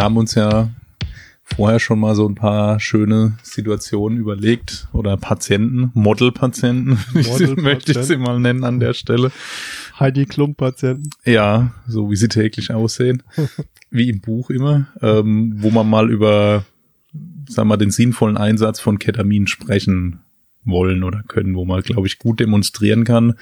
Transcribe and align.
wir 0.00 0.04
haben 0.04 0.16
uns 0.16 0.34
ja 0.34 0.70
vorher 1.44 1.78
schon 1.78 2.00
mal 2.00 2.14
so 2.14 2.26
ein 2.26 2.34
paar 2.34 2.80
schöne 2.80 3.36
Situationen 3.42 4.18
überlegt 4.18 4.88
oder 4.94 5.18
Patienten, 5.18 5.90
Model-Patienten, 5.92 6.98
Model 7.12 7.56
möchte 7.56 7.92
ich 7.92 7.98
sie 7.98 8.16
mal 8.16 8.40
nennen 8.40 8.64
an 8.64 8.80
der 8.80 8.94
Stelle. 8.94 9.30
Heidi 9.98 10.24
Klum-Patienten. 10.24 11.10
Ja, 11.26 11.74
so 11.86 12.10
wie 12.10 12.16
sie 12.16 12.28
täglich 12.28 12.72
aussehen, 12.72 13.22
wie 13.90 14.08
im 14.08 14.22
Buch 14.22 14.48
immer, 14.48 14.86
ähm, 15.02 15.52
wo 15.56 15.70
man 15.70 15.86
mal 15.86 16.10
über, 16.10 16.64
sagen 17.46 17.68
wir 17.68 17.74
mal, 17.74 17.76
den 17.76 17.90
sinnvollen 17.90 18.38
Einsatz 18.38 18.80
von 18.80 18.98
Ketamin 18.98 19.48
sprechen 19.48 20.20
wollen 20.64 21.04
oder 21.04 21.24
können, 21.28 21.54
wo 21.56 21.66
man, 21.66 21.82
glaube 21.82 22.06
ich, 22.06 22.18
gut 22.18 22.40
demonstrieren 22.40 23.04
kann, 23.04 23.34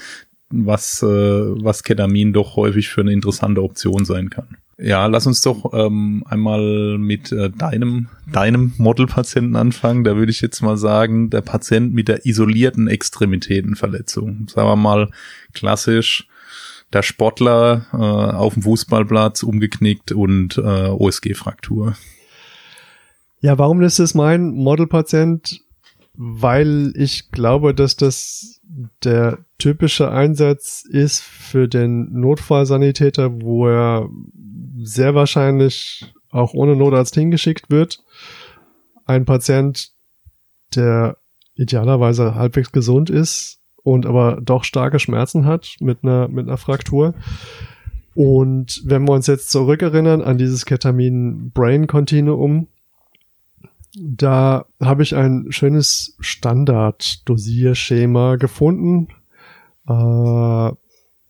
was, 0.51 1.05
äh, 1.05 1.07
was 1.07 1.85
Ketamin 1.85 2.33
doch 2.33 2.57
häufig 2.57 2.89
für 2.89 3.03
eine 3.03 3.13
interessante 3.13 3.63
Option 3.63 4.05
sein 4.05 4.29
kann. 4.29 4.57
Ja, 4.81 5.07
lass 5.07 5.27
uns 5.27 5.41
doch 5.41 5.73
ähm, 5.75 6.23
einmal 6.27 6.99
mit 6.99 7.33
äh, 7.33 7.51
deinem, 7.51 8.09
deinem 8.33 8.75
Modelpatienten 8.79 9.57
anfangen. 9.57 10.05
Da 10.05 10.15
würde 10.17 10.31
ich 10.31 10.41
jetzt 10.41 10.61
mal 10.63 10.77
sagen, 10.77 11.31
der 11.31 11.41
Patient 11.41 11.93
mit 11.93 12.07
der 12.07 12.25
isolierten 12.27 12.87
Extremitätenverletzung. 12.87 14.47
Sagen 14.49 14.69
wir 14.69 14.77
mal 14.77 15.11
klassisch, 15.53 16.29
der 16.93 17.03
Sportler 17.03 17.87
äh, 17.93 17.97
auf 17.97 18.55
dem 18.55 18.63
Fußballplatz 18.63 19.43
umgeknickt 19.43 20.13
und 20.13 20.59
äh, 20.59 20.61
OSG-Fraktur. 20.61 21.97
Ja, 23.41 23.59
warum 23.59 23.83
ist 23.83 23.99
es 23.99 24.15
mein 24.15 24.51
Modelpatient? 24.51 25.61
Weil 26.15 26.93
ich 26.95 27.33
glaube, 27.33 27.75
dass 27.75 27.97
das 27.97 28.61
der 29.03 29.39
typische 29.59 30.11
Einsatz 30.11 30.85
ist 30.89 31.23
für 31.23 31.69
den 31.69 32.13
Notfallsanitäter, 32.13 33.41
wo 33.41 33.67
er 33.69 34.09
sehr 34.83 35.15
wahrscheinlich 35.15 36.13
auch 36.31 36.55
ohne 36.55 36.77
Notarzt 36.77 37.15
hingeschickt 37.15 37.71
wird. 37.71 38.03
Ein 39.07 39.25
Patient, 39.25 39.93
der 40.75 41.17
idealerweise 41.55 42.35
halbwegs 42.35 42.73
gesund 42.73 43.09
ist 43.11 43.61
und 43.83 44.07
aber 44.07 44.41
doch 44.43 44.65
starke 44.65 44.99
Schmerzen 44.99 45.45
hat 45.45 45.77
mit 45.81 45.99
einer, 46.03 46.29
mit 46.29 46.47
einer 46.47 46.59
Fraktur. 46.59 47.15
Und 48.15 48.83
wenn 48.85 49.07
wir 49.07 49.13
uns 49.13 49.27
jetzt 49.27 49.51
zurückerinnern 49.51 50.23
an 50.23 50.39
dieses 50.39 50.65
Ketamin-Brain-Kontinuum, 50.67 52.69
da 53.97 54.67
habe 54.81 55.03
ich 55.03 55.17
ein 55.17 55.47
schönes 55.51 56.17
Standard-Dosierschema 56.21 58.37
gefunden. 58.37 59.09
Äh, 59.89 60.69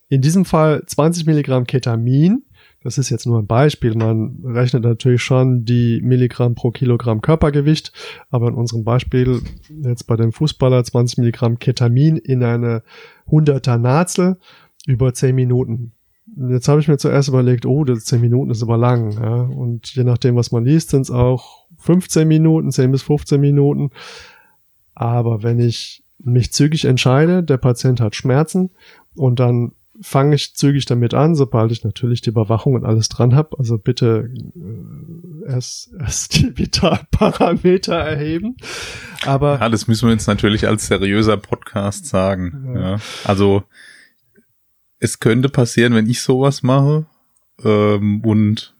in 0.09 0.21
diesem 0.23 0.45
Fall 0.45 0.83
20 0.87 1.27
Milligramm 1.27 1.67
Ketamin 1.67 2.45
das 2.89 2.97
ist 2.97 3.11
jetzt 3.11 3.27
nur 3.27 3.39
ein 3.39 3.47
Beispiel. 3.47 3.95
Man 3.95 4.39
rechnet 4.43 4.83
natürlich 4.83 5.23
schon 5.23 5.67
die 5.67 6.01
Milligramm 6.01 6.55
pro 6.55 6.71
Kilogramm 6.71 7.21
Körpergewicht, 7.21 7.93
aber 8.31 8.49
in 8.49 8.55
unserem 8.55 8.83
Beispiel 8.83 9.43
jetzt 9.83 10.07
bei 10.07 10.17
dem 10.17 10.33
Fußballer 10.33 10.83
20 10.83 11.19
Milligramm 11.19 11.59
Ketamin 11.59 12.17
in 12.17 12.43
eine 12.43 12.83
100er 13.31 13.77
Nazel 13.77 14.39
über 14.87 15.13
10 15.13 15.35
Minuten. 15.35 15.93
Jetzt 16.51 16.69
habe 16.69 16.81
ich 16.81 16.89
mir 16.89 16.97
zuerst 16.97 17.29
überlegt, 17.29 17.67
oh, 17.67 17.85
das 17.85 18.07
10 18.07 18.23
Minuten 18.23 18.51
ist 18.51 18.63
aber 18.63 18.79
lang. 18.79 19.13
Ja? 19.13 19.43
Und 19.43 19.95
je 19.95 20.05
nachdem, 20.05 20.37
was 20.37 20.51
man 20.51 20.65
liest, 20.65 20.89
sind 20.89 21.03
es 21.03 21.11
auch 21.11 21.67
15 21.77 22.27
Minuten, 22.27 22.73
10 22.73 22.91
bis 22.91 23.03
15 23.03 23.39
Minuten. 23.39 23.91
Aber 24.95 25.43
wenn 25.43 25.61
ich 25.61 26.05
mich 26.19 26.55
zügig 26.55 26.87
entscheide, 26.87 27.43
der 27.43 27.59
Patient 27.59 28.01
hat 28.01 28.15
Schmerzen 28.15 28.71
und 29.15 29.41
dann 29.41 29.73
fange 30.01 30.35
ich 30.37 30.55
zügig 30.55 30.85
damit 30.85 31.15
an, 31.15 31.35
sobald 31.35 31.73
ich 31.73 31.85
natürlich 31.85 32.21
die 32.21 32.31
Überwachung 32.31 32.75
und 32.75 32.85
alles 32.85 33.09
dran 33.09 33.35
habe. 33.35 33.59
Also 33.59 33.79
bitte 33.79 34.31
äh, 34.57 35.51
erst, 35.51 35.91
erst 35.99 36.37
die 36.37 36.57
Vitalparameter 36.57 37.95
erheben. 37.95 38.57
Aber 39.25 39.59
ja, 39.61 39.69
das 39.69 39.89
müssen 39.89 40.09
wir 40.09 40.13
jetzt 40.13 40.29
natürlich 40.29 40.67
als 40.67 40.87
seriöser 40.87 41.37
Podcast 41.37 42.07
sagen. 42.07 42.73
Ja. 42.75 42.81
ja. 42.81 43.01
Also 43.25 43.65
es 44.99 45.21
könnte 45.21 45.49
passieren, 45.49 45.95
wenn 45.95 46.09
ich 46.09 46.23
sowas 46.23 46.63
mache 46.63 47.07
ähm, 47.65 48.25
und 48.25 48.75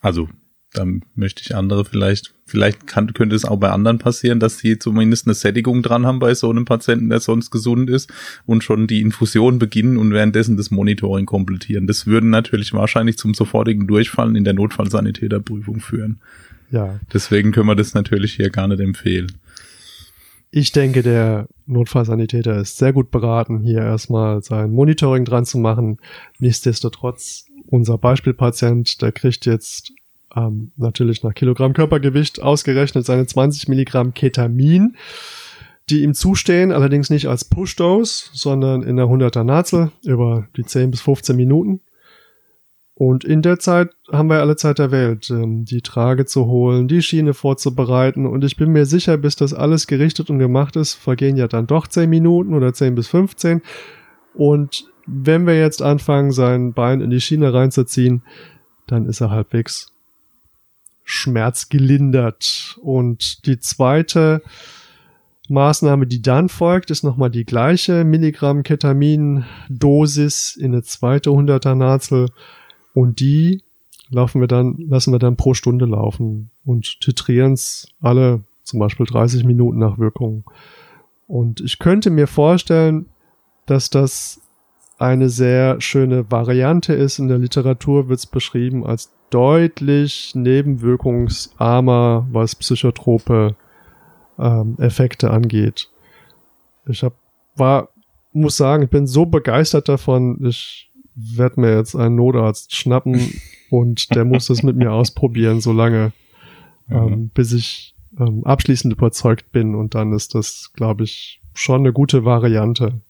also 0.00 0.28
dann 0.72 1.04
möchte 1.14 1.42
ich 1.42 1.54
andere 1.54 1.84
vielleicht, 1.84 2.33
vielleicht 2.46 2.86
kann, 2.86 3.12
könnte 3.14 3.34
es 3.34 3.44
auch 3.44 3.58
bei 3.58 3.70
anderen 3.70 3.98
passieren, 3.98 4.40
dass 4.40 4.58
sie 4.58 4.78
zumindest 4.78 5.26
eine 5.26 5.34
Sättigung 5.34 5.82
dran 5.82 6.06
haben 6.06 6.18
bei 6.18 6.34
so 6.34 6.50
einem 6.50 6.64
Patienten, 6.64 7.08
der 7.08 7.20
sonst 7.20 7.50
gesund 7.50 7.88
ist 7.90 8.12
und 8.46 8.62
schon 8.62 8.86
die 8.86 9.00
Infusion 9.00 9.58
beginnen 9.58 9.96
und 9.96 10.12
währenddessen 10.12 10.56
das 10.56 10.70
Monitoring 10.70 11.26
komplettieren. 11.26 11.86
Das 11.86 12.06
würde 12.06 12.26
natürlich 12.26 12.72
wahrscheinlich 12.72 13.18
zum 13.18 13.34
sofortigen 13.34 13.86
Durchfallen 13.86 14.36
in 14.36 14.44
der 14.44 14.54
Notfallsanitäterprüfung 14.54 15.80
führen. 15.80 16.20
Ja. 16.70 17.00
Deswegen 17.12 17.52
können 17.52 17.68
wir 17.68 17.76
das 17.76 17.94
natürlich 17.94 18.34
hier 18.34 18.50
gar 18.50 18.68
nicht 18.68 18.80
empfehlen. 18.80 19.32
Ich 20.50 20.70
denke, 20.70 21.02
der 21.02 21.48
Notfallsanitäter 21.66 22.60
ist 22.60 22.78
sehr 22.78 22.92
gut 22.92 23.10
beraten, 23.10 23.62
hier 23.62 23.80
erstmal 23.80 24.40
sein 24.42 24.70
Monitoring 24.70 25.24
dran 25.24 25.44
zu 25.44 25.58
machen. 25.58 25.98
Nichtsdestotrotz, 26.38 27.46
unser 27.66 27.98
Beispielpatient, 27.98 29.02
der 29.02 29.10
kriegt 29.10 29.46
jetzt 29.46 29.92
ähm, 30.36 30.72
natürlich 30.76 31.22
nach 31.22 31.34
Kilogramm 31.34 31.72
Körpergewicht 31.72 32.42
ausgerechnet 32.42 33.06
seine 33.06 33.26
20 33.26 33.68
Milligramm 33.68 34.14
Ketamin, 34.14 34.96
die 35.90 36.02
ihm 36.02 36.14
zustehen, 36.14 36.72
allerdings 36.72 37.10
nicht 37.10 37.28
als 37.28 37.44
Push-Dose, 37.44 38.30
sondern 38.32 38.82
in 38.82 38.96
der 38.96 39.06
100er 39.06 39.44
Nazel 39.44 39.92
über 40.02 40.48
die 40.56 40.64
10 40.64 40.90
bis 40.90 41.02
15 41.02 41.36
Minuten. 41.36 41.80
Und 42.96 43.24
in 43.24 43.42
der 43.42 43.58
Zeit 43.58 43.90
haben 44.12 44.28
wir 44.28 44.38
alle 44.38 44.54
Zeit 44.54 44.78
der 44.78 44.92
Welt, 44.92 45.28
ähm, 45.28 45.64
die 45.64 45.82
Trage 45.82 46.26
zu 46.26 46.46
holen, 46.46 46.86
die 46.86 47.02
Schiene 47.02 47.34
vorzubereiten. 47.34 48.24
Und 48.24 48.44
ich 48.44 48.56
bin 48.56 48.70
mir 48.70 48.86
sicher, 48.86 49.16
bis 49.18 49.34
das 49.34 49.52
alles 49.52 49.88
gerichtet 49.88 50.30
und 50.30 50.38
gemacht 50.38 50.76
ist, 50.76 50.94
vergehen 50.94 51.36
ja 51.36 51.48
dann 51.48 51.66
doch 51.66 51.88
10 51.88 52.08
Minuten 52.08 52.54
oder 52.54 52.72
10 52.72 52.94
bis 52.94 53.08
15. 53.08 53.62
Und 54.32 54.88
wenn 55.06 55.46
wir 55.46 55.58
jetzt 55.58 55.82
anfangen, 55.82 56.30
sein 56.30 56.72
Bein 56.72 57.00
in 57.00 57.10
die 57.10 57.20
Schiene 57.20 57.52
reinzuziehen, 57.52 58.22
dann 58.86 59.06
ist 59.06 59.20
er 59.20 59.30
halbwegs 59.30 59.93
Schmerz 61.04 61.68
gelindert. 61.68 62.78
Und 62.82 63.46
die 63.46 63.58
zweite 63.58 64.42
Maßnahme, 65.48 66.06
die 66.06 66.22
dann 66.22 66.48
folgt, 66.48 66.90
ist 66.90 67.04
nochmal 67.04 67.30
die 67.30 67.44
gleiche 67.44 68.04
Milligramm 68.04 68.62
Ketamin-Dosis 68.62 70.56
in 70.56 70.72
eine 70.72 70.82
zweite 70.82 71.30
100er 71.30 71.74
Nazel. 71.74 72.30
Und 72.94 73.20
die 73.20 73.62
laufen 74.10 74.40
wir 74.40 74.48
dann, 74.48 74.76
lassen 74.78 75.12
wir 75.12 75.18
dann 75.18 75.36
pro 75.36 75.54
Stunde 75.54 75.84
laufen 75.84 76.50
und 76.64 77.00
titrieren 77.00 77.52
es 77.52 77.88
alle 78.00 78.42
zum 78.62 78.80
Beispiel 78.80 79.06
30 79.06 79.44
Minuten 79.44 79.78
nach 79.78 79.98
Wirkung. 79.98 80.44
Und 81.26 81.60
ich 81.60 81.78
könnte 81.78 82.10
mir 82.10 82.26
vorstellen, 82.26 83.06
dass 83.66 83.90
das 83.90 84.40
eine 84.98 85.28
sehr 85.28 85.80
schöne 85.80 86.30
Variante 86.30 86.94
ist. 86.94 87.18
In 87.18 87.28
der 87.28 87.38
Literatur 87.38 88.08
wird 88.08 88.20
es 88.20 88.26
beschrieben 88.26 88.86
als 88.86 89.10
deutlich 89.34 90.32
nebenwirkungsarmer, 90.36 92.28
was 92.30 92.54
psychotrope 92.54 93.56
ähm, 94.38 94.76
Effekte 94.78 95.30
angeht. 95.30 95.90
Ich 96.86 97.02
hab, 97.02 97.14
war, 97.56 97.88
muss 98.32 98.56
sagen, 98.56 98.84
ich 98.84 98.90
bin 98.90 99.08
so 99.08 99.26
begeistert 99.26 99.88
davon, 99.88 100.38
ich 100.46 100.88
werde 101.16 101.60
mir 101.60 101.76
jetzt 101.76 101.96
einen 101.96 102.14
Notarzt 102.14 102.76
schnappen 102.76 103.40
und 103.70 104.14
der 104.14 104.24
muss 104.24 104.46
das 104.46 104.62
mit 104.62 104.76
mir 104.76 104.92
ausprobieren, 104.92 105.60
solange, 105.60 106.12
ähm, 106.88 107.04
mhm. 107.04 107.28
bis 107.30 107.52
ich 107.52 107.96
ähm, 108.20 108.44
abschließend 108.44 108.92
überzeugt 108.92 109.50
bin 109.50 109.74
und 109.74 109.96
dann 109.96 110.12
ist 110.12 110.36
das, 110.36 110.70
glaube 110.74 111.02
ich, 111.02 111.40
schon 111.54 111.80
eine 111.80 111.92
gute 111.92 112.24
Variante. 112.24 113.00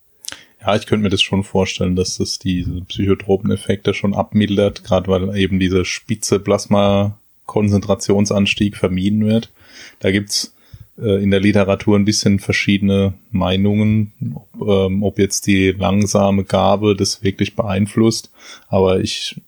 Ja, 0.65 0.75
ich 0.75 0.87
könnte 0.87 1.03
mir 1.03 1.09
das 1.09 1.21
schon 1.21 1.43
vorstellen, 1.43 1.95
dass 1.95 2.17
das 2.17 2.39
diese 2.39 2.81
psychotropen 2.81 3.51
Effekte 3.51 3.93
schon 3.93 4.15
abmildert, 4.15 4.83
gerade 4.83 5.07
weil 5.09 5.37
eben 5.37 5.59
dieser 5.59 5.85
spitze 5.85 6.39
Plasma-Konzentrationsanstieg 6.39 8.75
vermieden 8.75 9.23
wird. 9.25 9.51
Da 9.99 10.09
gibt's 10.11 10.55
äh, 10.97 11.21
in 11.21 11.29
der 11.29 11.41
Literatur 11.41 11.95
ein 11.97 12.05
bisschen 12.05 12.39
verschiedene 12.39 13.13
Meinungen, 13.29 14.11
ob, 14.33 14.47
ähm, 14.67 15.03
ob 15.03 15.19
jetzt 15.19 15.45
die 15.45 15.69
langsame 15.71 16.45
Gabe 16.45 16.95
das 16.95 17.21
wirklich 17.21 17.55
beeinflusst. 17.55 18.31
Aber 18.67 19.01
ich, 19.01 19.39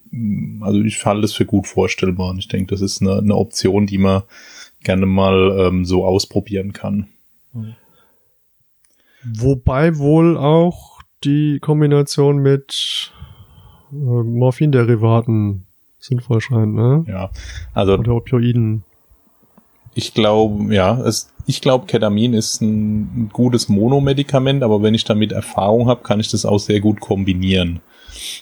also 0.62 0.82
ich 0.82 1.04
halte 1.04 1.22
das 1.22 1.34
für 1.34 1.46
gut 1.46 1.66
vorstellbar 1.66 2.30
und 2.30 2.38
ich 2.38 2.48
denke, 2.48 2.76
das 2.76 2.82
ist 2.82 3.02
eine, 3.02 3.18
eine 3.18 3.36
Option, 3.36 3.88
die 3.88 3.98
man 3.98 4.22
gerne 4.84 5.08
mal 5.08 5.68
ähm, 5.68 5.84
so 5.84 6.06
ausprobieren 6.06 6.74
kann. 6.74 7.08
Wobei 9.24 9.98
wohl 9.98 10.38
auch 10.38 10.97
die 11.24 11.60
Kombination 11.60 12.38
mit 12.38 13.12
äh, 13.92 13.96
Morphinderivaten 13.96 15.66
sinnvoll 16.00 16.42
scheint, 16.42 16.76
ne? 16.76 17.06
Ja, 17.08 17.30
also. 17.74 17.94
Oder 17.94 18.16
Opioiden. 18.16 18.84
Ich 19.94 20.14
glaube, 20.14 20.74
ja, 20.74 21.00
es, 21.02 21.34
ich 21.48 21.60
glaube, 21.62 21.88
Ketamin 21.88 22.34
ist 22.34 22.62
ein 22.62 23.30
gutes 23.34 23.68
Monomedikament, 23.68 24.62
aber 24.62 24.84
wenn 24.84 24.94
ich 24.94 25.06
damit 25.06 25.32
Erfahrung 25.32 25.88
habe, 25.88 26.04
kann 26.04 26.20
ich 26.20 26.30
das 26.30 26.46
auch 26.46 26.60
sehr 26.60 26.82
gut 26.82 27.00
kombinieren. 27.00 27.82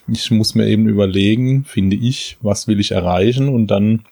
Ich 0.08 0.32
muss 0.32 0.56
mir 0.56 0.68
eben 0.68 0.88
überlegen, 0.88 1.64
finde 1.64 1.96
ich, 1.96 2.38
was 2.42 2.68
will 2.68 2.80
ich 2.80 2.92
erreichen 2.92 3.48
und 3.48 3.68
dann 3.68 4.04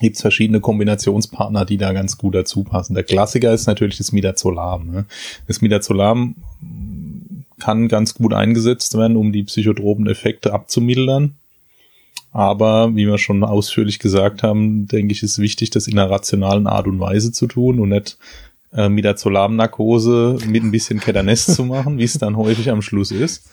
gibt's 0.00 0.20
verschiedene 0.20 0.60
Kombinationspartner, 0.60 1.64
die 1.64 1.78
da 1.78 1.92
ganz 1.92 2.18
gut 2.18 2.34
dazu 2.34 2.64
passen. 2.64 2.94
Der 2.94 3.04
Klassiker 3.04 3.52
ist 3.52 3.66
natürlich 3.66 3.96
das 3.96 4.12
Midazolam. 4.12 4.90
Ne? 4.90 5.06
Das 5.46 5.60
Midazolam 5.60 6.36
kann 7.66 7.88
ganz 7.88 8.14
gut 8.14 8.32
eingesetzt 8.32 8.96
werden, 8.96 9.16
um 9.16 9.32
die 9.32 9.42
psychotropen 9.42 10.06
Effekte 10.06 10.52
abzumildern. 10.52 11.34
Aber 12.30 12.94
wie 12.94 13.08
wir 13.08 13.18
schon 13.18 13.42
ausführlich 13.42 13.98
gesagt 13.98 14.44
haben, 14.44 14.86
denke 14.86 15.10
ich, 15.10 15.24
ist 15.24 15.40
wichtig, 15.40 15.70
das 15.70 15.88
in 15.88 15.98
einer 15.98 16.08
rationalen 16.08 16.68
Art 16.68 16.86
und 16.86 17.00
Weise 17.00 17.32
zu 17.32 17.48
tun 17.48 17.80
und 17.80 17.88
nicht 17.88 18.18
äh, 18.72 18.88
Midazolam-Narkose 18.88 20.38
mit 20.46 20.62
ein 20.62 20.70
bisschen 20.70 21.00
Ketanest 21.00 21.56
zu 21.56 21.64
machen, 21.64 21.98
wie 21.98 22.04
es 22.04 22.18
dann 22.18 22.36
häufig 22.36 22.70
am 22.70 22.82
Schluss 22.82 23.10
ist. 23.10 23.50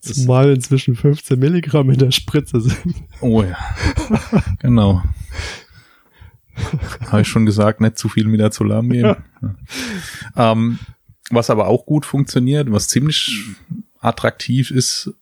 Zumal 0.00 0.52
inzwischen 0.52 0.94
15 0.94 1.38
Milligramm 1.38 1.88
in 1.88 1.98
der 1.98 2.10
Spritze 2.10 2.60
sind. 2.60 2.94
Oh 3.22 3.42
ja, 3.42 3.56
genau. 4.58 5.02
Habe 7.06 7.22
ich 7.22 7.28
schon 7.28 7.46
gesagt, 7.46 7.80
nicht 7.80 7.96
zu 7.96 8.10
viel 8.10 8.26
Midazolam 8.26 8.90
geben. 8.90 9.16
Ja. 10.36 10.52
Ähm, 10.52 10.80
was 11.30 11.50
aber 11.50 11.68
auch 11.68 11.86
gut 11.86 12.06
funktioniert, 12.06 12.70
was 12.70 12.88
ziemlich 12.88 13.44
attraktiv 14.00 14.70
ist, 14.70 15.12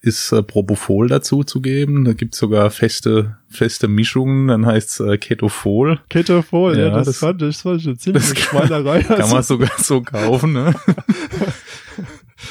ist 0.00 0.32
äh, 0.32 0.42
Propofol 0.42 1.08
dazu 1.08 1.44
zu 1.44 1.60
geben. 1.60 2.04
Da 2.04 2.12
gibt's 2.12 2.38
sogar 2.38 2.70
feste, 2.70 3.38
feste 3.48 3.88
Mischungen, 3.88 4.48
dann 4.48 4.66
heißt's 4.66 5.00
äh, 5.00 5.16
Ketofol. 5.18 6.00
Ketofol, 6.10 6.76
ja, 6.76 6.84
ja 6.84 6.90
das, 6.90 7.06
das, 7.06 7.18
fand 7.18 7.42
ich, 7.42 7.62
das 7.62 7.80
ich 7.80 7.86
eine 7.86 7.96
ziemliche 7.96 8.36
Schweinerei. 8.36 9.02
Kann 9.02 9.30
man 9.30 9.42
sogar 9.42 9.72
so 9.78 10.02
kaufen, 10.02 10.52
ne? 10.52 10.74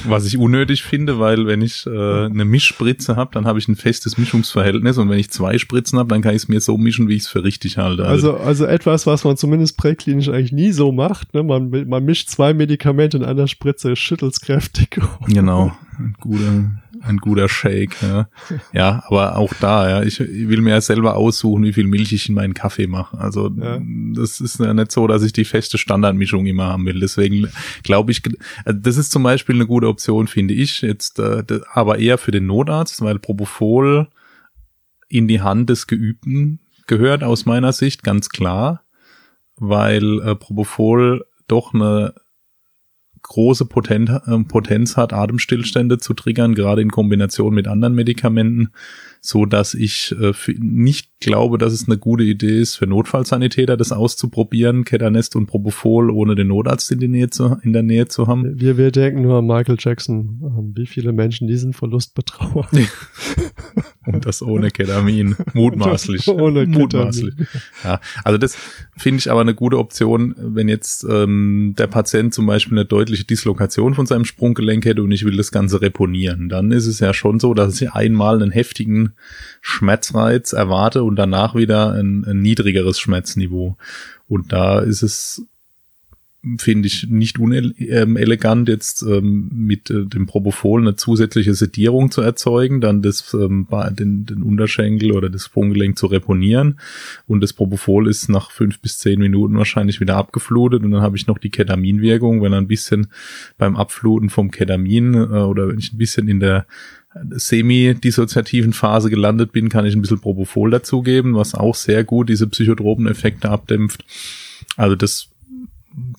Was 0.05 0.25
ich 0.25 0.37
unnötig 0.37 0.83
finde, 0.83 1.19
weil 1.19 1.47
wenn 1.47 1.61
ich 1.61 1.85
äh, 1.85 2.25
eine 2.25 2.45
Mischspritze 2.45 3.15
habe, 3.15 3.31
dann 3.33 3.45
habe 3.45 3.59
ich 3.59 3.67
ein 3.67 3.75
festes 3.75 4.17
Mischungsverhältnis 4.17 4.97
und 4.97 5.09
wenn 5.09 5.19
ich 5.19 5.29
zwei 5.29 5.57
Spritzen 5.57 5.99
habe, 5.99 6.09
dann 6.09 6.21
kann 6.21 6.31
ich 6.35 6.43
es 6.43 6.47
mir 6.47 6.59
so 6.61 6.77
mischen, 6.77 7.07
wie 7.07 7.15
ich 7.15 7.23
es 7.23 7.27
für 7.27 7.43
richtig 7.43 7.77
halte. 7.77 8.05
Also, 8.05 8.37
also 8.37 8.65
etwas, 8.65 9.07
was 9.07 9.23
man 9.23 9.37
zumindest 9.37 9.77
präklinisch 9.77 10.29
eigentlich 10.29 10.51
nie 10.51 10.71
so 10.71 10.91
macht. 10.91 11.33
Ne? 11.33 11.43
Man, 11.43 11.69
man 11.87 12.03
mischt 12.03 12.29
zwei 12.29 12.53
Medikamente 12.53 13.17
in 13.17 13.23
einer 13.23 13.47
Spritze, 13.47 13.95
schüttelt 13.95 14.39
kräftig. 14.41 14.99
Genau, 15.27 15.71
ein 15.97 16.15
guter, 16.19 16.71
ein 17.05 17.17
guter 17.17 17.49
Shake. 17.49 18.01
Ja. 18.01 18.27
ja, 18.71 19.03
aber 19.07 19.37
auch 19.37 19.53
da, 19.59 19.89
ja, 19.89 20.03
ich, 20.03 20.19
will 20.19 20.61
mir 20.61 20.71
ja 20.71 20.81
selber 20.81 21.15
aussuchen, 21.15 21.63
wie 21.63 21.73
viel 21.73 21.87
Milch 21.87 22.13
ich 22.13 22.29
in 22.29 22.35
meinen 22.35 22.53
Kaffee 22.53 22.87
mache. 22.87 23.17
Also 23.17 23.49
ja. 23.49 23.79
das 24.13 24.39
ist 24.39 24.59
ja 24.59 24.73
nicht 24.73 24.91
so, 24.91 25.07
dass 25.07 25.23
ich 25.23 25.33
die 25.33 25.45
feste 25.45 25.77
Standardmischung 25.77 26.45
immer 26.45 26.65
haben 26.67 26.85
will. 26.85 26.99
Deswegen 26.99 27.49
glaube 27.83 28.11
ich, 28.11 28.25
äh, 28.65 28.73
das 28.73 28.97
ist 28.97 29.11
zum 29.11 29.23
Beispiel 29.23 29.55
eine 29.55 29.67
gute 29.67 29.87
Option, 29.87 30.27
finde 30.27 30.53
ich. 30.53 30.81
Jetzt, 30.81 31.19
äh, 31.19 31.43
aber 31.71 31.99
eher 31.99 32.17
für 32.17 32.31
den 32.31 32.45
Notarzt, 32.45 33.01
weil 33.01 33.19
Propofol 33.19 34.07
in 35.09 35.27
die 35.27 35.41
Hand 35.41 35.69
des 35.69 35.87
Geübten 35.87 36.59
gehört 36.87 37.23
aus 37.23 37.45
meiner 37.45 37.73
Sicht 37.73 38.03
ganz 38.03 38.29
klar, 38.29 38.81
weil 39.57 40.21
äh, 40.21 40.35
Propofol 40.35 41.25
doch 41.47 41.73
eine 41.73 42.13
große 43.23 43.65
äh, 43.65 44.43
Potenz 44.43 44.97
hat, 44.97 45.13
Atemstillstände 45.13 45.97
zu 45.97 46.13
triggern, 46.13 46.55
gerade 46.55 46.81
in 46.81 46.91
Kombination 46.91 47.53
mit 47.53 47.67
anderen 47.67 47.95
Medikamenten 47.95 48.69
so 49.25 49.45
dass 49.45 49.73
ich 49.73 50.13
äh, 50.19 50.33
nicht 50.59 51.09
glaube, 51.21 51.57
dass 51.57 51.71
es 51.71 51.87
eine 51.87 51.97
gute 51.97 52.25
Idee 52.25 52.59
ist, 52.59 52.75
für 52.75 52.87
Notfallsanitäter 52.87 53.77
das 53.77 53.93
auszuprobieren, 53.93 54.83
Ketanest 54.83 55.37
und 55.37 55.45
Propofol, 55.45 56.09
ohne 56.09 56.35
den 56.35 56.47
Notarzt 56.47 56.91
in, 56.91 56.99
die 56.99 57.07
Nähe 57.07 57.29
zu, 57.29 57.57
in 57.63 57.71
der 57.71 57.83
Nähe 57.83 58.09
zu 58.09 58.27
haben. 58.27 58.59
Wir, 58.59 58.77
wir 58.77 58.91
denken 58.91 59.21
nur 59.21 59.37
an 59.37 59.47
Michael 59.47 59.77
Jackson, 59.79 60.41
ähm, 60.43 60.73
wie 60.75 60.85
viele 60.85 61.13
Menschen 61.13 61.47
diesen 61.47 61.71
Verlust 61.71 62.15
betrauern. 62.15 62.67
und 64.05 64.25
das 64.25 64.41
ohne 64.41 64.71
Ketamin, 64.71 65.37
mutmaßlich. 65.53 66.27
ohne 66.27 66.65
mutmaßlich. 66.65 67.33
Ja, 67.85 68.01
also 68.25 68.37
das 68.37 68.57
finde 68.97 69.19
ich 69.19 69.31
aber 69.31 69.39
eine 69.39 69.55
gute 69.55 69.77
Option, 69.77 70.35
wenn 70.37 70.67
jetzt 70.67 71.05
ähm, 71.09 71.75
der 71.77 71.87
Patient 71.87 72.33
zum 72.33 72.45
Beispiel 72.45 72.77
eine 72.77 72.85
deutliche 72.85 73.23
Dislokation 73.23 73.93
von 73.93 74.05
seinem 74.05 74.25
Sprunggelenk 74.25 74.83
hätte 74.83 75.01
und 75.01 75.11
ich 75.11 75.23
will 75.23 75.37
das 75.37 75.53
Ganze 75.53 75.81
reponieren. 75.81 76.49
Dann 76.49 76.73
ist 76.73 76.87
es 76.87 76.99
ja 76.99 77.13
schon 77.13 77.39
so, 77.39 77.53
dass 77.53 77.81
ich 77.81 77.93
einmal 77.93 78.41
einen 78.41 78.51
heftigen 78.51 79.12
Schmerzreiz 79.61 80.53
erwarte 80.53 81.03
und 81.03 81.15
danach 81.15 81.55
wieder 81.55 81.93
ein, 81.93 82.25
ein 82.25 82.41
niedrigeres 82.41 82.99
Schmerzniveau. 82.99 83.77
Und 84.27 84.51
da 84.51 84.79
ist 84.79 85.03
es 85.03 85.45
finde 86.57 86.87
ich 86.87 87.07
nicht 87.09 87.39
unelegant, 87.39 88.67
jetzt 88.67 89.01
ähm, 89.03 89.49
mit 89.53 89.89
äh, 89.89 90.05
dem 90.05 90.25
Propofol 90.25 90.81
eine 90.81 90.97
zusätzliche 90.97 91.53
Sedierung 91.53 92.11
zu 92.11 92.21
erzeugen, 92.21 92.81
dann 92.81 93.01
das, 93.01 93.33
ähm, 93.33 93.67
den, 93.91 94.25
den 94.25 94.43
Unterschenkel 94.43 95.13
oder 95.13 95.29
das 95.29 95.45
Sprunggelenk 95.45 95.97
zu 95.97 96.07
reponieren. 96.07 96.79
Und 97.27 97.41
das 97.41 97.53
Propofol 97.53 98.09
ist 98.09 98.27
nach 98.27 98.51
fünf 98.51 98.79
bis 98.79 98.97
zehn 98.97 99.19
Minuten 99.19 99.57
wahrscheinlich 99.57 100.01
wieder 100.01 100.17
abgeflutet. 100.17 100.83
Und 100.83 100.91
dann 100.91 101.01
habe 101.01 101.15
ich 101.15 101.27
noch 101.27 101.37
die 101.37 101.49
Ketaminwirkung, 101.49 102.41
wenn 102.41 102.53
ein 102.53 102.67
bisschen 102.67 103.07
beim 103.57 103.77
Abfluten 103.77 104.29
vom 104.29 104.51
Ketamin 104.51 105.13
äh, 105.13 105.17
oder 105.17 105.69
wenn 105.69 105.79
ich 105.79 105.93
ein 105.93 105.97
bisschen 105.97 106.27
in 106.27 106.41
der 106.41 106.65
semi-dissoziativen 107.31 108.73
Phase 108.73 109.09
gelandet 109.09 109.51
bin, 109.51 109.69
kann 109.69 109.85
ich 109.85 109.95
ein 109.95 110.01
bisschen 110.01 110.19
Propofol 110.19 110.71
dazugeben, 110.71 111.35
was 111.35 111.53
auch 111.55 111.75
sehr 111.75 112.03
gut 112.03 112.29
diese 112.29 112.47
psychotropen 112.47 113.07
Effekte 113.07 113.49
abdämpft. 113.49 114.03
Also 114.77 114.95
das 114.95 115.29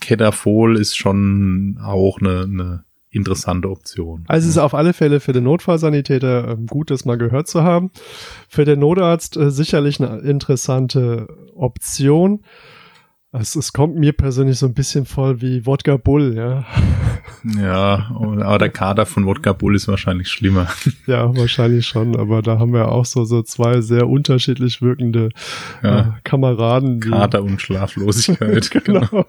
Ketafol 0.01 0.77
ist 0.77 0.97
schon 0.97 1.79
auch 1.83 2.21
eine, 2.21 2.43
eine 2.43 2.85
interessante 3.11 3.71
Option. 3.71 4.25
Also 4.27 4.47
es 4.47 4.55
ist 4.55 4.59
auf 4.59 4.75
alle 4.75 4.93
Fälle 4.93 5.21
für 5.21 5.33
den 5.33 5.45
Notfallsanitäter 5.45 6.51
äh, 6.51 6.57
gut, 6.67 6.91
das 6.91 7.05
mal 7.05 7.17
gehört 7.17 7.49
zu 7.49 7.63
haben. 7.63 7.91
Für 8.49 8.65
den 8.65 8.81
Notarzt 8.81 9.37
äh, 9.37 9.51
sicherlich 9.51 10.01
eine 10.01 10.19
interessante 10.19 11.29
Option. 11.55 12.41
Es, 13.41 13.57
es 13.57 13.73
kommt 13.73 13.97
mir 13.97 14.13
persönlich 14.13 14.59
so 14.59 14.67
ein 14.67 14.75
bisschen 14.75 15.07
voll 15.07 15.41
wie 15.41 15.67
Wodka 15.67 15.97
Bull, 15.97 16.35
ja. 16.37 16.65
Ja, 17.61 18.15
aber 18.17 18.59
der 18.59 18.69
Kader 18.69 19.07
von 19.07 19.27
Wodka 19.27 19.53
Bull 19.53 19.75
ist 19.75 19.89
wahrscheinlich 19.89 20.29
schlimmer. 20.29 20.69
Ja, 21.07 21.37
wahrscheinlich 21.37 21.87
schon, 21.87 22.17
aber 22.17 22.43
da 22.43 22.59
haben 22.61 22.73
wir 22.73 22.93
auch 22.93 23.05
so, 23.05 23.25
so 23.25 23.43
zwei 23.43 23.81
sehr 23.81 24.09
unterschiedlich 24.09 24.81
wirkende 24.83 25.31
ja. 25.83 26.01
äh, 26.01 26.05
Kameraden. 26.23 27.01
Kater 27.01 27.43
und 27.43 27.61
Schlaflosigkeit. 27.61 28.71
genau. 28.85 29.01
genau. 29.01 29.27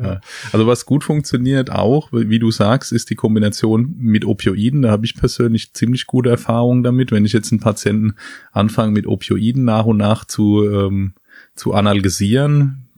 Ja. 0.00 0.20
Also 0.52 0.66
was 0.66 0.84
gut 0.84 1.04
funktioniert 1.04 1.70
auch, 1.70 2.12
wie 2.12 2.38
du 2.38 2.50
sagst, 2.50 2.92
ist 2.92 3.08
die 3.08 3.14
Kombination 3.14 3.94
mit 3.98 4.24
Opioiden. 4.24 4.82
Da 4.82 4.90
habe 4.90 5.06
ich 5.06 5.16
persönlich 5.16 5.72
ziemlich 5.72 6.06
gute 6.06 6.30
Erfahrungen 6.30 6.82
damit. 6.82 7.12
Wenn 7.12 7.24
ich 7.24 7.32
jetzt 7.32 7.50
einen 7.50 7.60
Patienten 7.60 8.14
anfange 8.52 8.92
mit 8.92 9.06
Opioiden 9.06 9.64
nach 9.64 9.86
und 9.86 9.96
nach 9.96 10.24
zu 10.24 10.68
ähm, 10.68 11.14
zu 11.58 11.74
analysieren. 11.74 12.88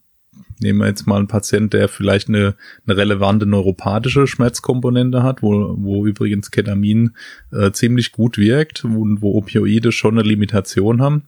Nehmen 0.60 0.80
wir 0.80 0.88
jetzt 0.88 1.06
mal 1.06 1.16
einen 1.16 1.26
Patient, 1.26 1.72
der 1.72 1.88
vielleicht 1.88 2.28
eine, 2.28 2.54
eine 2.86 2.96
relevante 2.96 3.46
neuropathische 3.46 4.26
Schmerzkomponente 4.26 5.22
hat, 5.22 5.42
wo, 5.42 5.74
wo 5.78 6.06
übrigens 6.06 6.50
Ketamin 6.50 7.16
äh, 7.50 7.72
ziemlich 7.72 8.12
gut 8.12 8.36
wirkt 8.36 8.84
und 8.84 9.22
wo 9.22 9.36
Opioide 9.36 9.90
schon 9.90 10.18
eine 10.18 10.28
Limitation 10.28 11.00
haben. 11.00 11.24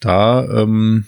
Da 0.00 0.62
ähm, 0.62 1.04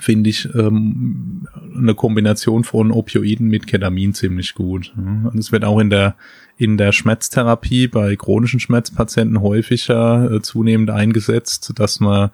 finde 0.00 0.30
ich 0.30 0.48
ähm, 0.54 1.46
eine 1.76 1.94
Kombination 1.94 2.64
von 2.64 2.90
Opioiden 2.90 3.48
mit 3.48 3.66
Ketamin 3.66 4.14
ziemlich 4.14 4.54
gut. 4.54 4.92
Und 4.96 5.38
es 5.38 5.52
wird 5.52 5.64
auch 5.64 5.78
in 5.78 5.90
der 5.90 6.16
in 6.56 6.76
der 6.76 6.92
Schmerztherapie 6.92 7.88
bei 7.88 8.14
chronischen 8.14 8.60
Schmerzpatienten 8.60 9.40
häufiger 9.40 10.30
äh, 10.30 10.40
zunehmend 10.40 10.90
eingesetzt, 10.90 11.72
dass 11.76 11.98
man 11.98 12.30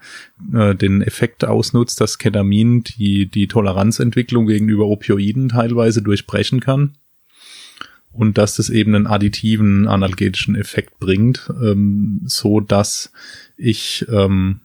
äh, 0.53 0.75
den 0.75 1.01
Effekt 1.01 1.43
ausnutzt, 1.43 1.99
dass 2.01 2.19
Ketamin 2.19 2.83
die 2.83 3.25
die 3.25 3.47
Toleranzentwicklung 3.47 4.45
gegenüber 4.45 4.85
Opioiden 4.87 5.49
teilweise 5.49 6.03
durchbrechen 6.03 6.59
kann 6.59 6.93
und 8.13 8.37
dass 8.37 8.57
das 8.57 8.69
eben 8.69 8.93
einen 8.93 9.07
additiven 9.07 9.87
analgetischen 9.87 10.55
Effekt 10.55 10.99
bringt, 10.99 11.51
ähm, 11.61 12.21
so 12.25 12.59
dass 12.59 13.11
ich 13.57 14.05
ähm, 14.09 14.59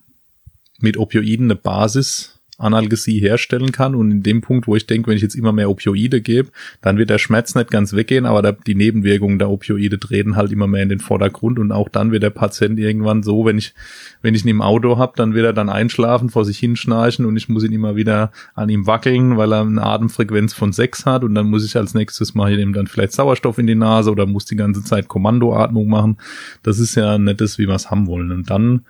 mit 0.81 0.97
Opioiden 0.97 1.47
eine 1.47 1.57
Basis 1.57 2.36
Analgesie 2.59 3.21
herstellen 3.21 3.73
kann. 3.73 3.95
Und 3.95 4.11
in 4.11 4.23
dem 4.23 4.41
Punkt, 4.41 4.67
wo 4.67 4.77
ich 4.77 4.87
denke, 4.87 5.09
wenn 5.09 5.17
ich 5.17 5.23
jetzt 5.23 5.35
immer 5.35 5.53
mehr 5.53 5.71
Opioide 5.71 6.21
gebe, 6.21 6.49
dann 6.81 6.99
wird 6.99 7.11
der 7.11 7.19
Schmerz 7.19 7.55
nicht 7.55 7.71
ganz 7.71 7.93
weggehen, 7.93 8.27
aber 8.27 8.53
die 8.53 8.75
Nebenwirkungen 8.75 9.39
der 9.39 9.51
Opioide 9.51 9.99
treten 9.99 10.37
halt 10.37 10.53
immer 10.53 10.67
mehr 10.67 10.83
in 10.83 10.89
den 10.89 11.01
Vordergrund 11.01 11.59
und 11.59 11.73
auch 11.73 11.89
dann 11.89 12.13
wird 12.13 12.23
der 12.23 12.31
Patient 12.31 12.79
irgendwann 12.79 13.23
so, 13.23 13.45
wenn 13.45 13.59
ich, 13.59 13.75
wenn 14.23 14.35
ich 14.35 14.45
ihn 14.45 14.51
im 14.51 14.63
Auto 14.63 14.99
habe, 14.99 15.13
dann 15.17 15.35
wird 15.35 15.47
er 15.47 15.53
dann 15.53 15.69
einschlafen, 15.69 16.31
vor 16.31 16.45
sich 16.45 16.59
hinschnarchen 16.59 17.27
und 17.27 17.37
ich 17.37 17.49
muss 17.49 17.65
ihn 17.65 17.73
immer 17.73 17.97
wieder 17.97 18.33
an 18.55 18.69
ihm 18.69 18.87
wackeln, 18.87 19.37
weil 19.37 19.53
er 19.53 19.61
eine 19.61 19.83
Atemfrequenz 19.83 20.55
von 20.55 20.73
sechs 20.73 21.07
hat 21.07 21.25
und 21.25 21.35
dann 21.35 21.49
muss 21.51 21.65
ich 21.65 21.77
als 21.77 21.95
nächstes 21.95 22.35
mal 22.35 22.57
ihm 22.59 22.73
dann 22.73 22.87
vielleicht 22.87 23.13
Sauerstoff 23.13 23.59
in 23.59 23.67
die 23.67 23.75
Nase 23.75 24.11
oder 24.11 24.27
muss 24.27 24.45
die 24.45 24.57
ganze 24.57 24.83
Zeit 24.83 25.09
Kommandoatmung 25.09 25.89
machen. 25.89 26.17
Das 26.63 26.79
ist 26.79 26.95
ja 26.95 27.19
nettes, 27.19 27.59
wie 27.59 27.67
wir 27.67 27.75
es 27.75 27.91
haben 27.91 28.07
wollen. 28.07 28.33
Und 28.33 28.51
dann 28.51 28.83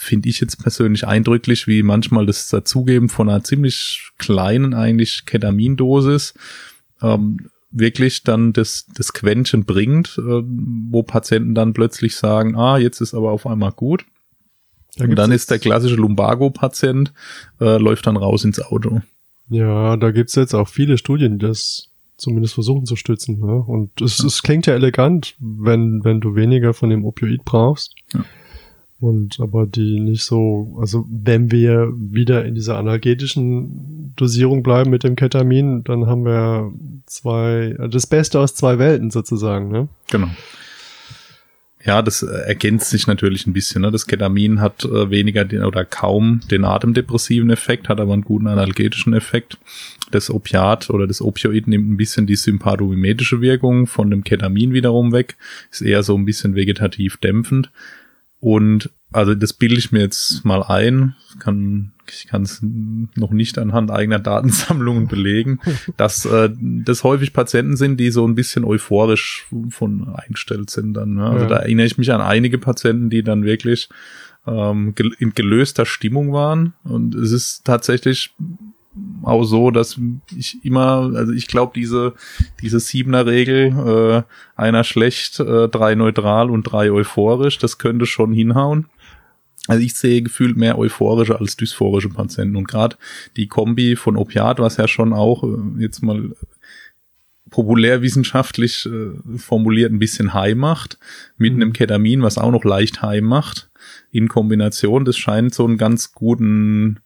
finde 0.00 0.28
ich 0.28 0.40
jetzt 0.40 0.62
persönlich 0.62 1.06
eindrücklich, 1.06 1.66
wie 1.66 1.82
manchmal 1.82 2.26
das 2.26 2.48
Dazugeben 2.48 3.08
von 3.08 3.28
einer 3.28 3.44
ziemlich 3.44 4.10
kleinen 4.18 4.74
eigentlich 4.74 5.26
Ketamindosis 5.26 6.34
ähm, 7.02 7.50
wirklich 7.70 8.24
dann 8.24 8.52
das, 8.52 8.86
das 8.94 9.12
Quäntchen 9.12 9.64
bringt, 9.64 10.18
äh, 10.18 10.42
wo 10.42 11.02
Patienten 11.02 11.54
dann 11.54 11.72
plötzlich 11.72 12.16
sagen, 12.16 12.56
ah, 12.56 12.78
jetzt 12.78 13.00
ist 13.00 13.14
aber 13.14 13.30
auf 13.30 13.46
einmal 13.46 13.72
gut. 13.72 14.04
Da 14.96 15.04
und 15.04 15.16
dann 15.16 15.30
ist 15.30 15.50
der 15.50 15.58
klassische 15.58 15.96
Lumbago-Patient, 15.96 17.12
äh, 17.60 17.76
läuft 17.78 18.06
dann 18.06 18.16
raus 18.16 18.44
ins 18.44 18.60
Auto. 18.60 19.02
Ja, 19.48 19.96
da 19.96 20.10
gibt's 20.10 20.34
jetzt 20.34 20.54
auch 20.54 20.68
viele 20.68 20.98
Studien, 20.98 21.38
die 21.38 21.46
das 21.46 21.90
zumindest 22.16 22.54
versuchen 22.54 22.86
zu 22.86 22.96
stützen. 22.96 23.38
Ne? 23.38 23.54
Und 23.54 24.00
es, 24.00 24.22
es 24.22 24.42
klingt 24.42 24.66
ja 24.66 24.74
elegant, 24.74 25.36
wenn, 25.38 26.04
wenn 26.04 26.20
du 26.20 26.34
weniger 26.34 26.74
von 26.74 26.90
dem 26.90 27.04
Opioid 27.04 27.44
brauchst. 27.44 27.94
Und 29.00 29.40
aber 29.40 29.66
die 29.66 29.98
nicht 29.98 30.24
so, 30.24 30.76
also 30.78 31.06
wenn 31.10 31.50
wir 31.50 31.90
wieder 31.96 32.44
in 32.44 32.54
dieser 32.54 32.76
analgetischen 32.76 34.12
Dosierung 34.16 34.62
bleiben 34.62 34.90
mit 34.90 35.04
dem 35.04 35.16
Ketamin, 35.16 35.82
dann 35.84 36.06
haben 36.06 36.26
wir 36.26 36.70
zwei, 37.06 37.76
das 37.90 38.06
Beste 38.06 38.38
aus 38.38 38.54
zwei 38.54 38.78
Welten 38.78 39.10
sozusagen, 39.10 39.70
ne? 39.70 39.88
Genau. 40.10 40.28
Ja, 41.82 42.02
das 42.02 42.22
äh, 42.22 42.26
ergänzt 42.26 42.90
sich 42.90 43.06
natürlich 43.06 43.46
ein 43.46 43.54
bisschen. 43.54 43.82
Ne? 43.82 43.90
Das 43.90 44.06
Ketamin 44.06 44.60
hat 44.60 44.84
äh, 44.84 45.10
weniger 45.10 45.46
den, 45.46 45.64
oder 45.64 45.86
kaum 45.86 46.40
den 46.50 46.64
atemdepressiven 46.64 47.48
Effekt, 47.48 47.88
hat 47.88 48.00
aber 48.00 48.12
einen 48.12 48.22
guten 48.22 48.48
analgetischen 48.48 49.14
Effekt. 49.14 49.56
Das 50.10 50.28
Opiat 50.28 50.90
oder 50.90 51.06
das 51.06 51.22
Opioid 51.22 51.68
nimmt 51.68 51.90
ein 51.90 51.96
bisschen 51.96 52.26
die 52.26 52.36
sympathomimetische 52.36 53.40
Wirkung 53.40 53.86
von 53.86 54.10
dem 54.10 54.24
Ketamin 54.24 54.74
wiederum 54.74 55.12
weg, 55.12 55.36
ist 55.70 55.80
eher 55.80 56.02
so 56.02 56.16
ein 56.16 56.26
bisschen 56.26 56.54
vegetativ 56.54 57.16
dämpfend. 57.16 57.70
Und 58.40 58.90
also 59.12 59.34
das 59.34 59.52
bilde 59.52 59.76
ich 59.76 59.92
mir 59.92 60.00
jetzt 60.00 60.44
mal 60.44 60.62
ein, 60.62 61.14
kann, 61.40 61.92
ich 62.08 62.26
kann 62.26 62.42
es 62.42 62.60
noch 62.62 63.32
nicht 63.32 63.58
anhand 63.58 63.90
eigener 63.90 64.18
Datensammlungen 64.18 65.08
belegen, 65.08 65.60
dass 65.96 66.24
äh, 66.24 66.48
das 66.58 67.04
häufig 67.04 67.32
Patienten 67.32 67.76
sind, 67.76 67.98
die 67.98 68.10
so 68.10 68.26
ein 68.26 68.34
bisschen 68.34 68.64
euphorisch 68.64 69.46
von 69.68 70.08
eingestellt 70.14 70.70
sind 70.70 70.94
dann. 70.94 71.14
Ne? 71.14 71.26
Also 71.26 71.42
Ja. 71.44 71.48
da 71.50 71.56
erinnere 71.56 71.86
ich 71.86 71.98
mich 71.98 72.12
an 72.12 72.20
einige 72.22 72.56
Patienten, 72.58 73.10
die 73.10 73.22
dann 73.22 73.44
wirklich 73.44 73.88
ähm, 74.46 74.94
gel- 74.94 75.14
in 75.18 75.34
gelöster 75.34 75.84
Stimmung 75.84 76.32
waren. 76.32 76.72
Und 76.84 77.14
es 77.14 77.32
ist 77.32 77.64
tatsächlich 77.66 78.34
auch 79.22 79.44
so, 79.44 79.70
dass 79.70 79.98
ich 80.36 80.64
immer, 80.64 81.12
also 81.14 81.32
ich 81.32 81.46
glaube, 81.46 81.72
diese, 81.74 82.14
diese 82.60 82.80
siebener 82.80 83.26
Regel, 83.26 84.26
äh, 84.26 84.60
einer 84.60 84.84
schlecht, 84.84 85.40
äh, 85.40 85.68
drei 85.68 85.94
neutral 85.94 86.50
und 86.50 86.64
drei 86.64 86.90
euphorisch, 86.90 87.58
das 87.58 87.78
könnte 87.78 88.06
schon 88.06 88.32
hinhauen. 88.32 88.86
Also 89.68 89.82
ich 89.82 89.94
sehe 89.94 90.22
gefühlt 90.22 90.56
mehr 90.56 90.78
euphorische 90.78 91.38
als 91.38 91.56
dysphorische 91.56 92.08
Patienten. 92.08 92.56
Und 92.56 92.66
gerade 92.66 92.96
die 93.36 93.46
Kombi 93.46 93.94
von 93.94 94.16
Opiat, 94.16 94.58
was 94.58 94.78
ja 94.78 94.88
schon 94.88 95.12
auch 95.12 95.44
äh, 95.44 95.56
jetzt 95.78 96.02
mal 96.02 96.32
populärwissenschaftlich 97.50 98.86
äh, 98.86 99.38
formuliert 99.38 99.92
ein 99.92 99.98
bisschen 99.98 100.34
high 100.34 100.54
macht, 100.54 100.98
mit 101.36 101.52
einem 101.52 101.72
Ketamin, 101.72 102.22
was 102.22 102.38
auch 102.38 102.50
noch 102.50 102.64
leicht 102.64 103.02
high 103.02 103.22
macht, 103.22 103.70
in 104.10 104.28
Kombination, 104.28 105.04
das 105.04 105.16
scheint 105.16 105.54
so 105.54 105.64
einen 105.64 105.78
ganz 105.78 106.12
guten 106.12 107.00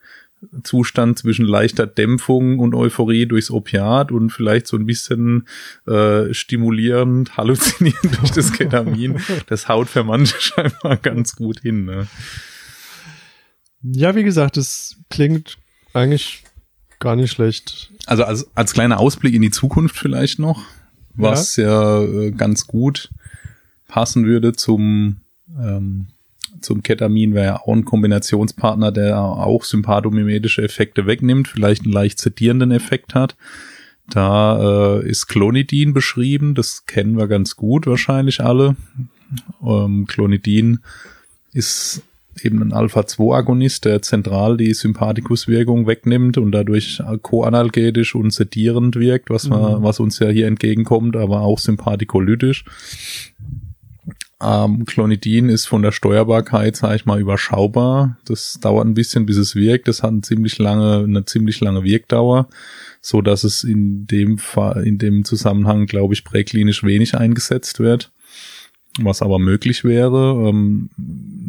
Zustand 0.62 1.18
zwischen 1.18 1.44
leichter 1.44 1.86
Dämpfung 1.86 2.58
und 2.58 2.74
Euphorie 2.74 3.26
durchs 3.26 3.50
Opiat 3.50 4.12
und 4.12 4.30
vielleicht 4.30 4.66
so 4.66 4.76
ein 4.76 4.86
bisschen 4.86 5.46
äh, 5.86 6.32
stimulierend, 6.32 7.36
halluzinierend 7.36 8.18
durch 8.20 8.30
das 8.30 8.52
Ketamin. 8.52 9.20
Das 9.46 9.68
haut 9.68 9.88
für 9.88 10.04
manche 10.04 10.40
scheinbar 10.40 10.96
ganz 10.96 11.36
gut 11.36 11.60
hin. 11.60 11.84
Ne? 11.84 12.06
Ja, 13.82 14.14
wie 14.14 14.22
gesagt, 14.22 14.56
es 14.56 14.96
klingt 15.10 15.58
eigentlich 15.92 16.44
gar 16.98 17.16
nicht 17.16 17.32
schlecht. 17.32 17.90
Also 18.06 18.24
als, 18.24 18.46
als 18.54 18.72
kleiner 18.72 18.98
Ausblick 18.98 19.34
in 19.34 19.42
die 19.42 19.50
Zukunft 19.50 19.96
vielleicht 19.96 20.38
noch, 20.38 20.62
was 21.14 21.56
ja, 21.56 22.02
äh, 22.02 22.30
ganz 22.30 22.66
gut 22.66 23.10
passen 23.88 24.24
würde 24.24 24.52
zum, 24.52 25.20
ähm, 25.58 26.08
zum 26.60 26.82
Ketamin, 26.82 27.34
wäre 27.34 27.46
ja 27.46 27.60
auch 27.60 27.72
ein 27.72 27.84
Kombinationspartner, 27.84 28.92
der 28.92 29.20
auch 29.20 29.64
sympathomimetische 29.64 30.62
Effekte 30.62 31.06
wegnimmt, 31.06 31.48
vielleicht 31.48 31.84
einen 31.84 31.92
leicht 31.92 32.18
sedierenden 32.18 32.70
Effekt 32.70 33.14
hat. 33.14 33.36
Da 34.08 34.98
äh, 35.00 35.08
ist 35.08 35.28
Clonidin 35.28 35.94
beschrieben, 35.94 36.54
das 36.54 36.86
kennen 36.86 37.16
wir 37.16 37.26
ganz 37.26 37.56
gut 37.56 37.86
wahrscheinlich 37.86 38.40
alle. 38.42 38.76
Ähm, 39.64 40.06
Clonidin 40.06 40.80
ist 41.52 42.02
eben 42.42 42.62
ein 42.62 42.72
Alpha-2-Agonist, 42.72 43.84
der 43.84 44.02
zentral 44.02 44.56
die 44.56 44.74
Sympathikuswirkung 44.74 45.86
wegnimmt 45.86 46.36
und 46.36 46.52
dadurch 46.52 47.00
koanalgetisch 47.22 48.14
und 48.14 48.32
sedierend 48.32 48.96
wirkt, 48.96 49.30
was, 49.30 49.48
wir, 49.48 49.78
was 49.82 50.00
uns 50.00 50.18
ja 50.18 50.28
hier 50.28 50.46
entgegenkommt, 50.46 51.16
aber 51.16 51.42
auch 51.42 51.58
sympathikolytisch. 51.58 52.64
Ähm, 54.44 54.84
Clonidin 54.84 55.48
ist 55.48 55.66
von 55.66 55.82
der 55.82 55.92
Steuerbarkeit, 55.92 56.76
sage 56.76 56.96
ich 56.96 57.06
mal, 57.06 57.20
überschaubar. 57.20 58.18
Das 58.24 58.58
dauert 58.60 58.86
ein 58.86 58.94
bisschen, 58.94 59.26
bis 59.26 59.36
es 59.36 59.54
wirkt. 59.56 59.88
Das 59.88 60.02
hat 60.02 60.10
eine 60.10 60.20
ziemlich 60.20 60.58
lange, 60.58 61.04
eine 61.04 61.24
ziemlich 61.24 61.60
lange 61.60 61.84
Wirkdauer, 61.84 62.48
so 63.00 63.22
dass 63.22 63.44
es 63.44 63.64
in 63.64 64.06
dem 64.06 64.38
Fall, 64.38 64.86
in 64.86 64.98
dem 64.98 65.24
Zusammenhang, 65.24 65.86
glaube 65.86 66.14
ich, 66.14 66.24
präklinisch 66.24 66.84
wenig 66.84 67.16
eingesetzt 67.16 67.80
wird 67.80 68.10
was 69.00 69.22
aber 69.22 69.38
möglich 69.38 69.84
wäre. 69.84 70.48
Ähm, 70.48 70.88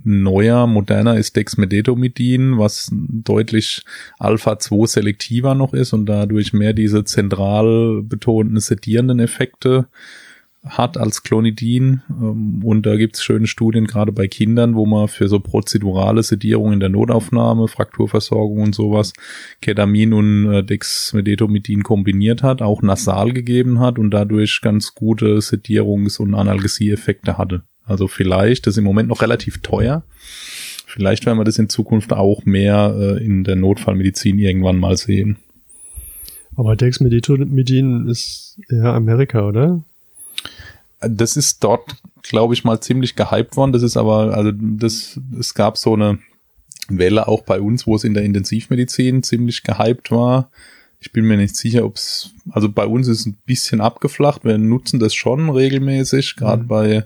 neuer, 0.03 0.67
moderner 0.67 1.17
ist 1.17 1.35
Dexmedetomidin, 1.35 2.57
was 2.57 2.89
deutlich 2.91 3.83
Alpha-2 4.19 4.87
selektiver 4.87 5.55
noch 5.55 5.73
ist 5.73 5.93
und 5.93 6.05
dadurch 6.05 6.53
mehr 6.53 6.73
diese 6.73 7.03
zentral 7.03 8.01
betonten 8.03 8.59
sedierenden 8.59 9.19
Effekte 9.19 9.87
hat 10.65 10.97
als 10.97 11.23
Clonidin. 11.23 12.01
Ähm, 12.09 12.63
und 12.63 12.85
da 12.85 12.95
gibt's 12.95 13.23
schöne 13.23 13.47
Studien, 13.47 13.85
gerade 13.85 14.11
bei 14.11 14.27
Kindern, 14.27 14.75
wo 14.75 14.85
man 14.85 15.07
für 15.07 15.27
so 15.27 15.39
prozedurale 15.39 16.23
Sedierung 16.23 16.73
in 16.73 16.79
der 16.79 16.89
Notaufnahme, 16.89 17.67
Frakturversorgung 17.67 18.61
und 18.61 18.75
sowas, 18.75 19.13
Ketamin 19.61 20.13
und 20.13 20.51
äh, 20.51 20.63
Dexmedetomidin 20.63 21.83
kombiniert 21.83 22.43
hat, 22.43 22.61
auch 22.61 22.81
nasal 22.81 23.31
gegeben 23.31 23.79
hat 23.79 23.99
und 23.99 24.11
dadurch 24.11 24.61
ganz 24.61 24.95
gute 24.95 25.37
Sedierungs- 25.41 26.19
und 26.19 26.33
Analgesieeffekte 26.33 27.37
hatte. 27.37 27.63
Also 27.83 28.07
vielleicht, 28.07 28.65
das 28.65 28.73
ist 28.73 28.79
im 28.79 28.83
Moment 28.83 29.09
noch 29.09 29.21
relativ 29.21 29.59
teuer. 29.59 30.03
Vielleicht 30.87 31.25
werden 31.25 31.37
wir 31.37 31.43
das 31.43 31.59
in 31.59 31.69
Zukunft 31.69 32.13
auch 32.13 32.45
mehr 32.45 32.95
äh, 32.97 33.23
in 33.23 33.43
der 33.43 33.55
Notfallmedizin 33.55 34.39
irgendwann 34.39 34.77
mal 34.77 34.97
sehen. 34.97 35.37
Aber 36.55 36.75
Dexmedetomidin 36.75 38.07
ist 38.07 38.59
eher 38.69 38.93
Amerika, 38.93 39.45
oder? 39.45 39.83
Das 41.09 41.37
ist 41.37 41.63
dort, 41.63 41.95
glaube 42.23 42.53
ich, 42.53 42.63
mal 42.63 42.79
ziemlich 42.81 43.15
gehypt 43.15 43.57
worden. 43.57 43.71
Das 43.71 43.83
ist 43.83 43.97
aber, 43.97 44.35
also 44.35 44.51
das, 44.53 45.19
es 45.39 45.53
gab 45.53 45.77
so 45.77 45.93
eine 45.93 46.19
Welle 46.87 47.27
auch 47.27 47.43
bei 47.43 47.59
uns, 47.59 47.87
wo 47.87 47.95
es 47.95 48.03
in 48.03 48.13
der 48.13 48.23
Intensivmedizin 48.23 49.23
ziemlich 49.23 49.63
gehypt 49.63 50.11
war. 50.11 50.49
Ich 50.99 51.11
bin 51.11 51.25
mir 51.25 51.37
nicht 51.37 51.55
sicher, 51.55 51.85
ob 51.85 51.95
es, 51.97 52.31
also 52.49 52.69
bei 52.69 52.85
uns 52.85 53.07
ist 53.07 53.21
es 53.21 53.25
ein 53.25 53.37
bisschen 53.45 53.81
abgeflacht. 53.81 54.43
Wir 54.43 54.57
nutzen 54.57 54.99
das 54.99 55.13
schon 55.13 55.49
regelmäßig, 55.49 56.35
gerade 56.35 56.63
Mhm. 56.63 56.67
bei 56.67 57.05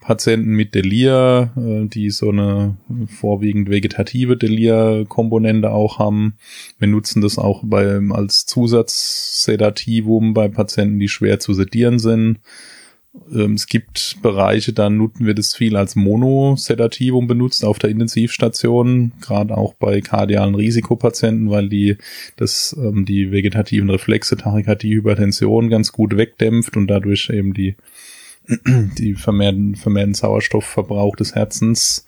Patienten 0.00 0.50
mit 0.50 0.74
Delir, 0.74 1.50
äh, 1.56 1.88
die 1.88 2.10
so 2.10 2.28
eine 2.30 2.76
vorwiegend 3.08 3.68
vegetative 3.68 4.36
Delir-Komponente 4.36 5.72
auch 5.72 5.98
haben. 5.98 6.34
Wir 6.78 6.86
nutzen 6.86 7.20
das 7.22 7.38
auch 7.38 7.62
bei, 7.64 7.98
als 8.10 8.46
Zusatzsedativum 8.46 10.32
bei 10.32 10.46
Patienten, 10.48 11.00
die 11.00 11.08
schwer 11.08 11.40
zu 11.40 11.54
sedieren 11.54 11.98
sind. 11.98 12.38
Ähm, 13.32 13.54
Es 13.54 13.66
gibt 13.66 14.18
Bereiche, 14.22 14.72
da 14.72 14.90
nutzen 14.90 15.26
wir 15.26 15.34
das 15.34 15.54
viel 15.54 15.76
als 15.76 15.96
Monosedativum 15.96 17.26
benutzt 17.26 17.64
auf 17.64 17.78
der 17.78 17.90
Intensivstation, 17.90 19.12
gerade 19.20 19.56
auch 19.56 19.74
bei 19.74 20.00
kardialen 20.00 20.54
Risikopatienten, 20.54 21.50
weil 21.50 21.68
die 21.68 21.96
das 22.36 22.76
ähm, 22.78 23.04
die 23.04 23.30
vegetativen 23.30 23.90
Reflexe, 23.90 24.36
Tachykardie, 24.36 24.96
Hypertension 24.96 25.68
ganz 25.68 25.92
gut 25.92 26.16
wegdämpft 26.16 26.76
und 26.76 26.86
dadurch 26.86 27.30
eben 27.30 27.54
die 27.54 27.76
die 28.98 29.14
vermehrten, 29.14 29.74
vermehrten 29.74 30.14
Sauerstoffverbrauch 30.14 31.16
des 31.16 31.34
Herzens 31.34 32.06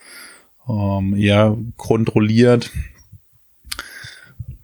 ähm, 0.68 1.16
eher 1.16 1.56
kontrolliert. 1.76 2.70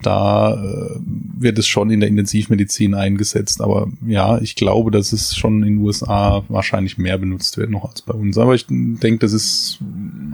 Da 0.05 0.55
äh, 0.55 1.01
wird 1.39 1.59
es 1.59 1.67
schon 1.67 1.91
in 1.91 2.01
der 2.01 2.09
Intensivmedizin 2.09 2.95
eingesetzt, 2.95 3.61
aber 3.61 3.89
ja, 4.07 4.39
ich 4.39 4.55
glaube, 4.55 4.91
dass 4.91 5.13
es 5.13 5.35
schon 5.37 5.63
in 5.63 5.77
den 5.77 5.85
USA 5.85 6.45
wahrscheinlich 6.49 6.99
mehr 6.99 7.19
benutzt 7.19 7.57
wird 7.57 7.71
noch 7.71 7.85
als 7.89 8.03
bei 8.03 8.15
uns. 8.15 8.37
Aber 8.39 8.55
ich 8.55 8.67
denke, 8.69 9.19
das 9.19 9.33
ist 9.33 9.79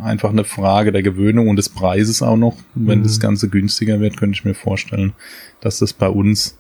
einfach 0.03 0.31
eine 0.31 0.45
Frage 0.45 0.93
der 0.93 1.03
Gewöhnung 1.03 1.49
und 1.49 1.57
des 1.57 1.69
Preises 1.69 2.23
auch 2.23 2.37
noch. 2.37 2.57
Wenn 2.75 3.01
Mhm. 3.01 3.05
das 3.05 3.21
Ganze 3.21 3.49
günstiger 3.49 4.01
wird, 4.01 4.17
könnte 4.17 4.35
ich 4.37 4.45
mir 4.45 4.55
vorstellen, 4.55 5.13
dass 5.61 5.79
das 5.79 5.93
bei 5.93 6.09
uns 6.09 6.57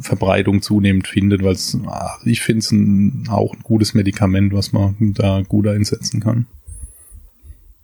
Verbreitung 0.00 0.60
zunehmend 0.60 1.06
findet, 1.06 1.42
weil 1.44 1.52
es, 1.52 1.78
ah, 1.86 2.18
ich 2.24 2.40
finde 2.40 2.58
es 2.60 2.72
ein, 2.72 3.28
auch 3.30 3.54
ein 3.54 3.60
gutes 3.62 3.94
Medikament, 3.94 4.52
was 4.52 4.72
man 4.72 4.96
da 5.14 5.42
gut 5.46 5.66
einsetzen 5.68 6.20
kann. 6.20 6.46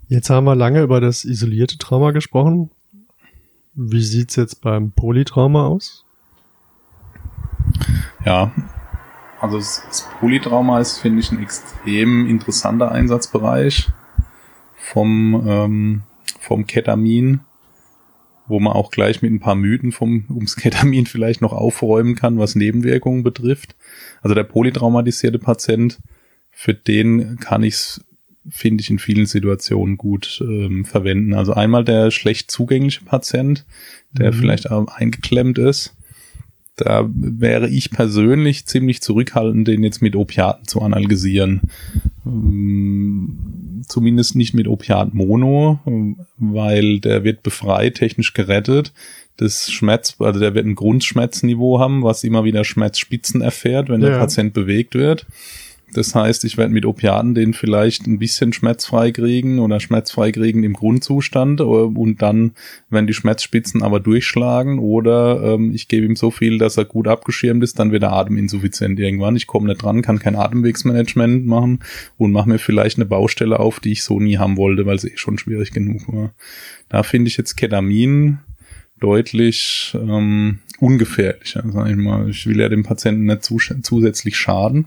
Jetzt 0.09 0.29
haben 0.29 0.45
wir 0.45 0.55
lange 0.55 0.83
über 0.83 1.01
das 1.01 1.25
isolierte 1.25 1.79
Trauma 1.79 2.11
gesprochen. 2.11 2.71
Wie 3.75 4.03
sieht's 4.03 4.37
jetzt 4.37 4.61
beim 4.61 4.93
Polytrauma 4.93 5.67
aus? 5.67 6.05
Ja, 8.25 8.53
also 9.45 9.59
das, 9.59 10.09
Polytrauma 10.21 10.81
ist, 10.81 10.99
finde 10.99 11.21
ich, 11.21 11.31
ein 11.31 11.43
extrem 11.43 12.27
interessanter 12.27 12.91
Einsatzbereich 12.91 13.91
vom, 14.75 15.45
ähm, 15.47 16.03
vom 16.41 16.67
Ketamin, 16.67 17.41
wo 18.47 18.59
man 18.59 18.73
auch 18.73 18.91
gleich 18.91 19.21
mit 19.21 19.33
ein 19.33 19.41
paar 19.41 19.55
Mythen 19.55 19.93
vom, 19.93 20.25
ums 20.31 20.57
Ketamin 20.57 21.05
vielleicht 21.05 21.43
noch 21.43 21.53
aufräumen 21.53 22.15
kann, 22.15 22.39
was 22.39 22.55
Nebenwirkungen 22.55 23.23
betrifft. 23.23 23.77
Also 24.23 24.35
der 24.35 24.45
polytraumatisierte 24.45 25.39
Patient, 25.39 25.99
für 26.51 26.73
den 26.73 27.37
kann 27.37 27.65
ich 27.65 27.75
es, 27.75 28.05
finde 28.49 28.83
ich, 28.83 28.91
in 28.91 28.99
vielen 28.99 29.27
Situationen 29.27 29.97
gut 29.97 30.43
ähm, 30.47 30.85
verwenden. 30.85 31.35
Also 31.35 31.55
einmal 31.55 31.85
der 31.85 32.11
schlecht 32.11 32.51
zugängliche 32.51 33.05
Patient, 33.05 33.65
der 34.13 34.33
mhm. 34.33 34.37
vielleicht 34.37 34.71
auch 34.71 34.87
eingeklemmt 34.89 35.59
ist. 35.59 35.95
Da 36.77 37.09
wäre 37.15 37.69
ich 37.69 37.91
persönlich 37.91 38.67
ziemlich 38.67 39.01
zurückhaltend, 39.01 39.69
den 39.69 39.85
jetzt 39.85 40.03
mit 40.03 40.17
Opiaten 40.17 40.67
zu 40.67 40.83
analysieren. 40.83 41.61
Ähm, 42.27 43.83
zumindest 43.87 44.35
nicht 44.35 44.55
mit 44.55 44.67
Opiat 44.67 45.15
Mono, 45.15 45.79
weil 46.37 46.99
der 47.01 47.23
wird 47.23 47.43
befreit, 47.43 47.95
technisch 47.95 48.35
gerettet. 48.35 48.93
Das 49.37 49.71
Schmerz, 49.71 50.17
also 50.19 50.41
der 50.41 50.55
wird 50.55 50.67
ein 50.67 50.75
Grundschmerzniveau 50.75 51.79
haben, 51.79 52.03
was 52.03 52.25
immer 52.25 52.45
wieder 52.45 52.65
Schmerzspitzen 52.65 53.41
erfährt, 53.41 53.89
wenn 53.89 54.01
ja. 54.01 54.11
der 54.11 54.19
Patient 54.19 54.53
bewegt 54.53 54.95
wird. 54.95 55.27
Das 55.97 56.15
heißt, 56.15 56.45
ich 56.45 56.57
werde 56.57 56.73
mit 56.73 56.85
Opiaten 56.85 57.35
den 57.35 57.55
vielleicht 57.55 58.07
ein 58.07 58.19
bisschen 58.19 58.53
schmerzfrei 58.53 59.11
kriegen 59.11 59.59
oder 59.59 59.81
schmerzfrei 59.81 60.33
kriegen 60.33 60.63
im 60.65 60.75
Grundzustand 60.75 61.61
äh, 61.61 61.65
und 61.65 62.21
dann, 62.21 62.53
wenn 62.91 63.07
die 63.07 63.15
Schmerzspitzen 63.15 63.83
aber 63.83 64.01
durchschlagen 64.01 64.79
oder 64.79 65.55
ähm, 65.55 65.73
ich 65.75 65.89
gebe 65.89 66.07
ihm 66.07 66.17
so 66.17 66.31
viel, 66.31 66.59
dass 66.59 66.77
er 66.77 66.85
gut 66.85 67.09
abgeschirmt 67.09 67.63
ist, 67.63 67.79
dann 67.79 67.93
wird 67.93 68.03
er 68.03 68.13
ateminsuffizient 68.13 68.99
irgendwann. 69.01 69.37
Ich 69.37 69.47
komme 69.47 69.69
nicht 69.69 69.83
dran, 69.83 70.03
kann 70.03 70.19
kein 70.19 70.37
Atemwegsmanagement 70.37 71.47
machen 71.47 71.81
und 72.17 72.33
mache 72.33 72.49
mir 72.49 72.59
vielleicht 72.59 72.99
eine 72.99 73.07
Baustelle 73.07 73.61
auf, 73.61 73.81
die 73.81 73.93
ich 73.93 74.03
so 74.03 74.21
nie 74.21 74.39
haben 74.39 74.57
wollte, 74.57 74.87
weil 74.87 74.97
es 74.97 75.05
eh 75.05 75.17
schon 75.17 75.39
schwierig 75.39 75.73
genug 75.73 76.13
war. 76.13 76.35
Da 76.89 77.03
finde 77.03 77.29
ich 77.29 77.37
jetzt 77.37 77.57
Ketamin 77.57 78.39
deutlich 79.01 79.93
ähm, 79.95 80.61
ungefährlicher, 80.79 81.65
sag 81.67 81.89
ich 81.89 81.97
mal. 81.97 82.29
Ich 82.31 82.47
will 82.47 82.61
ja 82.61 82.69
dem 82.69 82.83
Patienten 82.83 83.25
nicht 83.25 83.45
zusätzlich 83.45 84.37
schaden. 84.37 84.87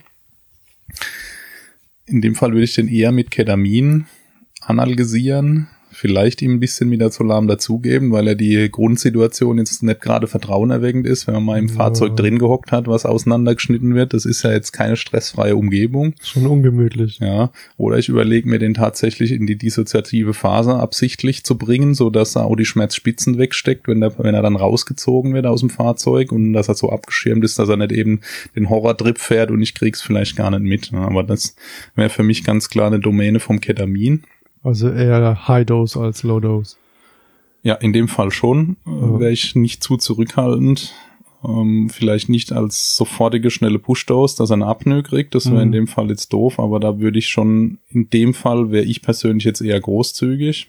In 2.06 2.22
dem 2.22 2.36
Fall 2.36 2.52
würde 2.52 2.64
ich 2.64 2.76
den 2.76 2.88
eher 2.88 3.12
mit 3.12 3.32
Ketamin 3.32 4.06
analysieren, 4.62 5.68
vielleicht 5.92 6.42
ihm 6.42 6.56
ein 6.56 6.60
bisschen 6.60 6.90
Midazolam 6.90 7.48
dazugeben, 7.48 8.12
weil 8.12 8.28
er 8.28 8.36
die 8.36 8.70
Grundsituation 8.70 9.58
jetzt 9.58 9.84
nicht 9.84 10.02
gerade 10.02 10.28
vertrauenerweckend 10.28 11.08
ist, 11.08 11.28
wenn 11.28 11.36
man 11.36 11.44
mal 11.44 11.60
im 11.60 11.68
ja. 11.68 11.74
Fahrzeug 11.74 12.16
drin 12.16 12.40
gehockt 12.40 12.72
hat, 12.72 12.88
was 12.88 13.06
auseinandergeschnitten 13.06 13.96
wird. 13.96 14.14
Das 14.14 14.26
ist 14.26 14.44
ja 14.44 14.52
jetzt 14.52 14.72
keine 14.72 14.96
stressfreie 14.96 15.56
Umgebung. 15.56 16.14
Schon 16.22 16.46
ungemütlich. 16.46 17.20
Ja. 17.20 17.52
Oder 17.78 17.98
ich 17.98 18.10
überlege 18.10 18.48
mir 18.48 18.60
den 18.60 18.74
tatsächlich 18.74 19.32
in 19.32 19.48
die 19.48 19.58
dissoziative 19.58 20.34
Phase 20.34 20.76
absichtlich 20.76 21.44
zu 21.44 21.58
bringen, 21.58 21.94
so 21.94 22.10
dass 22.10 22.36
er 22.36 22.46
auch 22.46 22.56
die 22.56 22.66
Schmerzspitzen 22.66 23.38
wegsteckt, 23.38 23.88
wenn, 23.88 24.02
der, 24.02 24.18
wenn 24.20 24.36
er 24.36 24.42
dann 24.42 24.56
rausgezogen 24.56 25.34
wird 25.34 25.46
aus 25.46 25.62
dem 25.62 25.70
Fahrzeug 25.70 26.32
und 26.32 26.54
dass 26.54 26.68
er 26.68 26.76
so 26.76 26.90
abgeschirmt 26.90 27.44
ist, 27.44 27.60
dass 27.60 27.70
er 27.70 27.78
nicht 27.78 27.92
eben 27.92 28.22
den 28.56 28.70
Horrortrip 28.70 29.20
fährt 29.20 29.52
und 29.52 29.62
ich 29.62 29.74
krieg's 29.74 30.02
vielleicht 30.02 30.36
gar 30.36 30.52
nicht 30.52 30.64
mit. 30.64 30.94
Aber 30.94 31.24
das 31.24 31.56
wäre 31.96 32.10
für 32.10 32.24
mich 32.24 32.44
ganz 32.44 32.70
klar 32.70 32.88
eine 32.88 33.00
Domäne 33.00 33.40
vom 33.40 33.60
Ketamin. 33.62 34.24
Also 34.68 34.90
eher 34.90 35.48
High 35.48 35.66
Dose 35.66 35.98
als 35.98 36.24
Low 36.24 36.42
Dose. 36.42 36.76
Ja, 37.64 37.76
in 37.76 37.94
dem 37.94 38.10
Fall 38.10 38.32
schon. 38.32 38.76
Äh, 38.86 38.90
ja. 38.90 39.20
Wäre 39.22 39.32
ich 39.32 39.56
nicht 39.56 39.82
zu 39.82 39.96
zurückhaltend. 39.96 40.94
Ähm, 41.42 41.90
vielleicht 41.90 42.28
nicht 42.28 42.52
als 42.52 42.98
sofortige 42.98 43.50
schnelle 43.50 43.80
Push-Dose, 43.80 44.36
dass 44.38 44.50
er 44.50 44.56
eine 44.56 44.66
Apnoe 44.66 45.04
kriegt. 45.04 45.36
Das 45.36 45.46
wäre 45.46 45.56
mhm. 45.56 45.68
in 45.68 45.72
dem 45.72 45.88
Fall 45.88 46.10
jetzt 46.10 46.34
doof, 46.34 46.60
aber 46.60 46.82
da 46.82 47.00
würde 47.00 47.18
ich 47.18 47.30
schon, 47.30 47.78
in 47.92 48.10
dem 48.10 48.34
Fall 48.34 48.70
wäre 48.70 48.84
ich 48.84 49.02
persönlich 49.02 49.46
jetzt 49.46 49.62
eher 49.62 49.80
großzügig. 49.80 50.68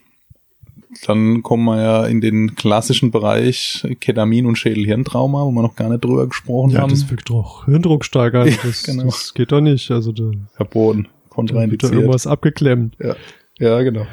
Dann 1.04 1.42
kommen 1.42 1.64
wir 1.64 1.82
ja 1.82 2.06
in 2.06 2.20
den 2.20 2.54
klassischen 2.54 3.11
Bereich 3.11 3.84
Ketamin 3.98 4.46
und 4.46 4.56
Schädel-Hirntrauma, 4.56 5.44
wo 5.44 5.50
wir 5.50 5.62
noch 5.62 5.74
gar 5.74 5.88
nicht 5.88 6.04
drüber 6.04 6.28
gesprochen 6.28 6.70
ja, 6.70 6.82
haben. 6.82 6.90
Ja, 6.90 6.96
das 6.96 7.11
wirkt 7.11 7.30
doch 7.30 7.64
Hirndruck 7.64 8.04
steigern. 8.04 8.48
Das, 8.62 8.84
genau. 8.84 9.06
das 9.06 9.34
geht 9.34 9.50
doch 9.50 9.61
nicht. 9.61 9.90
Also 9.90 10.12
da, 10.12 10.30
Verboten. 10.54 11.08
Kontraindiziert. 11.30 11.92
irgendwas 11.92 12.28
abgeklemmt. 12.28 12.96
Ja. 13.00 13.16
Ja, 13.59 13.83
genau. 13.83 14.07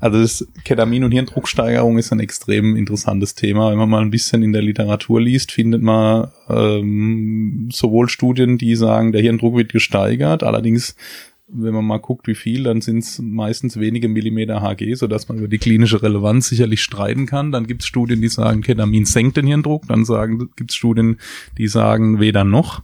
Also 0.00 0.20
das 0.20 0.46
Ketamin- 0.64 1.02
und 1.02 1.10
Hirndrucksteigerung 1.10 1.98
ist 1.98 2.12
ein 2.12 2.20
extrem 2.20 2.76
interessantes 2.76 3.34
Thema. 3.34 3.70
Wenn 3.70 3.78
man 3.78 3.90
mal 3.90 4.02
ein 4.02 4.10
bisschen 4.10 4.44
in 4.44 4.52
der 4.52 4.62
Literatur 4.62 5.20
liest, 5.20 5.50
findet 5.50 5.82
man 5.82 6.28
ähm, 6.48 7.68
sowohl 7.72 8.08
Studien, 8.08 8.58
die 8.58 8.76
sagen, 8.76 9.10
der 9.10 9.22
Hirndruck 9.22 9.56
wird 9.56 9.72
gesteigert, 9.72 10.44
allerdings 10.44 10.94
wenn 11.50 11.72
man 11.72 11.86
mal 11.86 11.98
guckt, 11.98 12.26
wie 12.26 12.34
viel, 12.34 12.64
dann 12.64 12.82
sind 12.82 12.98
es 12.98 13.18
meistens 13.20 13.80
wenige 13.80 14.08
Millimeter 14.08 14.60
Hg, 14.60 14.94
sodass 14.94 15.28
man 15.28 15.38
über 15.38 15.48
die 15.48 15.58
klinische 15.58 16.02
Relevanz 16.02 16.48
sicherlich 16.48 16.82
streiten 16.82 17.24
kann. 17.24 17.52
Dann 17.52 17.66
gibt 17.66 17.82
es 17.82 17.88
Studien, 17.88 18.20
die 18.20 18.28
sagen, 18.28 18.60
Ketamin 18.60 19.06
senkt 19.06 19.38
den 19.38 19.46
Hirndruck. 19.46 19.88
Dann 19.88 20.04
gibt 20.56 20.70
es 20.70 20.76
Studien, 20.76 21.18
die 21.56 21.66
sagen, 21.66 22.20
weder 22.20 22.44
noch 22.44 22.82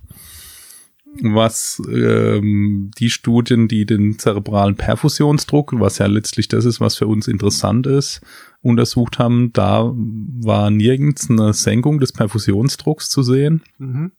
was 1.23 1.81
ähm, 1.89 2.91
die 2.99 3.11
Studien, 3.11 3.69
die 3.69 3.87
den 3.87 4.19
zerebralen 4.19 4.77
Perfusionsdruck, 4.77 5.79
was 5.79 5.99
ja 5.99 6.07
letztlich 6.07 6.49
das 6.49 6.65
ist, 6.65 6.81
was 6.81 6.97
für 6.97 7.07
uns 7.07 7.29
interessant 7.29 7.87
ist, 7.87 8.21
untersucht 8.63 9.19
haben, 9.19 9.53
da 9.53 9.93
war 9.95 10.71
nirgends 10.71 11.31
eine 11.31 11.53
Senkung 11.53 12.01
des 12.01 12.13
Perfusionsdrucks 12.13 13.11
zu 13.11 13.23
sehen. 13.23 13.63
Mhm. 13.79 14.13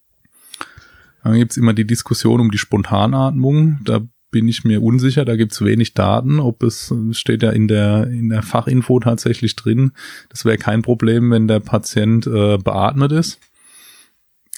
Dann 1.23 1.35
gibt's 1.35 1.57
immer 1.57 1.73
die 1.73 1.87
Diskussion 1.87 2.39
um 2.39 2.51
die 2.51 2.59
Spontanatmung. 2.59 3.79
Da 3.83 4.01
bin 4.29 4.47
ich 4.47 4.63
mir 4.63 4.83
unsicher, 4.83 5.25
da 5.25 5.35
gibt's 5.35 5.63
wenig 5.63 5.93
Daten, 5.93 6.39
ob 6.39 6.61
es 6.61 6.93
steht 7.11 7.41
ja 7.41 7.51
in 7.51 7.67
der 7.67 8.07
in 8.07 8.29
der 8.29 8.43
Fachinfo 8.43 8.99
tatsächlich 8.99 9.55
drin. 9.55 9.93
Das 10.29 10.45
wäre 10.45 10.57
kein 10.57 10.81
Problem, 10.81 11.31
wenn 11.31 11.47
der 11.47 11.61
Patient 11.61 12.27
äh, 12.27 12.57
beatmet 12.57 13.11
ist. 13.11 13.39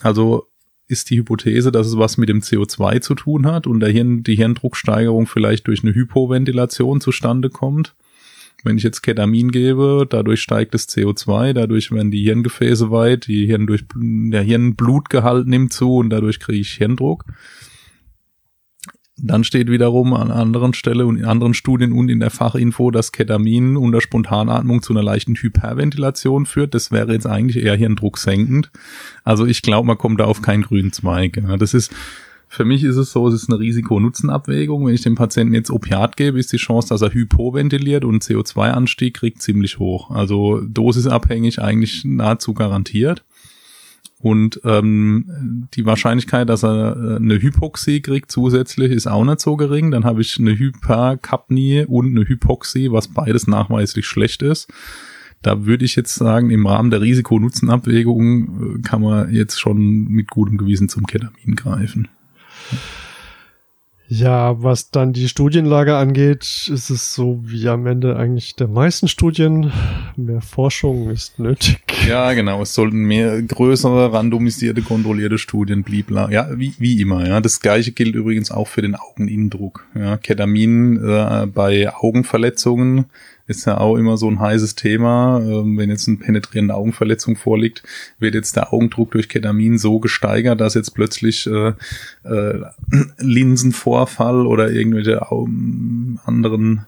Also 0.02 0.48
ist 0.88 1.10
die 1.10 1.18
Hypothese, 1.18 1.72
dass 1.72 1.88
es 1.88 1.98
was 1.98 2.18
mit 2.18 2.30
dem 2.30 2.40
CO2 2.40 3.02
zu 3.02 3.16
tun 3.16 3.46
hat 3.46 3.68
und 3.68 3.80
der 3.80 3.90
Hirn, 3.90 4.24
die 4.24 4.36
Hirndrucksteigerung 4.36 5.28
vielleicht 5.28 5.68
durch 5.68 5.84
eine 5.84 5.94
Hypoventilation 5.94 7.02
zustande 7.02 7.50
kommt. 7.50 7.94
Wenn 8.64 8.78
ich 8.78 8.84
jetzt 8.84 9.02
Ketamin 9.02 9.52
gebe, 9.52 10.08
dadurch 10.10 10.42
steigt 10.42 10.74
das 10.74 10.90
CO2, 10.90 11.54
dadurch 11.54 11.92
werden 11.92 12.10
die 12.10 12.24
Hirngefäße 12.24 12.90
weit, 12.90 13.28
die 13.28 13.46
Hirn 13.46 13.68
durch, 13.68 13.84
der 13.94 14.42
Hirnblutgehalt 14.42 15.48
nimmt 15.48 15.74
zu 15.74 15.98
und 15.98 16.10
dadurch 16.10 16.40
kriege 16.40 16.60
ich 16.60 16.72
Hirndruck. 16.72 17.26
Dann 19.20 19.44
steht 19.44 19.72
wiederum 19.72 20.14
an 20.14 20.30
anderen 20.30 20.76
Stelle 20.76 21.08
und 21.08 21.18
in 21.18 21.26
anderen 21.26 21.56
Studien 21.56 21.92
und 21.92 22.08
in 22.10 22.20
der 22.20 22.30
Fachinfo, 22.30 22.92
dass 22.92 23.12
Ketamin 23.12 23.76
unter 23.76 24.00
Spontanatmung 24.00 24.84
zu 24.84 24.94
einer 24.94 25.02
leichten 25.02 25.36
Hyperventilation 25.36 26.46
führt. 26.46 26.76
Das 26.76 26.92
wäre 26.92 27.14
jetzt 27.14 27.26
eigentlich 27.26 27.64
eher 27.64 27.76
Hirndruck 27.76 28.20
senkend. 28.20 28.70
Also 29.24 29.48
ich 29.48 29.64
glaube, 29.64 29.88
man 29.88 29.98
kommt 29.98 30.20
da 30.20 30.26
auf 30.26 30.44
keinen 30.44 30.62
grünen 30.62 30.94
Zweig. 30.94 31.42
Das 31.58 31.74
ist, 31.74 31.92
für 32.48 32.64
mich 32.64 32.84
ist 32.84 32.96
es 32.96 33.12
so, 33.12 33.28
es 33.28 33.34
ist 33.34 33.50
eine 33.50 33.60
Risiko-Nutzen-Abwägung. 33.60 34.86
Wenn 34.86 34.94
ich 34.94 35.02
dem 35.02 35.16
Patienten 35.16 35.56
jetzt 35.56 35.72
Opiat 35.72 36.16
gebe, 36.16 36.38
ist 36.38 36.54
die 36.54 36.58
Chance, 36.58 36.90
dass 36.90 37.02
er 37.02 37.12
hypoventiliert 37.12 38.06
und 38.06 38.24
CO2-Anstieg 38.24 39.16
kriegt 39.16 39.42
ziemlich 39.42 39.80
hoch. 39.80 40.12
Also 40.12 40.62
dosisabhängig 40.62 41.60
eigentlich 41.60 42.06
nahezu 42.06 42.54
garantiert. 42.54 43.24
Und 44.20 44.60
ähm, 44.64 45.68
die 45.76 45.86
Wahrscheinlichkeit, 45.86 46.50
dass 46.50 46.64
er 46.64 46.96
äh, 46.96 47.16
eine 47.18 47.40
Hypoxie 47.40 48.02
kriegt 48.02 48.32
zusätzlich, 48.32 48.92
ist 48.92 49.08
auch 49.08 49.24
nicht 49.24 49.42
so 49.42 49.56
gering. 49.58 49.92
Dann 49.92 50.06
habe 50.06 50.22
ich 50.22 50.40
eine 50.40 50.58
Hyperkapnie 50.58 51.86
und 51.86 52.08
eine 52.08 52.28
Hypoxie, 52.28 52.92
was 52.92 53.10
beides 53.10 53.46
nachweislich 53.46 54.08
schlecht 54.08 54.42
ist. 54.42 54.68
Da 55.44 55.66
würde 55.66 55.86
ich 55.86 55.96
jetzt 55.96 56.16
sagen, 56.16 56.50
im 56.50 56.66
Rahmen 56.66 56.90
der 56.90 57.02
Risiko-Nutzen-Abwägung 57.02 58.78
äh, 58.78 58.82
kann 58.82 59.02
man 59.02 59.32
jetzt 59.32 59.60
schon 59.60 60.08
mit 60.08 60.30
gutem 60.32 60.58
Gewissen 60.58 60.90
zum 60.90 61.06
Ketamin 61.06 61.56
greifen. 61.56 62.08
Ja, 64.10 64.64
was 64.64 64.90
dann 64.90 65.12
die 65.12 65.28
Studienlage 65.28 65.96
angeht, 65.96 66.70
ist 66.74 66.90
es 66.90 67.14
so 67.14 67.40
wie 67.44 67.68
am 67.68 67.86
Ende 67.88 68.16
eigentlich 68.16 68.56
der 68.56 68.70
meisten 68.70 69.10
Studien. 69.10 69.72
Mehr 70.16 70.42
Forschung 70.42 71.10
ist 71.10 71.40
nötig. 71.40 71.80
Ja, 72.08 72.32
genau. 72.34 72.62
Es 72.62 72.74
sollten 72.74 73.00
mehr 73.00 73.42
größere, 73.42 74.14
randomisierte, 74.14 74.82
kontrollierte 74.82 75.38
Studien 75.38 75.84
bliebla. 75.84 76.32
Ja, 76.32 76.48
wie, 76.58 76.74
wie 76.80 77.02
immer. 77.02 77.28
Ja, 77.28 77.42
das 77.42 77.60
gleiche 77.60 77.92
gilt 77.92 78.16
übrigens 78.16 78.50
auch 78.50 78.70
für 78.70 78.82
den 78.82 78.96
Augeninnendruck. 78.96 79.86
Ja, 79.94 80.16
Ketamin 80.16 81.04
äh, 81.04 81.48
bei 81.48 81.94
Augenverletzungen 81.94 83.06
ist 83.48 83.66
ja 83.66 83.78
auch 83.78 83.96
immer 83.96 84.18
so 84.18 84.30
ein 84.30 84.40
heißes 84.40 84.76
Thema. 84.76 85.40
Ähm, 85.42 85.78
wenn 85.78 85.90
jetzt 85.90 86.08
eine 86.08 86.18
penetrierende 86.18 86.76
Augenverletzung 86.76 87.36
vorliegt, 87.36 87.84
wird 88.20 88.36
jetzt 88.36 88.56
der 88.56 88.74
Augendruck 88.74 89.12
durch 89.12 89.30
Ketamin 89.30 89.78
so 89.78 90.00
gesteigert, 90.00 90.62
dass 90.62 90.74
jetzt 90.74 90.94
plötzlich 90.94 91.48
äh, 91.48 91.74
äh, 92.24 92.62
Linsenvorfall 93.18 94.46
oder 94.46 94.70
irgendwelche 94.72 95.32
Augen, 95.32 96.20
anderen 96.26 96.86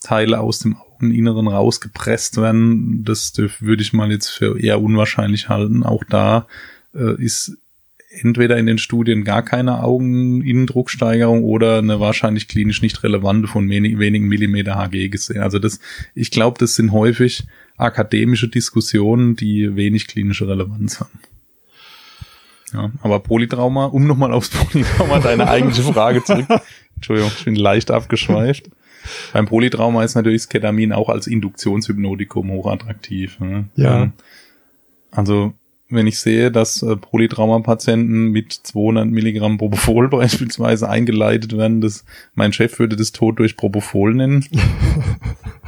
Teile 0.00 0.40
aus 0.40 0.58
dem 0.58 0.76
Augeninneren 0.76 1.48
rausgepresst 1.48 2.36
werden. 2.36 3.04
Das 3.04 3.32
würde 3.60 3.82
ich 3.82 3.92
mal 3.92 4.12
jetzt 4.12 4.28
für 4.28 4.60
eher 4.60 4.82
unwahrscheinlich 4.82 5.48
halten. 5.48 5.82
Auch 5.82 6.04
da 6.04 6.46
äh, 6.94 7.20
ist 7.22 7.56
entweder 8.20 8.56
in 8.56 8.66
den 8.66 8.78
Studien 8.78 9.24
gar 9.24 9.42
keine 9.42 9.82
Augeninnendrucksteigerung 9.82 11.44
oder 11.44 11.78
eine 11.78 12.00
wahrscheinlich 12.00 12.48
klinisch 12.48 12.82
nicht 12.82 13.02
relevante 13.02 13.48
von 13.48 13.68
wenig, 13.68 13.98
wenigen 13.98 14.28
Millimeter 14.28 14.76
Hg 14.76 15.08
gesehen. 15.08 15.40
Also 15.40 15.58
das, 15.58 15.80
ich 16.14 16.30
glaube, 16.30 16.58
das 16.58 16.74
sind 16.74 16.92
häufig 16.92 17.44
akademische 17.76 18.48
Diskussionen, 18.48 19.36
die 19.36 19.76
wenig 19.76 20.06
klinische 20.06 20.48
Relevanz 20.48 21.00
haben. 21.00 21.18
Ja, 22.72 22.90
aber 23.02 23.20
Polytrauma, 23.20 23.86
um 23.86 24.06
nochmal 24.06 24.32
aufs 24.32 24.50
Polytrauma 24.50 25.20
deine 25.20 25.48
eigentliche 25.48 25.82
Frage 25.92 26.24
zurück. 26.24 26.46
Entschuldigung, 26.96 27.30
ich 27.36 27.44
bin 27.44 27.54
leicht 27.56 27.90
abgeschweift. 27.90 28.70
Beim 29.32 29.46
Polytrauma 29.46 30.02
ist 30.02 30.14
natürlich 30.14 30.42
das 30.42 30.48
Ketamin 30.48 30.92
auch 30.92 31.08
als 31.08 31.26
Induktionshypnotikum 31.26 32.50
hochattraktiv. 32.50 33.38
Ne? 33.38 33.68
Ja. 33.76 34.12
Also 35.10 35.52
wenn 35.88 36.06
ich 36.06 36.18
sehe, 36.18 36.50
dass 36.50 36.82
äh, 36.82 36.96
Polytrauma-Patienten 36.96 38.28
mit 38.28 38.52
200 38.52 39.06
Milligramm 39.06 39.58
Propofol 39.58 40.08
beispielsweise 40.10 40.88
eingeleitet 40.88 41.56
werden, 41.56 41.80
das, 41.80 42.04
mein 42.34 42.52
Chef 42.52 42.78
würde 42.78 42.96
das 42.96 43.12
Tod 43.12 43.38
durch 43.38 43.56
Propofol 43.56 44.14
nennen. 44.14 44.44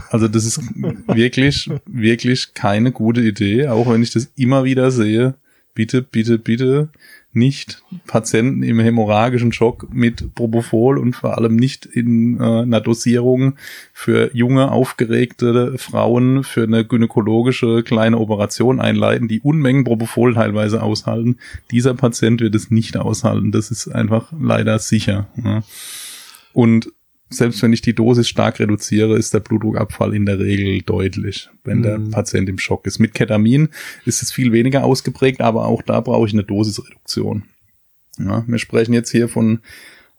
Also 0.08 0.28
das 0.28 0.44
ist 0.44 0.60
wirklich, 1.08 1.68
wirklich 1.84 2.54
keine 2.54 2.92
gute 2.92 3.22
Idee, 3.22 3.66
auch 3.66 3.90
wenn 3.90 4.04
ich 4.04 4.12
das 4.12 4.30
immer 4.36 4.62
wieder 4.62 4.92
sehe. 4.92 5.34
Bitte, 5.74 6.00
bitte, 6.00 6.38
bitte 6.38 6.90
nicht 7.36 7.82
Patienten 8.06 8.62
im 8.62 8.80
hämorrhagischen 8.80 9.52
Schock 9.52 9.88
mit 9.92 10.34
Propofol 10.34 10.98
und 10.98 11.14
vor 11.14 11.36
allem 11.38 11.54
nicht 11.56 11.86
in 11.86 12.40
äh, 12.40 12.62
einer 12.62 12.80
Dosierung 12.80 13.56
für 13.92 14.34
junge, 14.34 14.72
aufgeregte 14.72 15.78
Frauen 15.78 16.42
für 16.42 16.64
eine 16.64 16.84
gynäkologische 16.84 17.82
kleine 17.82 18.18
Operation 18.18 18.80
einleiten, 18.80 19.28
die 19.28 19.40
Unmengen 19.40 19.84
Propofol 19.84 20.34
teilweise 20.34 20.82
aushalten. 20.82 21.38
Dieser 21.70 21.94
Patient 21.94 22.40
wird 22.40 22.54
es 22.54 22.70
nicht 22.70 22.96
aushalten. 22.96 23.52
Das 23.52 23.70
ist 23.70 23.88
einfach 23.88 24.32
leider 24.38 24.78
sicher. 24.78 25.28
Ja. 25.42 25.62
Und 26.52 26.90
selbst 27.28 27.62
wenn 27.62 27.72
ich 27.72 27.80
die 27.82 27.94
Dosis 27.94 28.28
stark 28.28 28.60
reduziere, 28.60 29.16
ist 29.18 29.34
der 29.34 29.40
Blutdruckabfall 29.40 30.14
in 30.14 30.26
der 30.26 30.38
Regel 30.38 30.80
deutlich, 30.82 31.48
wenn 31.64 31.82
der 31.82 31.98
Mhm. 31.98 32.10
Patient 32.10 32.48
im 32.48 32.58
Schock 32.58 32.86
ist. 32.86 32.98
Mit 32.98 33.14
Ketamin 33.14 33.68
ist 34.04 34.22
es 34.22 34.30
viel 34.30 34.52
weniger 34.52 34.84
ausgeprägt, 34.84 35.40
aber 35.40 35.66
auch 35.66 35.82
da 35.82 36.00
brauche 36.00 36.26
ich 36.26 36.32
eine 36.32 36.44
Dosisreduktion. 36.44 37.42
Ja, 38.18 38.44
wir 38.46 38.58
sprechen 38.58 38.92
jetzt 38.94 39.10
hier 39.10 39.28
von 39.28 39.60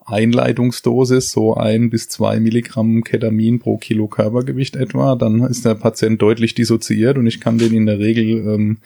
Einleitungsdosis, 0.05 1.31
so 1.31 1.55
ein 1.55 1.89
bis 1.89 2.07
zwei 2.09 2.39
Milligramm 2.39 3.03
Ketamin 3.03 3.59
pro 3.59 3.77
Kilo 3.77 4.07
Körpergewicht 4.07 4.75
etwa. 4.75 5.15
Dann 5.15 5.41
ist 5.43 5.65
der 5.65 5.75
Patient 5.75 6.21
deutlich 6.21 6.55
dissoziiert 6.55 7.17
und 7.17 7.27
ich 7.27 7.41
kann 7.41 7.57
den 7.57 7.73
in 7.73 7.85
der 7.85 7.99
Regel 7.99 8.47
ähm, 8.47 8.77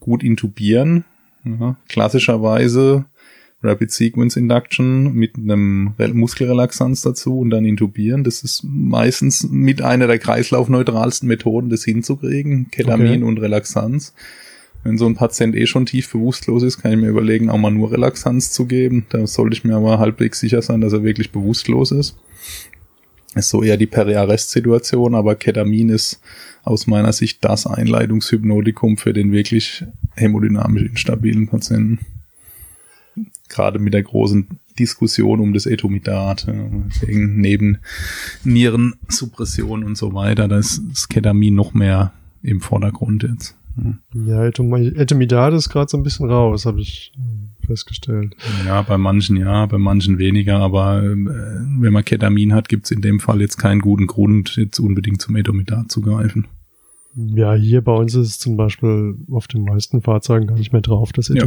gut 0.00 0.22
intubieren. 0.22 1.04
Ja, 1.44 1.76
klassischerweise 1.88 3.04
Rapid 3.62 3.92
Sequence 3.92 4.36
Induction 4.36 5.14
mit 5.14 5.36
einem 5.36 5.94
Re- 5.98 6.12
Muskelrelaxanz 6.12 7.02
dazu 7.02 7.38
und 7.38 7.50
dann 7.50 7.64
intubieren. 7.64 8.24
Das 8.24 8.42
ist 8.42 8.64
meistens 8.64 9.48
mit 9.48 9.82
einer 9.82 10.06
der 10.08 10.18
kreislaufneutralsten 10.18 11.28
Methoden, 11.28 11.70
das 11.70 11.84
hinzukriegen. 11.84 12.70
Ketamin 12.70 13.22
Okay. 13.22 13.22
und 13.22 13.38
Relaxanz. 13.38 14.14
Wenn 14.84 14.98
so 14.98 15.06
ein 15.06 15.14
Patient 15.14 15.54
eh 15.54 15.66
schon 15.66 15.86
tief 15.86 16.10
bewusstlos 16.10 16.64
ist, 16.64 16.78
kann 16.78 16.90
ich 16.92 16.98
mir 16.98 17.08
überlegen, 17.08 17.50
auch 17.50 17.58
mal 17.58 17.70
nur 17.70 17.92
Relaxanz 17.92 18.50
zu 18.50 18.66
geben. 18.66 19.06
Da 19.10 19.24
sollte 19.28 19.54
ich 19.54 19.62
mir 19.62 19.76
aber 19.76 20.00
halbwegs 20.00 20.40
sicher 20.40 20.60
sein, 20.60 20.80
dass 20.80 20.92
er 20.92 21.04
wirklich 21.04 21.30
bewusstlos 21.30 21.92
ist. 21.92 22.16
Ist 23.36 23.48
so 23.48 23.62
eher 23.62 23.76
die 23.76 23.86
Periarrest-Situation, 23.86 25.14
aber 25.14 25.36
Ketamin 25.36 25.88
ist 25.88 26.20
aus 26.64 26.86
meiner 26.88 27.12
Sicht 27.12 27.44
das 27.44 27.66
Einleitungshypnotikum 27.66 28.96
für 28.98 29.12
den 29.12 29.30
wirklich 29.32 29.84
hämodynamisch 30.16 30.82
instabilen 30.82 31.46
Patienten 31.48 32.00
gerade 33.48 33.78
mit 33.78 33.94
der 33.94 34.02
großen 34.02 34.46
Diskussion 34.78 35.40
um 35.40 35.52
das 35.52 35.66
Etomidat, 35.66 36.46
ja, 36.46 36.54
wegen 37.06 37.40
neben 37.40 37.78
Nierensuppression 38.44 39.84
und 39.84 39.96
so 39.98 40.14
weiter, 40.14 40.48
da 40.48 40.58
ist 40.58 40.82
das 40.90 41.08
Ketamin 41.08 41.54
noch 41.54 41.74
mehr 41.74 42.12
im 42.42 42.60
Vordergrund 42.60 43.22
jetzt. 43.22 43.56
Ja, 44.14 44.42
Etom- 44.42 44.96
Etemidat 44.96 45.54
ist 45.54 45.70
gerade 45.70 45.88
so 45.88 45.96
ein 45.96 46.02
bisschen 46.02 46.28
raus, 46.28 46.66
habe 46.66 46.80
ich 46.80 47.12
äh, 47.16 47.66
festgestellt. 47.66 48.36
Ja, 48.66 48.82
bei 48.82 48.98
manchen 48.98 49.36
ja, 49.36 49.64
bei 49.64 49.78
manchen 49.78 50.18
weniger, 50.18 50.58
aber 50.58 51.02
äh, 51.02 51.14
wenn 51.14 51.92
man 51.92 52.04
Ketamin 52.04 52.52
hat, 52.52 52.68
gibt's 52.68 52.90
in 52.90 53.00
dem 53.00 53.18
Fall 53.18 53.40
jetzt 53.40 53.56
keinen 53.56 53.80
guten 53.80 54.06
Grund, 54.06 54.56
jetzt 54.56 54.78
unbedingt 54.78 55.22
zum 55.22 55.36
Etomidat 55.36 55.90
zu 55.90 56.02
greifen. 56.02 56.46
Ja, 57.14 57.54
hier 57.54 57.80
bei 57.82 57.92
uns 57.94 58.14
ist 58.14 58.28
es 58.28 58.38
zum 58.38 58.56
Beispiel 58.56 59.16
auf 59.30 59.46
den 59.46 59.64
meisten 59.64 60.02
Fahrzeugen 60.02 60.46
gar 60.46 60.56
nicht 60.58 60.72
mehr 60.72 60.82
drauf, 60.82 61.12
das 61.12 61.28
Ja. 61.28 61.44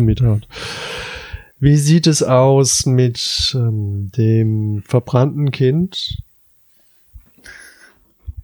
Wie 1.59 1.77
sieht 1.77 2.05
es 2.07 2.21
aus 2.21 2.85
mit 2.85 3.53
ähm, 3.55 4.11
dem 4.15 4.83
verbrannten 4.85 5.51
Kind? 5.51 6.17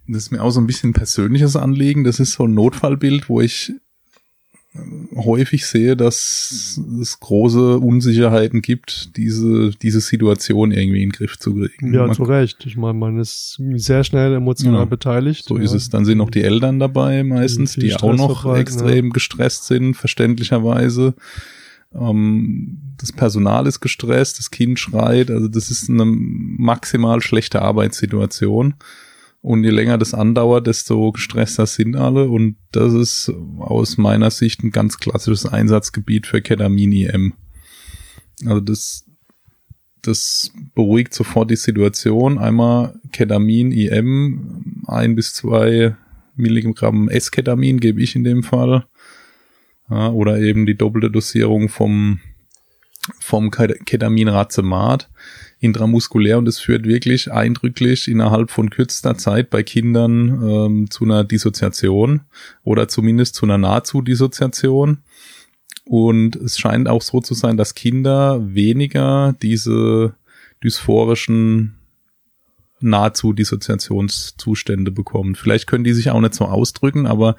Das 0.08 0.24
ist 0.24 0.30
mir 0.30 0.42
auch 0.42 0.50
so 0.50 0.60
ein 0.60 0.66
bisschen 0.66 0.90
ein 0.90 0.94
persönliches 0.94 1.56
Anliegen. 1.56 2.04
Das 2.04 2.20
ist 2.20 2.32
so 2.32 2.44
ein 2.44 2.54
Notfallbild, 2.54 3.28
wo 3.28 3.40
ich 3.40 3.72
äh, 4.74 4.78
häufig 5.16 5.66
sehe, 5.66 5.96
dass 5.96 6.80
es 7.00 7.20
große 7.20 7.78
Unsicherheiten 7.78 8.62
gibt, 8.62 9.16
diese, 9.16 9.70
diese 9.70 10.00
Situation 10.00 10.72
irgendwie 10.72 11.02
in 11.02 11.10
den 11.10 11.12
Griff 11.16 11.38
zu 11.38 11.54
kriegen. 11.54 11.94
Ja, 11.94 12.06
Man- 12.06 12.16
zu 12.16 12.24
Recht. 12.24 12.64
Ich 12.66 12.76
meine, 12.76 12.94
man 12.98 13.18
ist 13.20 13.60
sehr 13.74 14.04
schnell 14.04 14.34
emotional 14.34 14.80
Ja, 14.80 14.84
beteiligt. 14.86 15.44
so 15.44 15.58
ja. 15.58 15.62
ist 15.64 15.72
es. 15.72 15.88
Dann 15.90 16.04
sind 16.04 16.18
noch 16.18 16.30
die 16.30 16.42
Eltern 16.42 16.78
dabei 16.80 17.22
meistens, 17.22 17.74
viel 17.74 17.84
die 17.84 17.94
auch 17.94 18.14
noch 18.14 18.56
extrem 18.56 19.10
gestresst 19.10 19.66
sind, 19.66 19.94
verständlicherweise. 19.94 21.14
Ähm, 21.94 22.94
das 22.98 23.12
Personal 23.12 23.66
ist 23.66 23.80
gestresst, 23.80 24.38
das 24.38 24.50
Kind 24.50 24.78
schreit, 24.78 25.30
also 25.30 25.48
das 25.48 25.70
ist 25.70 25.90
eine 25.90 26.04
maximal 26.04 27.20
schlechte 27.20 27.62
Arbeitssituation. 27.62 28.74
Und 29.42 29.64
je 29.64 29.70
länger 29.70 29.98
das 29.98 30.14
andauert, 30.14 30.68
desto 30.68 31.10
gestresster 31.10 31.66
sind 31.66 31.96
alle. 31.96 32.28
Und 32.28 32.56
das 32.70 32.92
ist 32.92 33.32
aus 33.58 33.98
meiner 33.98 34.30
Sicht 34.30 34.62
ein 34.62 34.70
ganz 34.70 34.98
klassisches 34.98 35.46
Einsatzgebiet 35.46 36.28
für 36.28 36.40
Ketamin-IM. 36.40 37.34
Also 38.46 38.60
das, 38.60 39.04
das 40.00 40.52
beruhigt 40.76 41.12
sofort 41.12 41.50
die 41.50 41.56
Situation. 41.56 42.38
Einmal 42.38 43.00
Ketamin, 43.10 43.72
IM, 43.72 44.84
ein 44.86 45.16
bis 45.16 45.34
zwei 45.34 45.96
Milligramm 46.36 47.08
S-Ketamin 47.08 47.80
gebe 47.80 48.00
ich 48.00 48.14
in 48.14 48.22
dem 48.22 48.44
Fall. 48.44 48.86
Ja, 49.92 50.08
oder 50.08 50.38
eben 50.38 50.64
die 50.64 50.74
doppelte 50.74 51.10
Dosierung 51.10 51.68
vom, 51.68 52.20
vom 53.20 53.50
Ket- 53.50 53.84
Ketamin 53.84 54.28
Racemat 54.28 55.10
intramuskulär 55.60 56.38
und 56.38 56.48
es 56.48 56.58
führt 56.58 56.86
wirklich 56.86 57.30
eindrücklich 57.30 58.08
innerhalb 58.08 58.50
von 58.50 58.70
kürzester 58.70 59.18
Zeit 59.18 59.50
bei 59.50 59.62
Kindern 59.62 60.40
ähm, 60.42 60.90
zu 60.90 61.04
einer 61.04 61.24
Dissoziation 61.24 62.22
oder 62.64 62.88
zumindest 62.88 63.34
zu 63.34 63.44
einer 63.44 63.58
Nahezu-Dissoziation. 63.58 65.02
Und 65.84 66.36
es 66.36 66.58
scheint 66.58 66.88
auch 66.88 67.02
so 67.02 67.20
zu 67.20 67.34
sein, 67.34 67.58
dass 67.58 67.74
Kinder 67.74 68.40
weniger 68.54 69.34
diese 69.42 70.14
dysphorischen 70.64 71.74
nahezu 72.80 73.32
Dissoziationszustände 73.32 74.90
bekommen. 74.90 75.36
Vielleicht 75.36 75.66
können 75.66 75.84
die 75.84 75.92
sich 75.92 76.10
auch 76.10 76.20
nicht 76.20 76.34
so 76.34 76.46
ausdrücken, 76.46 77.06
aber 77.06 77.36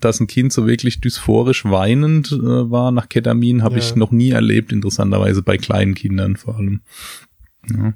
dass 0.00 0.20
ein 0.20 0.26
Kind 0.26 0.52
so 0.52 0.66
wirklich 0.66 1.00
dysphorisch 1.00 1.64
weinend 1.64 2.32
äh, 2.32 2.70
war 2.70 2.90
nach 2.92 3.08
Ketamin, 3.08 3.62
habe 3.62 3.76
Ja. 3.76 3.80
ich 3.80 3.96
noch 3.96 4.10
nie 4.10 4.30
erlebt, 4.30 4.72
interessanterweise 4.72 5.42
bei 5.42 5.56
kleinen 5.56 5.94
Kindern 5.94 6.36
vor 6.36 6.56
allem. 6.56 6.80
Ja. 7.70 7.94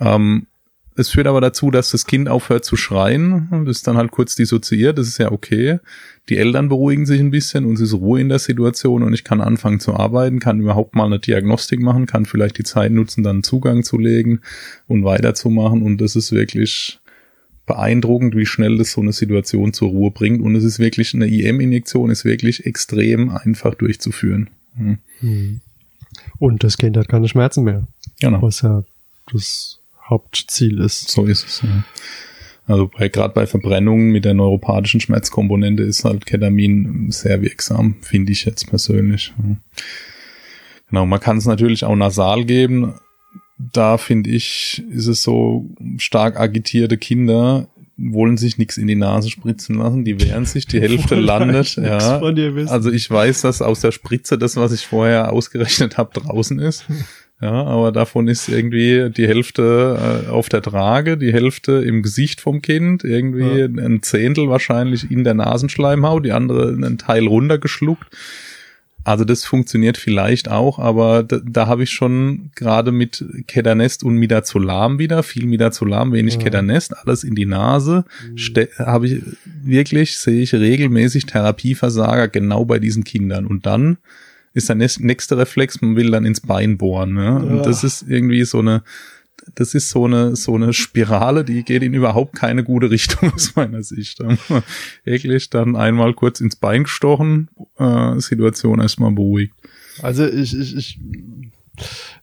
Ähm, 0.00 0.46
es 0.94 1.08
führt 1.08 1.26
aber 1.26 1.40
dazu, 1.40 1.70
dass 1.70 1.90
das 1.90 2.04
Kind 2.04 2.28
aufhört 2.28 2.66
zu 2.66 2.76
schreien, 2.76 3.48
das 3.64 3.78
ist 3.78 3.86
dann 3.86 3.96
halt 3.96 4.10
kurz 4.10 4.34
dissoziiert, 4.34 4.98
das 4.98 5.08
ist 5.08 5.16
ja 5.18 5.32
okay. 5.32 5.78
Die 6.28 6.36
Eltern 6.36 6.68
beruhigen 6.68 7.06
sich 7.06 7.18
ein 7.18 7.30
bisschen 7.30 7.64
und 7.64 7.74
es 7.74 7.80
ist 7.80 7.94
Ruhe 7.94 8.20
in 8.20 8.28
der 8.28 8.38
Situation 8.38 9.02
und 9.02 9.14
ich 9.14 9.24
kann 9.24 9.40
anfangen 9.40 9.80
zu 9.80 9.94
arbeiten, 9.94 10.38
kann 10.38 10.60
überhaupt 10.60 10.94
mal 10.94 11.06
eine 11.06 11.18
Diagnostik 11.18 11.80
machen, 11.80 12.04
kann 12.04 12.26
vielleicht 12.26 12.58
die 12.58 12.62
Zeit 12.64 12.92
nutzen, 12.92 13.22
dann 13.22 13.42
Zugang 13.42 13.84
zu 13.84 13.96
legen 13.96 14.40
und 14.86 15.02
weiterzumachen 15.02 15.82
und 15.82 15.98
das 15.98 16.14
ist 16.14 16.30
wirklich 16.30 17.00
beeindruckend, 17.66 18.36
wie 18.36 18.46
schnell 18.46 18.78
das 18.78 18.92
so 18.92 19.00
eine 19.00 19.12
Situation 19.12 19.72
zur 19.72 19.90
Ruhe 19.90 20.10
bringt 20.10 20.42
und 20.42 20.54
es 20.56 20.64
ist 20.64 20.78
wirklich, 20.78 21.14
eine 21.14 21.26
IM-Injektion 21.26 22.10
ist 22.10 22.24
wirklich 22.24 22.66
extrem 22.66 23.30
einfach 23.30 23.74
durchzuführen. 23.74 24.50
Hm. 24.76 24.98
Hm. 25.20 25.60
Und 26.38 26.64
das 26.64 26.76
Kind 26.78 26.96
hat 26.96 27.08
keine 27.08 27.28
Schmerzen 27.28 27.64
mehr, 27.64 27.86
Genau. 28.20 28.42
was 28.42 28.62
ja 28.62 28.84
das 29.32 29.78
Hauptziel 30.08 30.80
ist. 30.80 31.10
So 31.10 31.24
ist 31.26 31.46
es. 31.46 31.62
Ja. 31.62 31.84
Also 32.66 32.88
bei, 32.96 33.08
gerade 33.08 33.34
bei 33.34 33.46
Verbrennungen 33.46 34.10
mit 34.10 34.24
der 34.24 34.34
neuropathischen 34.34 35.00
Schmerzkomponente 35.00 35.82
ist 35.82 36.04
halt 36.04 36.26
Ketamin 36.26 37.10
sehr 37.10 37.42
wirksam, 37.42 37.96
finde 38.02 38.32
ich 38.32 38.44
jetzt 38.44 38.68
persönlich. 38.68 39.32
Genau, 40.88 41.06
man 41.06 41.20
kann 41.20 41.38
es 41.38 41.46
natürlich 41.46 41.84
auch 41.84 41.96
nasal 41.96 42.44
geben. 42.44 42.94
Da 43.72 43.98
finde 43.98 44.30
ich, 44.30 44.82
ist 44.90 45.06
es 45.06 45.22
so 45.22 45.70
stark 45.98 46.38
agitierte 46.38 46.98
Kinder, 46.98 47.68
wollen 47.96 48.36
sich 48.36 48.58
nichts 48.58 48.76
in 48.76 48.86
die 48.86 48.96
Nase 48.96 49.30
spritzen 49.30 49.76
lassen, 49.76 50.04
die 50.04 50.20
wehren 50.20 50.44
sich, 50.44 50.66
die 50.66 50.80
Hälfte 50.80 51.14
landet. 51.14 51.76
Ja. 51.76 52.20
Also 52.68 52.90
ich 52.90 53.10
weiß, 53.10 53.42
dass 53.42 53.62
aus 53.62 53.80
der 53.80 53.92
Spritze 53.92 54.38
das, 54.38 54.56
was 54.56 54.72
ich 54.72 54.86
vorher 54.86 55.32
ausgerechnet 55.32 55.98
habe, 55.98 56.18
draußen 56.18 56.58
ist. 56.58 56.84
Ja, 57.42 57.64
aber 57.64 57.90
davon 57.90 58.28
ist 58.28 58.48
irgendwie 58.48 59.10
die 59.10 59.26
Hälfte 59.26 60.24
äh, 60.28 60.30
auf 60.30 60.48
der 60.48 60.62
Trage, 60.62 61.18
die 61.18 61.32
Hälfte 61.32 61.72
im 61.72 62.04
Gesicht 62.04 62.40
vom 62.40 62.62
Kind, 62.62 63.02
irgendwie 63.02 63.62
ja. 63.62 63.66
ein 63.66 64.00
Zehntel 64.00 64.48
wahrscheinlich 64.48 65.10
in 65.10 65.24
der 65.24 65.34
Nasenschleimhaut, 65.34 66.24
die 66.24 66.30
andere 66.30 66.68
einen 66.68 66.98
Teil 66.98 67.26
runtergeschluckt. 67.26 68.06
Also 69.04 69.24
das 69.24 69.44
funktioniert 69.44 69.98
vielleicht 69.98 70.50
auch, 70.50 70.78
aber 70.78 71.22
da, 71.22 71.40
da 71.44 71.66
habe 71.66 71.82
ich 71.82 71.90
schon 71.90 72.50
gerade 72.54 72.92
mit 72.92 73.24
Kedernest 73.48 74.04
und 74.04 74.14
Midazolam 74.14 74.98
wieder, 74.98 75.22
viel 75.22 75.46
Midazolam, 75.46 76.12
wenig 76.12 76.34
ja. 76.34 76.40
Kedernest, 76.40 76.96
alles 76.96 77.24
in 77.24 77.34
die 77.34 77.46
Nase, 77.46 78.04
mhm. 78.30 78.68
habe 78.78 79.06
ich 79.08 79.22
wirklich, 79.44 80.18
sehe 80.18 80.42
ich 80.42 80.54
regelmäßig 80.54 81.26
Therapieversager 81.26 82.28
genau 82.28 82.64
bei 82.64 82.78
diesen 82.78 83.02
Kindern. 83.02 83.46
Und 83.46 83.66
dann 83.66 83.98
ist 84.54 84.68
der 84.68 84.76
nächste 84.76 85.36
Reflex, 85.36 85.80
man 85.80 85.96
will 85.96 86.10
dann 86.10 86.24
ins 86.24 86.40
Bein 86.40 86.78
bohren. 86.78 87.14
Ne? 87.14 87.36
Und 87.36 87.56
ja. 87.56 87.62
das 87.62 87.84
ist 87.84 88.04
irgendwie 88.08 88.44
so 88.44 88.58
eine, 88.58 88.82
das 89.54 89.74
ist 89.74 89.90
so 89.90 90.04
eine, 90.04 90.36
so 90.36 90.54
eine 90.54 90.72
Spirale, 90.72 91.44
die 91.44 91.62
geht 91.62 91.82
in 91.82 91.94
überhaupt 91.94 92.34
keine 92.34 92.64
gute 92.64 92.90
Richtung 92.90 93.32
aus 93.34 93.54
meiner 93.56 93.82
Sicht. 93.82 94.20
Eklig, 95.04 95.50
dann 95.50 95.76
einmal 95.76 96.14
kurz 96.14 96.40
ins 96.40 96.56
Bein 96.56 96.84
gestochen, 96.84 97.48
äh, 97.78 98.18
Situation 98.18 98.80
erstmal 98.80 99.12
beruhigt. 99.12 99.54
Also 100.00 100.26
ich, 100.26 100.58
ich, 100.58 100.76
ich 100.76 101.00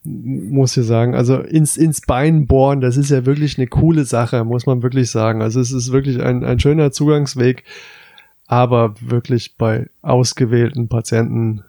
muss 0.04 0.74
hier 0.74 0.84
sagen, 0.84 1.16
also 1.16 1.38
ins, 1.38 1.78
ins 1.78 2.02
Bein 2.02 2.48
bohren, 2.48 2.82
das 2.82 2.98
ist 2.98 3.10
ja 3.10 3.26
wirklich 3.26 3.58
eine 3.58 3.68
coole 3.68 4.06
Sache, 4.06 4.44
muss 4.44 4.66
man 4.66 4.84
wirklich 4.84 5.12
sagen. 5.12 5.42
Also 5.42 5.60
es 5.60 5.72
ist 5.72 5.92
wirklich 5.92 6.22
ein, 6.22 6.44
ein 6.44 6.60
schöner 6.60 6.92
Zugangsweg, 6.92 7.64
aber 8.48 8.96
wirklich 9.02 9.56
bei 9.58 9.90
ausgewählten 10.02 10.88
Patienten 10.88 11.64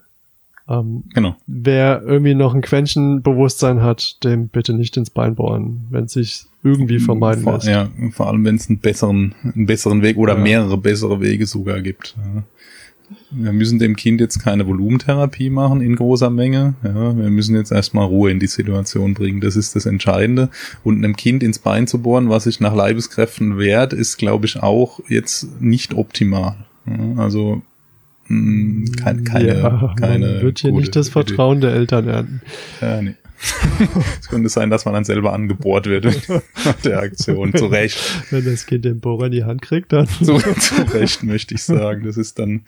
ähm, 0.70 1.04
genau. 1.12 1.36
Wer 1.46 2.02
irgendwie 2.06 2.34
noch 2.34 2.54
ein 2.54 2.60
Quäntchen 2.60 3.22
Bewusstsein 3.22 3.82
hat, 3.82 4.22
dem 4.24 4.48
bitte 4.48 4.72
nicht 4.72 4.96
ins 4.96 5.10
Bein 5.10 5.34
bohren, 5.34 5.86
wenn 5.90 6.04
es 6.04 6.12
sich 6.12 6.44
irgendwie 6.62 7.00
vermeiden 7.00 7.42
vor, 7.42 7.54
lässt. 7.54 7.66
Ja, 7.66 7.88
vor 8.12 8.28
allem 8.28 8.44
wenn 8.44 8.54
es 8.54 8.68
einen 8.68 8.78
besseren, 8.78 9.34
einen 9.42 9.66
besseren 9.66 10.02
Weg 10.02 10.16
oder 10.16 10.36
ja. 10.36 10.40
mehrere 10.40 10.78
bessere 10.78 11.20
Wege 11.20 11.46
sogar 11.46 11.80
gibt. 11.80 12.16
Ja. 12.16 12.44
Wir 13.32 13.52
müssen 13.52 13.80
dem 13.80 13.96
Kind 13.96 14.20
jetzt 14.20 14.38
keine 14.38 14.68
Volumentherapie 14.68 15.50
machen 15.50 15.80
in 15.80 15.96
großer 15.96 16.30
Menge. 16.30 16.74
Ja, 16.84 17.16
wir 17.16 17.30
müssen 17.30 17.56
jetzt 17.56 17.72
erstmal 17.72 18.06
Ruhe 18.06 18.30
in 18.30 18.38
die 18.38 18.46
Situation 18.46 19.14
bringen. 19.14 19.40
Das 19.40 19.56
ist 19.56 19.74
das 19.74 19.84
Entscheidende. 19.84 20.48
Und 20.84 20.98
einem 20.98 21.16
Kind 21.16 21.42
ins 21.42 21.58
Bein 21.58 21.88
zu 21.88 22.00
bohren, 22.00 22.28
was 22.28 22.44
sich 22.44 22.60
nach 22.60 22.74
Leibeskräften 22.74 23.58
wehrt, 23.58 23.92
ist, 23.92 24.16
glaube 24.16 24.46
ich, 24.46 24.62
auch 24.62 25.00
jetzt 25.08 25.60
nicht 25.60 25.94
optimal. 25.94 26.54
Also 27.16 27.62
keine, 28.30 29.22
keine, 29.24 29.58
ja, 29.58 29.94
keine 29.98 30.26
man 30.26 30.42
wird 30.42 30.60
hier 30.60 30.70
nicht 30.70 30.94
das 30.94 31.08
Vertrauen 31.08 31.58
Idee. 31.58 31.66
der 31.66 31.76
Eltern 31.76 32.08
ernten. 32.08 32.42
Ja, 32.80 33.02
nee. 33.02 33.14
es 34.20 34.28
könnte 34.28 34.48
sein, 34.48 34.70
dass 34.70 34.84
man 34.84 34.94
dann 34.94 35.04
selber 35.04 35.32
angebohrt 35.32 35.86
wird 35.86 36.04
nach 36.64 36.74
der 36.84 37.00
Aktion. 37.00 37.52
Zu 37.54 37.66
Recht. 37.66 37.98
Wenn 38.30 38.44
das 38.44 38.66
Kind 38.66 38.84
den 38.84 39.00
Bohrer 39.00 39.26
in 39.26 39.32
die 39.32 39.44
Hand 39.44 39.62
kriegt, 39.62 39.92
dann. 39.92 40.06
zu, 40.22 40.38
zu 40.38 40.82
Recht 40.92 41.24
möchte 41.24 41.54
ich 41.54 41.64
sagen. 41.64 42.04
Das 42.04 42.16
ist 42.16 42.38
dann 42.38 42.62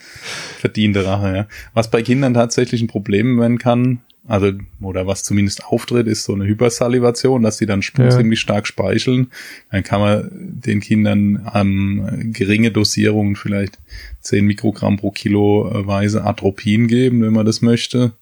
verdiente 0.58 1.04
Rache, 1.04 1.36
ja. 1.36 1.46
Was 1.74 1.90
bei 1.90 2.02
Kindern 2.02 2.34
tatsächlich 2.34 2.80
ein 2.80 2.88
Problem 2.88 3.38
werden 3.38 3.58
kann, 3.58 4.00
also, 4.26 4.52
oder 4.80 5.06
was 5.06 5.24
zumindest 5.24 5.64
auftritt, 5.64 6.06
ist 6.06 6.24
so 6.24 6.34
eine 6.34 6.44
Hypersalivation, 6.46 7.42
dass 7.42 7.58
sie 7.58 7.66
dann 7.66 7.82
ja. 7.98 8.10
ziemlich 8.10 8.40
stark 8.40 8.66
speicheln. 8.66 9.32
Dann 9.70 9.82
kann 9.82 10.00
man 10.00 10.30
den 10.32 10.80
Kindern 10.80 11.38
an 11.44 12.32
geringe 12.32 12.70
Dosierungen, 12.70 13.34
vielleicht 13.34 13.78
10 14.20 14.46
Mikrogramm 14.46 14.96
pro 14.96 15.10
Kilo 15.10 15.68
äh, 15.68 15.86
Weise 15.86 16.24
Atropin 16.24 16.86
geben, 16.86 17.22
wenn 17.22 17.32
man 17.32 17.46
das 17.46 17.62
möchte. 17.62 18.12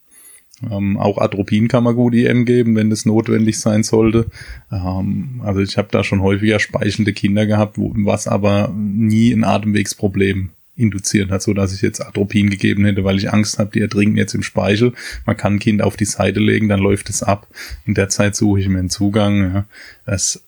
Ähm, 0.70 0.96
auch 0.98 1.18
Atropin 1.18 1.68
kann 1.68 1.84
man 1.84 1.96
gut 1.96 2.14
IM 2.14 2.44
geben, 2.44 2.76
wenn 2.76 2.90
das 2.90 3.04
notwendig 3.04 3.60
sein 3.60 3.82
sollte. 3.82 4.26
Ähm, 4.72 5.42
also 5.44 5.60
ich 5.60 5.76
habe 5.76 5.88
da 5.90 6.02
schon 6.02 6.22
häufiger 6.22 6.58
speichelnde 6.60 7.12
Kinder 7.12 7.46
gehabt, 7.46 7.78
wo, 7.78 7.92
was 7.94 8.26
aber 8.26 8.72
nie 8.74 9.32
ein 9.32 9.44
Atemwegsproblem 9.44 10.50
induziert 10.76 11.30
hat, 11.30 11.42
so 11.42 11.52
dass 11.52 11.74
ich 11.74 11.82
jetzt 11.82 12.00
Atropin 12.00 12.50
gegeben 12.50 12.84
hätte, 12.84 13.04
weil 13.04 13.18
ich 13.18 13.32
Angst 13.32 13.58
habe, 13.58 13.70
die 13.72 13.80
ertrinken 13.80 14.16
jetzt 14.16 14.34
im 14.34 14.42
Speichel. 14.42 14.92
Man 15.26 15.36
kann 15.36 15.54
ein 15.54 15.58
Kind 15.58 15.82
auf 15.82 15.96
die 15.96 16.04
Seite 16.04 16.40
legen, 16.40 16.68
dann 16.68 16.80
läuft 16.80 17.10
es 17.10 17.22
ab. 17.22 17.46
In 17.86 17.94
der 17.94 18.08
Zeit 18.08 18.34
suche 18.36 18.60
ich 18.60 18.68
mir 18.68 18.78
einen 18.78 18.90
Zugang. 18.90 19.54
Ja. 19.54 19.64
Das 20.06 20.42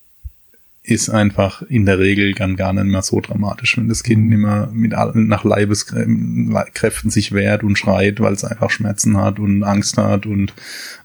ist 0.85 1.09
einfach 1.09 1.61
in 1.61 1.85
der 1.85 1.97
Regel 1.97 2.33
dann 2.33 2.57
gar 2.57 2.73
nicht 2.73 2.85
mehr 2.85 3.01
so 3.01 3.21
dramatisch, 3.21 3.77
wenn 3.77 3.87
das 3.87 4.03
Kind 4.03 4.33
immer 4.33 4.67
mit 4.67 4.93
allen 4.93 5.27
nach 5.27 5.45
Leibeskräften 5.45 7.09
sich 7.09 7.31
wehrt 7.31 7.63
und 7.63 7.77
schreit, 7.77 8.19
weil 8.19 8.33
es 8.33 8.43
einfach 8.43 8.69
Schmerzen 8.69 9.15
hat 9.15 9.39
und 9.39 9.63
Angst 9.63 9.97
hat 9.97 10.25
und 10.25 10.53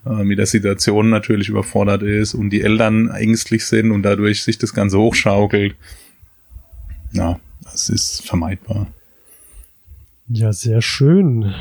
äh, 0.04 0.24
mit 0.24 0.38
der 0.38 0.46
Situation 0.46 1.10
natürlich 1.10 1.48
überfordert 1.48 2.02
ist 2.02 2.34
und 2.34 2.50
die 2.50 2.62
Eltern 2.62 3.08
ängstlich 3.08 3.64
sind 3.66 3.92
und 3.92 4.02
dadurch 4.02 4.42
sich 4.42 4.58
das 4.58 4.74
Ganze 4.74 4.98
hochschaukelt. 4.98 5.76
Ja, 7.12 7.38
das 7.62 7.88
ist 7.88 8.26
vermeidbar. 8.26 8.88
Ja, 10.28 10.52
sehr 10.52 10.82
schön. 10.82 11.54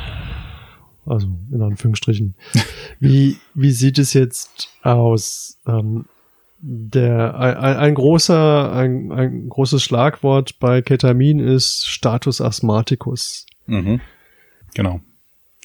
Also 1.06 1.28
in 1.52 1.62
Anführungsstrichen. 1.62 2.36
Wie, 3.00 3.38
wie 3.54 3.72
sieht 3.72 3.98
es 3.98 4.14
jetzt 4.14 4.70
aus? 4.82 5.60
Ähm, 5.66 6.06
der, 6.60 7.40
ein, 7.40 7.78
ein 7.78 7.96
großer, 7.96 8.72
ein, 8.74 9.12
ein 9.12 9.48
großes 9.48 9.84
Schlagwort 9.84 10.60
bei 10.60 10.82
Ketamin 10.82 11.40
ist 11.40 11.88
Status 11.88 12.42
Asthmaticus. 12.42 13.46
Mhm. 13.68 14.02
Genau 14.74 15.02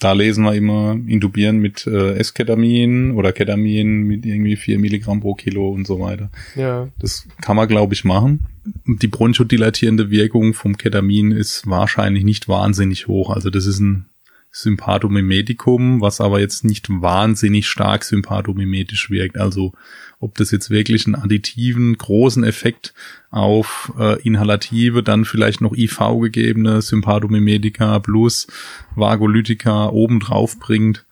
da 0.02 0.12
lesen 0.12 0.44
wir 0.44 0.54
immer 0.54 0.98
intubieren 1.06 1.58
mit 1.58 1.86
äh, 1.86 2.14
Esketamin 2.14 3.12
oder 3.12 3.32
Ketamin 3.32 4.02
mit 4.02 4.26
irgendwie 4.26 4.56
vier 4.56 4.78
Milligramm 4.78 5.20
pro 5.20 5.34
Kilo 5.34 5.68
und 5.68 5.86
so 5.86 6.00
weiter. 6.00 6.30
Ja. 6.56 6.88
Das 6.98 7.28
kann 7.40 7.56
man, 7.56 7.68
glaube 7.68 7.94
ich, 7.94 8.04
machen. 8.04 8.46
Die 8.86 9.06
bronchodilatierende 9.06 10.10
Wirkung 10.10 10.54
vom 10.54 10.76
Ketamin 10.76 11.30
ist 11.30 11.68
wahrscheinlich 11.68 12.24
nicht 12.24 12.48
wahnsinnig 12.48 13.06
hoch. 13.06 13.30
Also 13.30 13.50
das 13.50 13.66
ist 13.66 13.78
ein 13.78 14.06
Sympathomimetikum, 14.52 16.02
was 16.02 16.20
aber 16.20 16.38
jetzt 16.38 16.62
nicht 16.62 16.86
wahnsinnig 16.90 17.66
stark 17.66 18.04
sympathomimetisch 18.04 19.08
wirkt. 19.10 19.38
Also 19.38 19.72
ob 20.20 20.36
das 20.36 20.50
jetzt 20.50 20.68
wirklich 20.68 21.06
einen 21.06 21.14
additiven 21.14 21.96
großen 21.96 22.44
Effekt 22.44 22.92
auf 23.30 23.92
äh, 23.98 24.20
inhalative, 24.22 25.02
dann 25.02 25.24
vielleicht 25.24 25.62
noch 25.62 25.74
IV 25.74 25.98
gegebene 26.20 26.82
Sympathomimetika 26.82 27.98
plus 27.98 28.46
Vagolytika 28.94 29.88
obendrauf 29.88 30.58
bringt, 30.60 31.06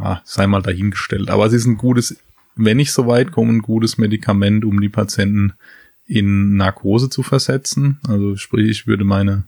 ja, 0.00 0.22
sei 0.24 0.46
mal 0.46 0.62
dahingestellt. 0.62 1.28
Aber 1.28 1.46
es 1.46 1.52
ist 1.52 1.66
ein 1.66 1.76
gutes, 1.76 2.18
wenn 2.54 2.78
ich 2.78 2.92
so 2.92 3.08
weit 3.08 3.32
komme, 3.32 3.52
ein 3.52 3.62
gutes 3.62 3.98
Medikament, 3.98 4.64
um 4.64 4.80
die 4.80 4.88
Patienten 4.88 5.54
in 6.06 6.56
Narkose 6.56 7.10
zu 7.10 7.24
versetzen. 7.24 7.98
Also 8.06 8.36
sprich, 8.36 8.70
ich 8.70 8.86
würde 8.86 9.04
meine 9.04 9.44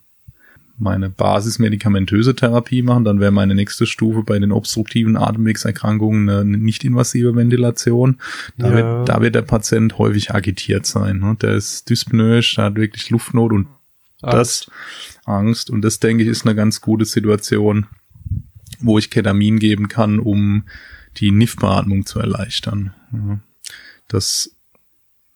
meine 0.82 1.08
basismedikamentöse 1.08 2.34
Therapie 2.34 2.82
machen, 2.82 3.04
dann 3.04 3.20
wäre 3.20 3.30
meine 3.30 3.54
nächste 3.54 3.86
Stufe 3.86 4.22
bei 4.22 4.38
den 4.38 4.52
obstruktiven 4.52 5.16
Atemwegserkrankungen 5.16 6.28
eine 6.28 6.58
nicht-invasive 6.58 7.34
Ventilation. 7.36 8.18
Da, 8.58 8.68
ja. 8.68 8.74
wird, 8.74 9.08
da 9.08 9.20
wird 9.20 9.34
der 9.34 9.42
Patient 9.42 9.98
häufig 9.98 10.34
agitiert 10.34 10.84
sein. 10.84 11.20
Ne? 11.20 11.36
Der 11.40 11.54
ist 11.54 11.88
dyspnoisch, 11.88 12.56
der 12.56 12.64
hat 12.66 12.76
wirklich 12.76 13.10
Luftnot 13.10 13.52
und 13.52 13.68
Angst. 14.22 14.68
das 14.68 14.70
Angst. 15.24 15.70
Und 15.70 15.82
das, 15.82 16.00
denke 16.00 16.24
ich, 16.24 16.28
ist 16.28 16.44
eine 16.44 16.54
ganz 16.54 16.80
gute 16.80 17.04
Situation, 17.04 17.86
wo 18.80 18.98
ich 18.98 19.10
Ketamin 19.10 19.58
geben 19.58 19.88
kann, 19.88 20.18
um 20.18 20.64
die 21.18 21.30
NIF-Beatmung 21.30 22.06
zu 22.06 22.18
erleichtern. 22.18 22.92
Ja. 23.12 23.38
Das 24.08 24.56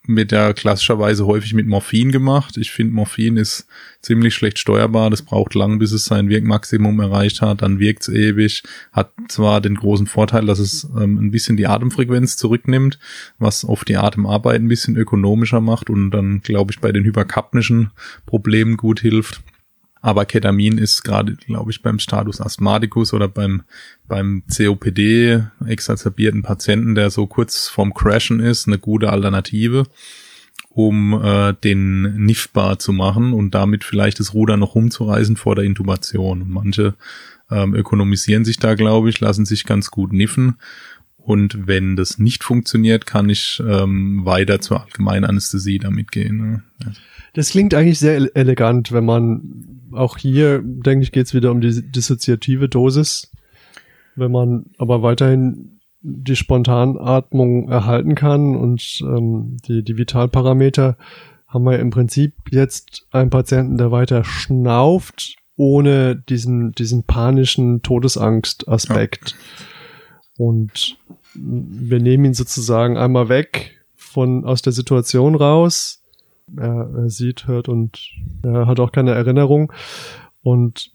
wird 0.08 0.32
ja 0.32 0.52
klassischerweise 0.52 1.26
häufig 1.26 1.54
mit 1.54 1.66
Morphin 1.66 2.12
gemacht. 2.12 2.56
Ich 2.56 2.70
finde, 2.70 2.94
Morphin 2.94 3.36
ist 3.36 3.66
ziemlich 4.02 4.34
schlecht 4.34 4.58
steuerbar. 4.58 5.10
Das 5.10 5.22
braucht 5.22 5.54
lang, 5.54 5.78
bis 5.78 5.92
es 5.92 6.04
sein 6.04 6.28
Wirkmaximum 6.28 7.00
erreicht 7.00 7.42
hat. 7.42 7.62
Dann 7.62 7.78
wirkt 7.78 8.02
es 8.02 8.08
ewig. 8.08 8.62
Hat 8.92 9.12
zwar 9.28 9.60
den 9.60 9.74
großen 9.74 10.06
Vorteil, 10.06 10.46
dass 10.46 10.58
es 10.58 10.84
ähm, 10.96 11.18
ein 11.18 11.30
bisschen 11.30 11.56
die 11.56 11.66
Atemfrequenz 11.66 12.36
zurücknimmt, 12.36 12.98
was 13.38 13.64
oft 13.64 13.88
die 13.88 13.96
Atemarbeit 13.96 14.60
ein 14.60 14.68
bisschen 14.68 14.96
ökonomischer 14.96 15.60
macht 15.60 15.90
und 15.90 16.10
dann, 16.10 16.40
glaube 16.42 16.72
ich, 16.72 16.80
bei 16.80 16.92
den 16.92 17.04
hyperkapnischen 17.04 17.90
Problemen 18.26 18.76
gut 18.76 19.00
hilft. 19.00 19.42
Aber 20.06 20.24
Ketamin 20.24 20.78
ist 20.78 21.02
gerade, 21.02 21.34
glaube 21.34 21.72
ich, 21.72 21.82
beim 21.82 21.98
Status 21.98 22.40
Asthmaticus 22.40 23.12
oder 23.12 23.26
beim, 23.26 23.62
beim 24.06 24.44
COPD 24.56 25.42
exacerbierten 25.66 26.42
Patienten, 26.42 26.94
der 26.94 27.10
so 27.10 27.26
kurz 27.26 27.66
vorm 27.66 27.92
Crashen 27.92 28.38
ist, 28.38 28.68
eine 28.68 28.78
gute 28.78 29.10
Alternative, 29.10 29.82
um 30.70 31.20
äh, 31.20 31.54
den 31.54 32.24
Niffbar 32.24 32.78
zu 32.78 32.92
machen 32.92 33.32
und 33.32 33.56
damit 33.56 33.82
vielleicht 33.82 34.20
das 34.20 34.32
Ruder 34.32 34.56
noch 34.56 34.76
rumzureißen 34.76 35.36
vor 35.36 35.56
der 35.56 35.64
Intubation. 35.64 36.42
Und 36.42 36.50
manche 36.50 36.94
ähm, 37.50 37.74
ökonomisieren 37.74 38.44
sich 38.44 38.58
da, 38.58 38.76
glaube 38.76 39.10
ich, 39.10 39.18
lassen 39.18 39.44
sich 39.44 39.64
ganz 39.64 39.90
gut 39.90 40.12
niffen 40.12 40.54
Und 41.26 41.66
wenn 41.66 41.96
das 41.96 42.18
nicht 42.18 42.44
funktioniert, 42.44 43.04
kann 43.04 43.28
ich 43.28 43.60
ähm, 43.66 44.24
weiter 44.24 44.60
zur 44.60 44.84
Allgemeinanästhesie 44.84 45.80
damit 45.80 46.12
gehen. 46.12 46.36
Ne? 46.36 46.62
Das 47.34 47.50
klingt 47.50 47.74
eigentlich 47.74 47.98
sehr 47.98 48.30
elegant, 48.36 48.92
wenn 48.92 49.04
man 49.04 49.90
auch 49.90 50.18
hier, 50.18 50.62
denke 50.62 51.02
ich, 51.02 51.10
geht 51.10 51.26
es 51.26 51.34
wieder 51.34 51.50
um 51.50 51.60
die 51.60 51.82
dissoziative 51.90 52.68
Dosis. 52.68 53.32
Wenn 54.14 54.30
man 54.30 54.66
aber 54.78 55.02
weiterhin 55.02 55.80
die 56.00 56.36
Spontanatmung 56.36 57.68
erhalten 57.70 58.14
kann 58.14 58.54
und 58.54 59.00
ähm, 59.02 59.56
die, 59.66 59.82
die 59.82 59.98
Vitalparameter, 59.98 60.96
haben 61.48 61.64
wir 61.64 61.80
im 61.80 61.90
Prinzip 61.90 62.34
jetzt 62.52 63.08
einen 63.10 63.30
Patienten, 63.30 63.78
der 63.78 63.90
weiter 63.90 64.22
schnauft, 64.22 65.34
ohne 65.56 66.14
diesen, 66.14 66.70
diesen 66.70 67.02
panischen 67.02 67.82
Todesangst-Aspekt. 67.82 69.30
Ja. 69.30 69.36
Und 70.36 70.98
wir 71.34 72.00
nehmen 72.00 72.26
ihn 72.26 72.34
sozusagen 72.34 72.96
einmal 72.96 73.28
weg 73.28 73.76
von 73.94 74.44
aus 74.44 74.62
der 74.62 74.72
Situation 74.72 75.34
raus. 75.34 76.02
Er, 76.56 76.90
er 76.96 77.10
sieht, 77.10 77.46
hört 77.46 77.68
und 77.68 78.10
er 78.42 78.66
hat 78.66 78.80
auch 78.80 78.92
keine 78.92 79.12
Erinnerung. 79.12 79.72
Und 80.42 80.90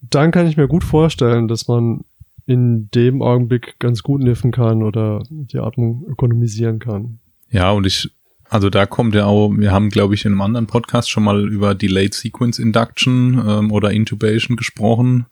dann 0.00 0.30
kann 0.30 0.46
ich 0.46 0.56
mir 0.56 0.68
gut 0.68 0.84
vorstellen, 0.84 1.48
dass 1.48 1.68
man 1.68 2.04
in 2.46 2.90
dem 2.90 3.22
Augenblick 3.22 3.76
ganz 3.78 4.02
gut 4.02 4.20
niffen 4.20 4.50
kann 4.50 4.82
oder 4.82 5.22
die 5.30 5.58
Atmung 5.58 6.04
ökonomisieren 6.08 6.78
kann. 6.78 7.20
Ja, 7.50 7.70
und 7.70 7.86
ich, 7.86 8.10
also 8.48 8.68
da 8.68 8.84
kommt 8.84 9.14
ja 9.14 9.26
auch, 9.26 9.50
wir 9.50 9.70
haben, 9.70 9.90
glaube 9.90 10.14
ich, 10.14 10.24
in 10.24 10.32
einem 10.32 10.40
anderen 10.40 10.66
Podcast 10.66 11.10
schon 11.10 11.22
mal 11.22 11.48
über 11.48 11.74
Delayed 11.74 12.14
Sequence 12.14 12.58
Induction 12.58 13.40
ähm, 13.46 13.72
oder 13.72 13.92
Intubation 13.92 14.56
gesprochen 14.56 15.26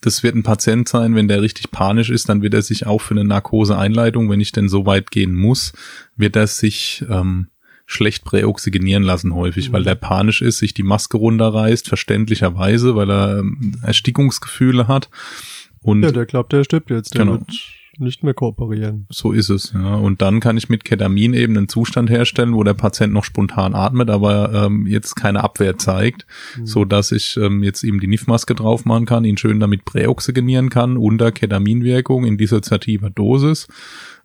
das 0.00 0.22
wird 0.22 0.34
ein 0.34 0.42
Patient 0.42 0.88
sein, 0.88 1.14
wenn 1.14 1.28
der 1.28 1.42
richtig 1.42 1.70
panisch 1.70 2.10
ist, 2.10 2.28
dann 2.28 2.42
wird 2.42 2.54
er 2.54 2.62
sich 2.62 2.86
auch 2.86 3.00
für 3.00 3.14
eine 3.14 3.24
Narkoseeinleitung, 3.24 4.30
wenn 4.30 4.40
ich 4.40 4.52
denn 4.52 4.68
so 4.68 4.86
weit 4.86 5.10
gehen 5.10 5.34
muss, 5.34 5.72
wird 6.16 6.36
er 6.36 6.46
sich 6.46 7.04
ähm, 7.08 7.48
schlecht 7.86 8.24
präoxygenieren 8.24 9.02
lassen 9.02 9.34
häufig, 9.34 9.68
mhm. 9.68 9.72
weil 9.74 9.84
der 9.84 9.96
panisch 9.96 10.42
ist, 10.42 10.58
sich 10.58 10.74
die 10.74 10.82
Maske 10.82 11.16
runterreißt, 11.16 11.88
verständlicherweise, 11.88 12.94
weil 12.94 13.10
er 13.10 13.38
ähm, 13.40 13.74
Erstickungsgefühle 13.82 14.88
hat. 14.88 15.10
Und 15.82 16.02
ja, 16.02 16.12
der 16.12 16.26
glaubt, 16.26 16.52
der 16.52 16.64
stirbt 16.64 16.90
jetzt. 16.90 17.14
Der 17.14 17.24
genau. 17.24 17.32
wird 17.38 17.50
nicht 18.00 18.22
mehr 18.22 18.34
kooperieren. 18.34 19.06
So 19.10 19.32
ist 19.32 19.50
es, 19.50 19.72
ja. 19.72 19.94
Und 19.94 20.22
dann 20.22 20.40
kann 20.40 20.56
ich 20.56 20.68
mit 20.68 20.84
Ketamin 20.84 21.34
eben 21.34 21.56
einen 21.56 21.68
Zustand 21.68 22.10
herstellen, 22.10 22.54
wo 22.54 22.64
der 22.64 22.74
Patient 22.74 23.12
noch 23.12 23.24
spontan 23.24 23.74
atmet, 23.74 24.10
aber 24.10 24.52
ähm, 24.52 24.86
jetzt 24.86 25.16
keine 25.16 25.44
Abwehr 25.44 25.78
zeigt, 25.78 26.26
mhm. 26.56 26.66
so 26.66 26.84
dass 26.84 27.12
ich 27.12 27.36
ähm, 27.36 27.62
jetzt 27.62 27.82
ihm 27.82 28.00
die 28.00 28.06
NIF-Maske 28.06 28.54
drauf 28.54 28.84
machen 28.84 29.06
kann, 29.06 29.24
ihn 29.24 29.36
schön 29.36 29.60
damit 29.60 29.84
präoxygenieren 29.84 30.70
kann 30.70 30.96
unter 30.96 31.32
Ketaminwirkung 31.32 32.24
in 32.24 32.38
dissoziativer 32.38 33.10
Dosis 33.10 33.68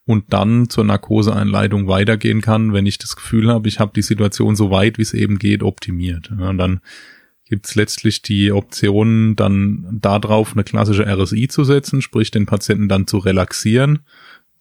und 0.06 0.26
dann 0.34 0.70
zur 0.70 0.84
Narkoseeinleitung 0.84 1.88
weitergehen 1.88 2.42
kann, 2.42 2.74
wenn 2.74 2.86
ich 2.86 2.98
das 2.98 3.16
Gefühl 3.16 3.52
habe, 3.52 3.68
ich 3.68 3.80
habe 3.80 3.92
die 3.96 4.04
Situation 4.04 4.56
so 4.56 4.70
weit, 4.70 4.98
wie 4.98 5.02
es 5.02 5.14
eben 5.14 5.40
geht, 5.40 5.64
optimiert. 5.64 6.32
Ja, 6.40 6.50
und 6.50 6.58
dann 6.58 6.82
gibt 7.46 7.68
es 7.68 7.76
letztlich 7.76 8.22
die 8.22 8.52
Option, 8.52 9.36
dann 9.36 9.86
darauf 9.92 10.54
eine 10.54 10.64
klassische 10.64 11.06
RSI 11.06 11.48
zu 11.48 11.64
setzen, 11.64 12.02
sprich 12.02 12.32
den 12.32 12.46
Patienten 12.46 12.90
dann 12.90 13.08
zu 13.08 13.20
relaxieren, 13.20 14.00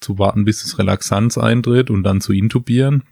zu 0.00 0.18
warten, 0.18 0.44
bis 0.44 0.62
das 0.62 0.78
Relaxanz 0.78 1.38
eintritt 1.38 1.90
und 1.90 2.02
dann 2.02 2.20
zu 2.20 2.32
intubieren. 2.32 3.02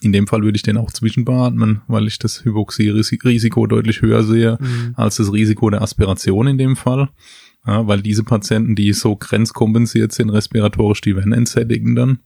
In 0.00 0.12
dem 0.12 0.26
Fall 0.26 0.42
würde 0.42 0.56
ich 0.56 0.62
den 0.62 0.76
auch 0.76 0.92
zwischenbeatmen, 0.92 1.82
weil 1.88 2.06
ich 2.06 2.18
das 2.18 2.44
Hypoxie-Risiko 2.44 3.66
deutlich 3.66 4.02
höher 4.02 4.22
sehe 4.22 4.58
mhm. 4.60 4.94
als 4.96 5.16
das 5.16 5.32
Risiko 5.32 5.70
der 5.70 5.82
Aspiration 5.82 6.46
in 6.46 6.58
dem 6.58 6.76
Fall. 6.76 7.08
Ja, 7.66 7.86
weil 7.86 8.00
diese 8.00 8.22
Patienten, 8.22 8.74
die 8.74 8.92
so 8.92 9.16
grenzkompensiert 9.16 10.12
sind, 10.12 10.30
respiratorisch, 10.30 11.00
die 11.00 11.16
werden 11.16 11.32
entsättigen 11.32 11.94
dann. 11.94 12.20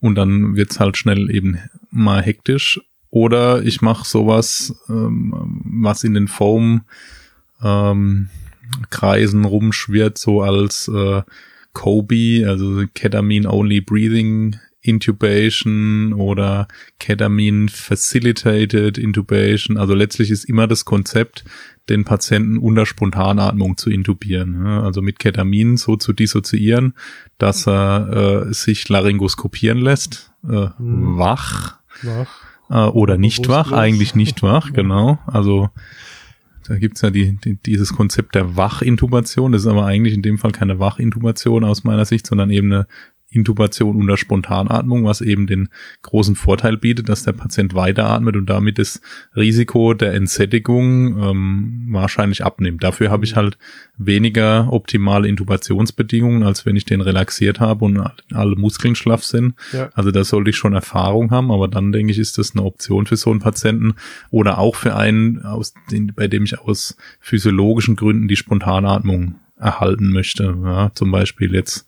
Und 0.00 0.16
dann 0.16 0.56
wird's 0.56 0.80
halt 0.80 0.96
schnell 0.96 1.30
eben 1.30 1.58
mal 1.90 2.22
hektisch. 2.22 2.80
Oder 3.14 3.62
ich 3.62 3.80
mache 3.80 4.04
sowas, 4.04 4.74
ähm, 4.88 5.32
was 5.64 6.02
in 6.02 6.14
den 6.14 6.26
Foam 6.26 6.82
ähm, 7.62 8.28
Kreisen 8.90 9.44
rumschwirrt, 9.44 10.18
so 10.18 10.42
als 10.42 10.88
äh, 10.88 11.22
Kobe, 11.72 12.44
also 12.44 12.82
Ketamine 12.92 13.48
Only 13.48 13.80
Breathing 13.80 14.56
Intubation 14.80 16.12
oder 16.12 16.66
Ketamine 16.98 17.68
Facilitated 17.68 18.98
Intubation. 18.98 19.76
Also 19.76 19.94
letztlich 19.94 20.32
ist 20.32 20.46
immer 20.46 20.66
das 20.66 20.84
Konzept, 20.84 21.44
den 21.88 22.04
Patienten 22.04 22.58
unter 22.58 22.84
Spontanatmung 22.84 23.76
zu 23.76 23.90
intubieren. 23.90 24.66
Also 24.66 25.02
mit 25.02 25.20
Ketamin 25.20 25.76
so 25.76 25.94
zu 25.94 26.12
dissoziieren, 26.12 26.94
dass 27.38 27.68
er 27.68 28.46
äh, 28.48 28.52
sich 28.52 28.88
laryngoskopieren 28.88 29.78
lässt, 29.78 30.32
äh, 30.42 30.66
mhm. 30.80 31.16
wach. 31.16 31.78
Wach 32.02 32.43
äh, 32.74 32.86
oder 32.88 33.16
nicht 33.16 33.48
wach, 33.48 33.72
eigentlich 33.72 34.14
nicht 34.14 34.42
wach, 34.42 34.72
genau. 34.74 35.18
Also 35.26 35.70
da 36.66 36.76
gibt's 36.76 37.02
ja 37.02 37.10
die, 37.10 37.36
die, 37.36 37.56
dieses 37.56 37.94
Konzept 37.94 38.34
der 38.34 38.56
Wachintubation. 38.56 39.52
Das 39.52 39.62
ist 39.62 39.68
aber 39.68 39.86
eigentlich 39.86 40.14
in 40.14 40.22
dem 40.22 40.38
Fall 40.38 40.50
keine 40.50 40.78
Wachintubation 40.78 41.64
aus 41.64 41.84
meiner 41.84 42.04
Sicht, 42.04 42.26
sondern 42.26 42.50
eben 42.50 42.72
eine 42.72 42.86
Intubation 43.34 43.96
unter 43.96 44.16
Spontanatmung, 44.16 45.04
was 45.04 45.20
eben 45.20 45.46
den 45.46 45.68
großen 46.02 46.36
Vorteil 46.36 46.76
bietet, 46.76 47.08
dass 47.08 47.24
der 47.24 47.32
Patient 47.32 47.74
weiteratmet 47.74 48.36
und 48.36 48.46
damit 48.46 48.78
das 48.78 49.00
Risiko 49.34 49.94
der 49.94 50.14
Entsättigung 50.14 51.18
ähm, 51.22 51.86
wahrscheinlich 51.90 52.44
abnimmt. 52.44 52.82
Dafür 52.82 53.10
habe 53.10 53.24
ich 53.24 53.32
mhm. 53.32 53.36
halt 53.36 53.58
weniger 53.96 54.72
optimale 54.72 55.28
Intubationsbedingungen, 55.28 56.42
als 56.42 56.66
wenn 56.66 56.76
ich 56.76 56.84
den 56.84 57.00
relaxiert 57.00 57.60
habe 57.60 57.84
und 57.84 58.00
alle 58.32 58.56
Muskeln 58.56 58.94
schlaff 58.94 59.24
sind. 59.24 59.54
Ja. 59.72 59.90
Also 59.94 60.10
da 60.10 60.24
sollte 60.24 60.50
ich 60.50 60.56
schon 60.56 60.74
Erfahrung 60.74 61.30
haben, 61.30 61.50
aber 61.50 61.68
dann 61.68 61.92
denke 61.92 62.12
ich, 62.12 62.18
ist 62.18 62.38
das 62.38 62.54
eine 62.54 62.64
Option 62.64 63.06
für 63.06 63.16
so 63.16 63.30
einen 63.30 63.40
Patienten 63.40 63.94
oder 64.30 64.58
auch 64.58 64.76
für 64.76 64.96
einen, 64.96 65.42
aus 65.42 65.74
den, 65.90 66.12
bei 66.14 66.28
dem 66.28 66.44
ich 66.44 66.58
aus 66.58 66.96
physiologischen 67.20 67.96
Gründen 67.96 68.28
die 68.28 68.36
Spontanatmung 68.36 69.36
erhalten 69.58 70.12
möchte. 70.12 70.56
Ja, 70.64 70.90
zum 70.94 71.10
Beispiel 71.10 71.54
jetzt 71.54 71.86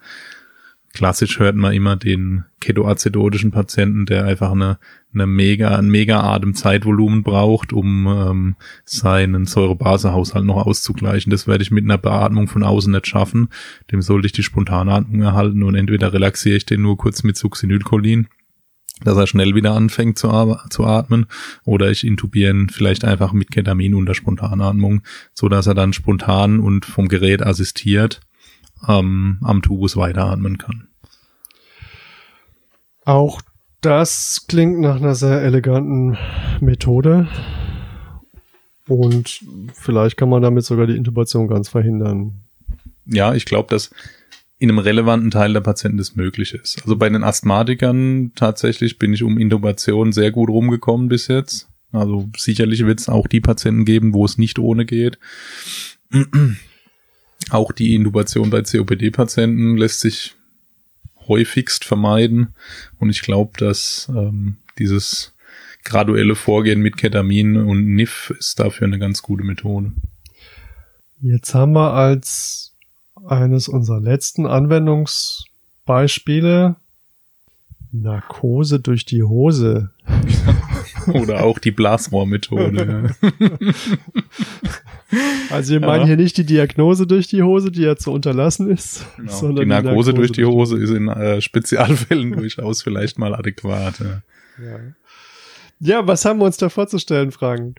klassisch 0.97 1.39
hört 1.39 1.57
man 1.57 1.75
immer 1.75 1.95
den 1.95 2.45
ketoazidotischen 2.61 3.51
Patienten, 3.51 4.07
der 4.07 4.25
einfach 4.25 4.53
eine, 4.53 4.79
eine 5.13 5.27
mega, 5.27 5.77
ein 5.77 5.91
mega 5.91 6.21
Atemzeitvolumen 6.23 7.23
braucht, 7.23 7.75
um 7.75 8.07
ähm, 8.07 8.57
seinen 8.87 9.45
Säurebasehaushalt 9.45 10.47
noch 10.47 10.67
auszugleichen. 10.67 11.31
Das 11.31 11.47
werde 11.47 11.63
ich 11.63 11.71
mit 11.71 11.85
einer 11.85 11.99
Beatmung 11.99 12.49
von 12.49 12.63
außen 12.63 12.91
nicht 12.91 13.07
schaffen. 13.07 13.51
Dem 13.93 14.01
sollte 14.01 14.25
ich 14.25 14.33
die 14.33 14.43
Spontanatmung 14.43 15.21
erhalten 15.21 15.63
und 15.65 15.75
entweder 15.75 16.15
relaxiere 16.15 16.57
ich 16.57 16.65
den 16.65 16.81
nur 16.81 16.97
kurz 16.97 17.23
mit 17.25 17.37
Succinylcholin, 17.37 18.29
dass 19.05 19.19
er 19.19 19.27
schnell 19.27 19.55
wieder 19.55 19.75
anfängt 19.75 20.19
zu, 20.19 20.29
zu 20.71 20.87
atmen, 20.87 21.27
oder 21.65 21.91
ich 21.91 22.07
intubiere 22.07 22.55
ihn 22.55 22.71
vielleicht 22.71 23.05
einfach 23.05 23.35
mit 23.35 23.51
Ketamin 23.51 23.93
unter 23.93 24.15
Spontanatmung, 24.15 25.03
so 25.35 25.51
dass 25.51 25.67
er 25.67 25.75
dann 25.75 25.93
spontan 25.93 26.59
und 26.59 26.87
vom 26.87 27.09
Gerät 27.09 27.43
assistiert 27.43 28.23
ähm, 28.89 29.39
am 29.43 29.61
Tubus 29.61 29.95
weiteratmen 29.99 30.57
kann. 30.57 30.86
Auch 33.07 33.41
das 33.81 34.47
klingt 34.49 34.81
nach 34.81 34.97
einer 34.97 35.15
sehr 35.15 35.41
eleganten 35.43 36.19
Methode. 36.61 37.29
Und 38.89 39.41
vielleicht 39.75 40.17
kann 40.17 40.29
man 40.29 40.43
damit 40.43 40.65
sogar 40.65 40.87
die 40.87 40.97
Intubation 40.97 41.49
ganz 41.49 41.69
verhindern. 41.69 42.43
Ja, 43.07 43.35
ich 43.35 43.45
glaube, 43.45 43.69
dass 43.71 43.91
in 44.59 44.71
einem 44.71 44.81
relevanten 44.81 45.31
Teil 45.31 45.53
der 45.53 45.61
Patienten 45.61 45.99
das 45.99 46.17
möglich 46.17 46.53
ist. 46.53 46.83
Also 46.83 46.97
bei 46.97 47.09
den 47.09 47.23
Asthmatikern 47.23 48.33
tatsächlich 48.35 48.99
bin 48.99 49.13
ich 49.13 49.23
um 49.23 49.39
Intubation 49.39 50.13
sehr 50.13 50.33
gut 50.33 50.49
rumgekommen 50.49 51.09
bis 51.09 51.29
jetzt. 51.29 51.69
Also 51.93 52.29
sicherlich 52.37 52.85
wird 52.87 53.01
es 53.01 53.09
auch 53.09 53.29
die 53.29 53.41
Patienten 53.41 53.85
geben, 53.85 54.15
wo 54.15 54.25
es 54.25 54.37
nicht 54.39 54.59
ohne 54.59 54.85
geht. 54.85 55.19
Auch 57.51 57.71
die 57.71 57.95
Intubation 57.95 58.51
bei 58.51 58.63
COPD-Patienten 58.63 59.77
lässt 59.77 60.01
sich 60.01 60.36
häufigst 61.29 61.85
vermeiden. 61.85 62.55
Und 62.99 63.11
ich 63.11 63.23
glaube, 63.23 63.53
dass 63.59 64.11
ähm, 64.15 64.57
dieses 64.79 65.33
graduelle 65.85 66.35
Vorgehen 66.35 66.81
mit 66.81 66.97
Ketamin 66.97 67.57
und 67.57 67.95
NIF 67.95 68.35
ist 68.39 68.59
dafür 68.59 68.87
eine 68.87 68.99
ganz 68.99 69.21
gute 69.23 69.45
Methode. 69.45 69.93
Jetzt 71.23 71.55
haben 71.55 71.73
wir 71.73 71.93
als 71.93 72.73
eines 73.27 73.69
unserer 73.69 74.01
letzten 74.01 74.47
Anwendungsbeispiele 74.47 76.77
Narkose 77.93 78.81
durch 78.81 79.05
die 79.05 79.23
Hose. 79.23 79.91
Oder 81.07 81.45
auch 81.45 81.59
die 81.59 81.71
Blasrohrmethode. 81.71 83.15
Also 85.51 85.73
wir 85.73 85.81
meinen 85.81 86.01
ja. 86.01 86.07
hier 86.09 86.17
nicht 86.17 86.37
die 86.37 86.45
Diagnose 86.45 87.07
durch 87.07 87.29
die 87.29 87.43
Hose, 87.43 87.71
die 87.71 87.83
ja 87.83 87.97
zu 87.97 88.13
unterlassen 88.13 88.69
ist, 88.69 89.07
genau. 89.17 89.33
sondern 89.33 89.65
die 89.65 89.69
Narkose, 89.69 89.83
die 89.83 89.89
Narkose 89.89 90.15
durch 90.15 90.33
die 90.33 90.45
Hose 90.45 90.79
ist 90.79 90.91
in 90.91 91.09
äh, 91.09 91.41
Spezialfällen 91.41 92.33
durchaus 92.37 92.83
vielleicht 92.83 93.19
mal 93.19 93.35
adäquat. 93.35 94.01
Ja. 94.01 94.23
ja. 94.65 94.79
ja, 95.79 96.07
was 96.07 96.25
haben 96.25 96.41
wir 96.41 96.47
uns 96.47 96.57
da 96.57 96.69
vorzustellen, 96.69 97.31
Frank? 97.31 97.79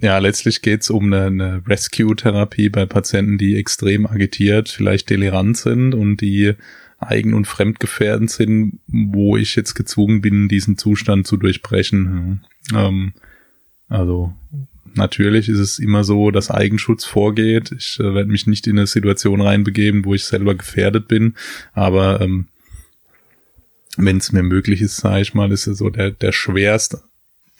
ja, 0.00 0.18
letztlich 0.18 0.62
geht's 0.62 0.90
um 0.90 1.12
eine, 1.12 1.26
eine 1.26 1.62
Rescue-Therapie 1.66 2.68
bei 2.68 2.86
Patienten, 2.86 3.36
die 3.36 3.56
extrem 3.56 4.06
agitiert, 4.06 4.68
vielleicht 4.68 5.10
delirant 5.10 5.56
sind 5.56 5.94
und 5.94 6.20
die 6.20 6.54
eigen- 6.98 7.34
und 7.34 7.46
fremdgefährdend 7.46 8.30
sind, 8.30 8.80
wo 8.86 9.36
ich 9.36 9.56
jetzt 9.56 9.74
gezwungen 9.74 10.20
bin, 10.20 10.48
diesen 10.48 10.78
Zustand 10.78 11.26
zu 11.26 11.36
durchbrechen. 11.36 12.44
Ähm, 12.74 13.12
also 13.88 14.32
natürlich 14.98 15.48
ist 15.48 15.58
es 15.58 15.78
immer 15.78 16.04
so, 16.04 16.30
dass 16.30 16.50
Eigenschutz 16.50 17.04
vorgeht. 17.04 17.72
Ich 17.72 17.98
äh, 17.98 18.14
werde 18.14 18.30
mich 18.30 18.46
nicht 18.46 18.66
in 18.66 18.78
eine 18.78 18.86
Situation 18.86 19.40
reinbegeben, 19.40 20.04
wo 20.04 20.14
ich 20.14 20.24
selber 20.24 20.54
gefährdet 20.54 21.08
bin, 21.08 21.34
aber 21.72 22.20
ähm, 22.20 22.48
wenn 23.96 24.18
es 24.18 24.32
mir 24.32 24.42
möglich 24.42 24.82
ist, 24.82 24.98
sage 24.98 25.22
ich 25.22 25.34
mal, 25.34 25.50
ist 25.50 25.66
es 25.66 25.78
so 25.78 25.90
der, 25.90 26.10
der 26.10 26.32
schwerst 26.32 26.98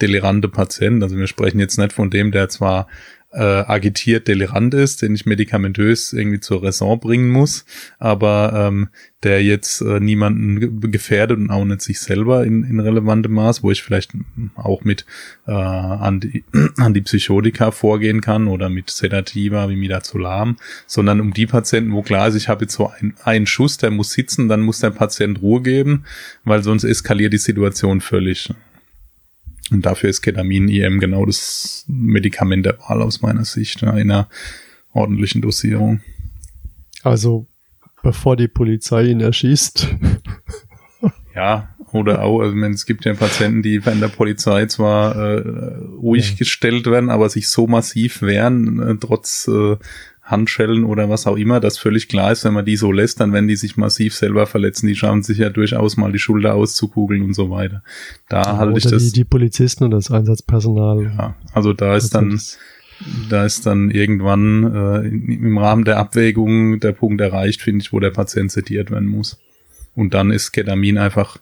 delirante 0.01 0.49
Patient. 0.49 1.03
Also 1.03 1.17
wir 1.17 1.27
sprechen 1.27 1.59
jetzt 1.59 1.79
nicht 1.79 1.93
von 1.93 2.11
dem, 2.11 2.31
der 2.31 2.49
zwar 2.49 2.87
äh, 3.33 3.43
agitiert 3.43 4.27
delirant 4.27 4.73
ist, 4.73 5.03
den 5.03 5.15
ich 5.15 5.27
medikamentös 5.27 6.13
irgendwie 6.13 6.41
zur 6.41 6.63
Raison 6.63 6.99
bringen 6.99 7.31
muss, 7.31 7.67
aber 7.99 8.53
ähm, 8.55 8.89
der 9.23 9.43
jetzt 9.43 9.83
äh, 9.83 10.01
niemanden 10.01 10.91
gefährdet 10.91 11.39
und 11.39 11.51
auch 11.51 11.65
nicht 11.65 11.83
sich 11.83 12.01
selber 12.01 12.45
in, 12.45 12.65
in 12.65 12.81
relevantem 12.81 13.33
Maß, 13.33 13.63
wo 13.63 13.71
ich 13.71 13.83
vielleicht 13.83 14.13
auch 14.55 14.83
mit 14.83 15.05
äh, 15.47 15.53
Anti, 15.53 16.45
Antipsychotika 16.79 17.71
vorgehen 17.71 18.21
kann 18.21 18.49
oder 18.49 18.71
mit 18.71 18.91
Sedativa 18.91 19.69
wie 19.69 19.77
Midazolam, 19.77 20.57
sondern 20.87 21.21
um 21.21 21.35
die 21.35 21.47
Patienten, 21.47 21.93
wo 21.93 22.03
klar 22.03 22.29
ist, 22.29 22.35
ich 22.35 22.49
habe 22.49 22.65
jetzt 22.65 22.75
so 22.75 22.91
ein, 22.99 23.15
einen 23.25 23.47
Schuss, 23.47 23.77
der 23.77 23.91
muss 23.91 24.13
sitzen, 24.13 24.49
dann 24.49 24.63
muss 24.63 24.81
der 24.81 24.91
Patient 24.91 25.43
Ruhe 25.43 25.63
geben, 25.63 26.05
weil 26.45 26.63
sonst 26.63 26.85
eskaliert 26.85 27.33
die 27.33 27.39
Situation 27.39 28.01
völlig. 28.01 28.51
Und 29.71 29.85
dafür 29.85 30.11
ist 30.11 30.23
Ketamin 30.23 30.69
IM 30.69 30.99
genau 30.99 31.27
das 31.27 31.85
Medikament 31.89 32.65
der 32.65 32.79
Wahl 32.81 33.03
aus 33.03 33.21
meiner 33.21 33.45
Sicht 33.45 33.83
in 33.83 33.89
einer 33.89 34.29
ordentlichen 34.93 35.43
Dosierung. 35.43 36.01
Also 37.03 37.47
bevor 38.03 38.37
die 38.37 38.49
Polizei 38.49 39.05
ihn 39.05 39.21
erschießt. 39.21 39.89
ja, 41.35 41.75
oder 41.93 42.23
auch, 42.23 42.41
also 42.41 42.57
es 42.57 42.87
gibt 42.87 43.05
ja 43.05 43.15
Patienten, 43.15 43.63
die 43.63 43.81
von 43.81 44.01
der 44.01 44.09
Polizei 44.09 44.67
zwar 44.67 45.17
äh, 45.17 45.75
ruhig 46.01 46.31
ja. 46.31 46.37
gestellt 46.37 46.87
werden, 46.87 47.11
aber 47.11 47.29
sich 47.29 47.49
so 47.49 47.67
massiv 47.67 48.23
wehren, 48.23 48.81
äh, 48.81 48.97
trotz 49.01 49.49
äh, 49.49 49.77
Handschellen 50.29 50.85
oder 50.85 51.09
was 51.09 51.27
auch 51.27 51.37
immer, 51.37 51.59
das 51.59 51.79
völlig 51.79 52.09
klar 52.09 52.33
ist, 52.33 52.45
wenn 52.45 52.53
man 52.53 52.67
die 52.67 52.77
so 52.77 52.93
lässt, 52.93 53.21
dann 53.21 53.33
wenn 53.33 53.49
die 53.49 53.57
sich 53.57 53.79
massiv 53.79 54.15
selber 54.15 54.47
verletzen, 54.47 54.87
die 54.87 54.95
schauen 54.95 55.23
sich 55.23 55.39
ja 55.39 55.49
durchaus 55.49 55.97
mal 55.97 56.13
die 56.13 56.19
Schulter 56.19 56.55
auszukugeln 56.55 57.23
und 57.23 57.33
so 57.33 57.51
weiter. 57.51 57.83
Da 58.29 58.43
ja, 58.43 58.57
halte 58.59 58.79
ich 58.79 58.85
das. 58.85 59.05
Die, 59.05 59.13
die 59.13 59.25
Polizisten 59.25 59.85
und 59.85 59.91
das 59.93 60.11
Einsatzpersonal. 60.11 61.05
Ja, 61.05 61.35
also 61.55 61.73
da 61.73 61.97
ist 61.97 62.15
dann, 62.15 62.39
da 63.31 63.47
ist 63.47 63.65
dann 63.65 63.91
irgendwann 63.91 64.75
äh, 64.75 65.09
im 65.09 65.57
Rahmen 65.57 65.85
der 65.85 65.97
Abwägung 65.97 66.79
der 66.79 66.93
Punkt 66.93 67.23
erreicht, 67.23 67.63
finde 67.63 67.83
ich, 67.83 67.93
wo 67.95 67.99
der 67.99 68.11
Patient 68.11 68.53
sediert 68.53 68.91
werden 68.91 69.09
muss. 69.09 69.41
Und 69.95 70.13
dann 70.13 70.31
ist 70.31 70.53
Ketamin 70.53 70.99
einfach 70.99 71.39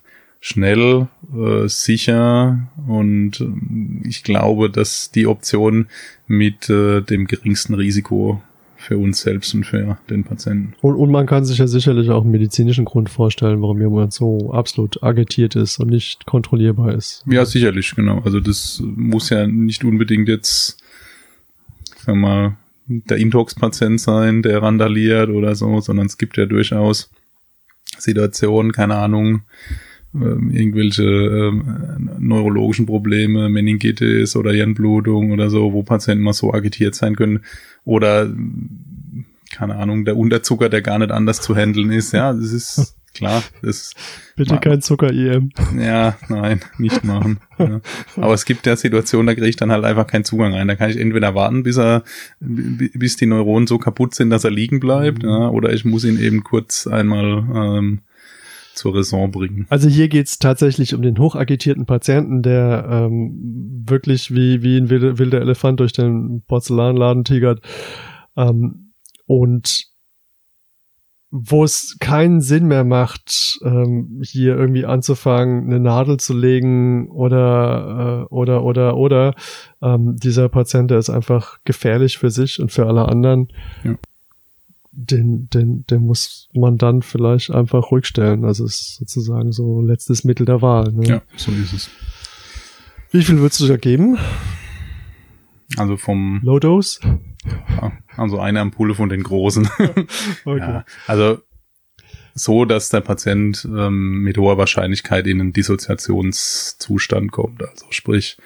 schnell, 0.46 1.08
äh, 1.34 1.66
sicher 1.66 2.68
und 2.86 3.40
äh, 3.40 4.08
ich 4.08 4.22
glaube, 4.22 4.70
dass 4.70 5.10
die 5.10 5.26
Option 5.26 5.88
mit 6.28 6.70
äh, 6.70 7.00
dem 7.00 7.26
geringsten 7.26 7.74
Risiko 7.74 8.40
für 8.76 8.96
uns 8.96 9.22
selbst 9.22 9.52
und 9.54 9.64
für 9.64 9.98
den 10.08 10.22
Patienten. 10.22 10.74
Und, 10.82 10.94
und 10.94 11.10
man 11.10 11.26
kann 11.26 11.44
sich 11.44 11.58
ja 11.58 11.66
sicherlich 11.66 12.10
auch 12.10 12.22
einen 12.22 12.30
medizinischen 12.30 12.84
Grund 12.84 13.10
vorstellen, 13.10 13.60
warum 13.60 13.80
jemand 13.80 14.12
so 14.12 14.52
absolut 14.52 15.02
agitiert 15.02 15.56
ist 15.56 15.80
und 15.80 15.90
nicht 15.90 16.26
kontrollierbar 16.26 16.94
ist. 16.94 17.24
Ja, 17.26 17.44
sicherlich, 17.44 17.92
genau. 17.96 18.20
Also 18.20 18.38
das 18.38 18.80
muss 18.84 19.30
ja 19.30 19.48
nicht 19.48 19.82
unbedingt 19.82 20.28
jetzt, 20.28 20.78
sagen 22.04 22.20
wir 22.20 22.28
mal, 22.28 22.56
der 22.86 23.16
Intox-Patient 23.16 24.00
sein, 24.00 24.42
der 24.42 24.62
randaliert 24.62 25.30
oder 25.30 25.56
so, 25.56 25.80
sondern 25.80 26.06
es 26.06 26.18
gibt 26.18 26.36
ja 26.36 26.46
durchaus 26.46 27.10
Situationen, 27.98 28.70
keine 28.70 28.94
Ahnung, 28.94 29.26
ähm, 29.26 29.42
irgendwelche 30.20 31.02
ähm, 31.02 32.16
neurologischen 32.18 32.86
Probleme, 32.86 33.48
Meningitis 33.48 34.36
oder 34.36 34.52
Hirnblutung 34.52 35.32
oder 35.32 35.50
so, 35.50 35.72
wo 35.72 35.82
Patienten 35.82 36.24
mal 36.24 36.32
so 36.32 36.52
agitiert 36.52 36.94
sein 36.94 37.16
können 37.16 37.40
oder 37.84 38.28
keine 39.52 39.76
Ahnung, 39.76 40.04
der 40.04 40.16
Unterzucker, 40.16 40.68
der 40.68 40.82
gar 40.82 40.98
nicht 40.98 41.10
anders 41.10 41.40
zu 41.40 41.56
handeln 41.56 41.90
ist. 41.90 42.12
Ja, 42.12 42.32
das 42.32 42.52
ist 42.52 42.96
klar. 43.14 43.42
Das 43.62 43.94
Bitte 44.36 44.58
kein 44.58 44.82
Zucker-EM. 44.82 45.50
Ja, 45.78 46.16
nein, 46.28 46.60
nicht 46.78 47.04
machen. 47.04 47.38
ja. 47.58 47.80
Aber 48.16 48.34
es 48.34 48.44
gibt 48.44 48.66
ja 48.66 48.76
Situationen, 48.76 49.28
da 49.28 49.34
kriege 49.34 49.48
ich 49.48 49.56
dann 49.56 49.72
halt 49.72 49.84
einfach 49.84 50.06
keinen 50.06 50.24
Zugang 50.24 50.52
rein. 50.52 50.68
Da 50.68 50.74
kann 50.74 50.90
ich 50.90 50.98
entweder 50.98 51.34
warten, 51.34 51.62
bis 51.62 51.78
er, 51.78 52.04
bis 52.40 53.16
die 53.16 53.26
Neuronen 53.26 53.66
so 53.66 53.78
kaputt 53.78 54.14
sind, 54.14 54.30
dass 54.30 54.44
er 54.44 54.50
liegen 54.50 54.80
bleibt, 54.80 55.22
mhm. 55.22 55.28
ja, 55.28 55.48
oder 55.48 55.72
ich 55.72 55.84
muss 55.84 56.04
ihn 56.04 56.18
eben 56.20 56.44
kurz 56.44 56.86
einmal 56.86 57.78
ähm, 57.78 58.00
zur 58.76 58.94
Raison 58.94 59.30
bringen. 59.30 59.66
Also 59.70 59.88
hier 59.88 60.08
geht's 60.08 60.38
tatsächlich 60.38 60.94
um 60.94 61.02
den 61.02 61.18
hochagitierten 61.18 61.86
Patienten, 61.86 62.42
der 62.42 62.86
ähm, 62.90 63.82
wirklich 63.86 64.34
wie, 64.34 64.62
wie 64.62 64.76
ein 64.76 64.90
wilder, 64.90 65.40
Elefant 65.40 65.80
durch 65.80 65.92
den 65.92 66.42
Porzellanladen 66.46 67.24
tigert. 67.24 67.60
Ähm, 68.36 68.92
und 69.26 69.86
wo 71.30 71.64
es 71.64 71.96
keinen 71.98 72.40
Sinn 72.40 72.66
mehr 72.66 72.84
macht, 72.84 73.58
ähm, 73.64 74.22
hier 74.24 74.56
irgendwie 74.56 74.86
anzufangen, 74.86 75.64
eine 75.66 75.80
Nadel 75.80 76.18
zu 76.18 76.34
legen 76.34 77.10
oder 77.10 78.26
äh, 78.30 78.34
oder 78.34 78.62
oder 78.62 78.96
oder 78.96 79.34
ähm, 79.82 80.16
dieser 80.16 80.48
Patient, 80.48 80.90
der 80.90 80.98
ist 80.98 81.10
einfach 81.10 81.58
gefährlich 81.64 82.18
für 82.18 82.30
sich 82.30 82.60
und 82.60 82.70
für 82.70 82.86
alle 82.86 83.08
anderen. 83.08 83.48
Ja 83.82 83.96
den, 84.96 85.48
den, 85.50 85.84
den 85.86 86.02
muss 86.02 86.48
man 86.54 86.78
dann 86.78 87.02
vielleicht 87.02 87.50
einfach 87.50 87.90
ruhig 87.90 88.06
stellen. 88.06 88.44
Also 88.44 88.64
es 88.64 88.80
ist 88.80 88.96
sozusagen 88.96 89.52
so 89.52 89.82
letztes 89.82 90.24
Mittel 90.24 90.46
der 90.46 90.62
Wahl. 90.62 90.90
Ne? 90.92 91.06
Ja, 91.06 91.22
so 91.36 91.52
ist 91.52 91.72
es. 91.72 91.90
Wie 93.10 93.22
viel 93.22 93.38
würdest 93.38 93.60
du 93.60 93.66
da 93.66 93.76
geben? 93.76 94.18
Also 95.76 95.96
vom 95.96 96.40
Low 96.42 96.58
Dose? 96.58 97.00
Ja, 97.68 97.92
also 98.16 98.40
eine 98.40 98.60
Ampulle 98.60 98.94
von 98.94 99.08
den 99.08 99.22
großen. 99.22 99.68
okay. 100.44 100.58
Ja, 100.58 100.84
also 101.06 101.38
so, 102.34 102.64
dass 102.64 102.88
der 102.88 103.00
Patient 103.00 103.66
ähm, 103.70 104.22
mit 104.22 104.38
hoher 104.38 104.58
Wahrscheinlichkeit 104.58 105.26
in 105.26 105.40
einen 105.40 105.52
Dissoziationszustand 105.52 107.32
kommt. 107.32 107.62
Also 107.62 107.86
sprich, 107.90 108.36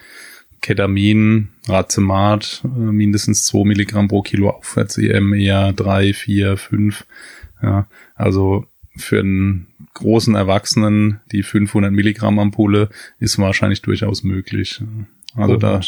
Ketamin, 0.61 1.49
Racemat, 1.67 2.63
äh, 2.65 2.69
mindestens 2.69 3.45
2 3.45 3.65
Milligramm 3.65 4.09
pro 4.09 4.23
Kilo 4.23 4.51
aufwärts, 4.51 4.99
EM 4.99 5.33
eher 5.35 5.73
3, 5.73 6.13
4, 6.13 6.57
5. 6.57 7.07
Ja, 7.63 7.87
also 8.15 8.67
für 8.97 9.21
einen 9.21 9.67
großen 9.95 10.35
Erwachsenen 10.35 11.21
die 11.33 11.43
500 11.43 11.93
Milligramm 11.93 12.39
Ampulle 12.39 12.89
ist 13.19 13.39
wahrscheinlich 13.39 13.83
durchaus 13.83 14.23
möglich. 14.23 14.83
Also 15.35 15.55
oh, 15.55 15.57
da 15.57 15.81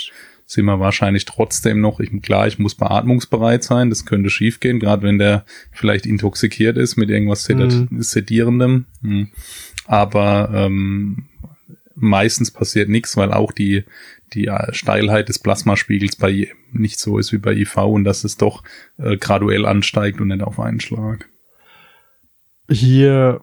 sind 0.47 0.67
wir 0.67 0.81
wahrscheinlich 0.81 1.25
trotzdem 1.25 1.81
noch, 1.81 2.01
ich, 2.01 2.11
klar, 2.23 2.47
ich 2.47 2.59
muss 2.59 2.75
beatmungsbereit 2.75 3.65
sein, 3.65 3.91
das 3.91 4.05
könnte 4.05 4.29
schiefgehen, 4.29 4.81
gerade 4.81 5.03
wenn 5.03 5.19
der 5.19 5.45
vielleicht 5.71 6.05
intoxikiert 6.05 6.77
ist 6.77 6.97
mit 6.97 7.11
irgendwas 7.11 7.49
mhm. 7.49 8.03
Sedierendem. 8.03 8.87
Mhm. 9.01 9.29
Aber 9.87 10.51
ähm, 10.53 11.25
meistens 11.95 12.51
passiert 12.51 12.89
nichts, 12.89 13.17
weil 13.17 13.33
auch 13.33 13.53
die 13.53 13.85
die 14.35 14.47
äh, 14.47 14.73
Steilheit 14.73 15.29
des 15.29 15.39
Plasmaspiegels 15.39 16.17
bei 16.17 16.49
nicht 16.73 16.99
so 16.99 17.19
ist 17.19 17.33
wie 17.33 17.39
bei 17.39 17.53
IV 17.53 17.77
und 17.79 18.05
dass 18.05 18.25
es 18.25 18.37
doch 18.37 18.63
äh, 18.99 19.17
graduell 19.17 19.67
ansteigt 19.67 20.21
und 20.21 20.29
nicht 20.29 20.43
auf 20.43 20.59
einen 20.59 20.81
Schlag. 20.81 21.29
Hier 22.69 23.43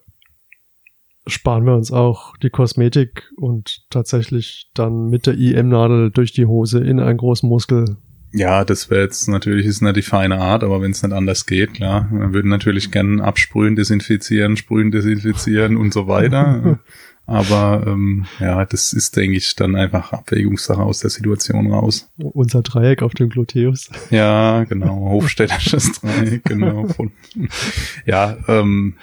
sparen 1.28 1.66
wir 1.66 1.76
uns 1.76 1.92
auch 1.92 2.36
die 2.38 2.50
Kosmetik 2.50 3.30
und 3.38 3.86
tatsächlich 3.90 4.70
dann 4.74 5.10
mit 5.10 5.28
der 5.28 5.36
IM-Nadel 5.36 6.12
durch 6.12 6.32
die 6.32 6.46
Hose 6.46 6.80
in 6.80 7.00
einen 7.00 7.18
großen 7.18 7.48
Muskel. 7.48 7.98
Ja, 8.32 8.64
das 8.64 8.90
wäre 8.92 9.02
jetzt 9.02 9.28
natürlich 9.28 9.66
ist 9.66 9.82
die 9.82 10.02
feine 10.04 10.40
Art, 10.40 10.64
aber 10.64 10.82
wenn 10.82 10.92
es 10.92 11.02
nicht 11.02 11.14
anders 11.14 11.48
geht, 11.48 11.74
klar, 11.74 12.10
wir 12.12 12.32
würden 12.32 12.50
natürlich 12.50 12.92
gerne 12.92 13.24
absprühen, 13.24 13.76
desinfizieren, 13.76 14.56
sprühen, 14.56 14.92
desinfizieren 14.92 15.78
und 15.78 15.94
so 15.94 16.08
weiter. 16.08 16.80
Aber 17.30 17.84
ähm, 17.86 18.26
ja, 18.40 18.66
das 18.66 18.92
ist, 18.92 19.16
denke 19.16 19.38
ich, 19.38 19.56
dann 19.56 19.76
einfach 19.76 20.12
Abwägungssache 20.12 20.82
aus 20.82 21.00
der 21.00 21.12
Situation 21.12 21.72
raus. 21.72 22.10
Unser 22.18 22.64
Dreieck 22.64 23.04
auf 23.04 23.14
dem 23.14 23.30
Gluteus. 23.30 23.90
Ja, 24.10 24.64
genau, 24.64 25.12
Hofstädtersches 25.12 26.02
Dreieck, 26.02 26.44
genau. 26.46 26.88
ja, 28.06 28.38
ähm, 28.48 28.96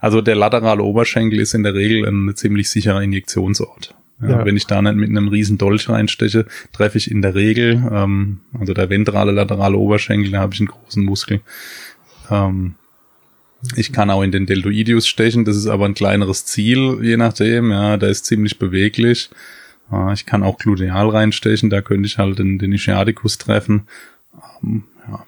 also 0.00 0.20
der 0.20 0.34
laterale 0.34 0.82
Oberschenkel 0.82 1.38
ist 1.38 1.54
in 1.54 1.62
der 1.62 1.74
Regel 1.74 2.04
ein 2.04 2.34
ziemlich 2.34 2.68
sicherer 2.68 3.00
Injektionsort. 3.00 3.94
Ja, 4.20 4.30
ja. 4.30 4.44
Wenn 4.44 4.56
ich 4.56 4.66
da 4.66 4.82
nicht 4.82 4.96
mit 4.96 5.10
einem 5.10 5.28
riesen 5.28 5.56
Dolch 5.56 5.88
reinsteche, 5.88 6.46
treffe 6.72 6.98
ich 6.98 7.10
in 7.10 7.22
der 7.22 7.36
Regel, 7.36 7.82
ähm, 7.92 8.40
also 8.58 8.74
der 8.74 8.90
ventrale 8.90 9.30
laterale 9.30 9.76
Oberschenkel, 9.76 10.32
da 10.32 10.40
habe 10.40 10.52
ich 10.52 10.60
einen 10.60 10.68
großen 10.68 11.04
Muskel. 11.04 11.40
Ähm, 12.28 12.74
ich 13.76 13.92
kann 13.92 14.10
auch 14.10 14.22
in 14.22 14.32
den 14.32 14.46
Deltoideus 14.46 15.06
stechen, 15.06 15.44
das 15.44 15.56
ist 15.56 15.66
aber 15.66 15.86
ein 15.86 15.94
kleineres 15.94 16.44
Ziel, 16.44 16.98
je 17.02 17.16
nachdem, 17.16 17.70
ja, 17.70 17.96
da 17.96 18.08
ist 18.08 18.26
ziemlich 18.26 18.58
beweglich. 18.58 19.30
Ich 20.14 20.24
kann 20.24 20.42
auch 20.42 20.58
gluteal 20.58 21.10
reinstechen, 21.10 21.68
da 21.68 21.82
könnte 21.82 22.06
ich 22.06 22.16
halt 22.16 22.38
den, 22.38 22.58
den 22.58 22.72
Ischiadicus 22.72 23.36
treffen. 23.36 23.88
Ähm, 24.62 24.84
ja. 25.06 25.26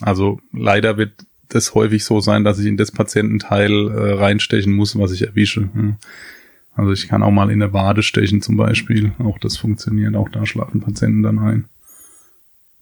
Also 0.00 0.40
leider 0.52 0.96
wird 0.96 1.12
das 1.48 1.74
häufig 1.74 2.04
so 2.04 2.20
sein, 2.20 2.42
dass 2.42 2.58
ich 2.58 2.66
in 2.66 2.78
das 2.78 2.90
Patiententeil 2.90 3.88
äh, 3.88 4.12
reinstechen 4.14 4.72
muss, 4.72 4.98
was 4.98 5.12
ich 5.12 5.22
erwische. 5.22 5.68
Ja. 5.74 5.96
Also 6.76 6.92
ich 6.92 7.08
kann 7.08 7.22
auch 7.22 7.30
mal 7.30 7.50
in 7.50 7.60
der 7.60 7.72
Wade 7.72 8.02
stechen 8.02 8.42
zum 8.42 8.56
Beispiel. 8.56 9.12
Auch 9.18 9.38
das 9.38 9.56
funktioniert. 9.56 10.14
Auch 10.14 10.28
da 10.28 10.44
schlafen 10.44 10.80
Patienten 10.80 11.22
dann 11.22 11.38
ein. 11.38 11.64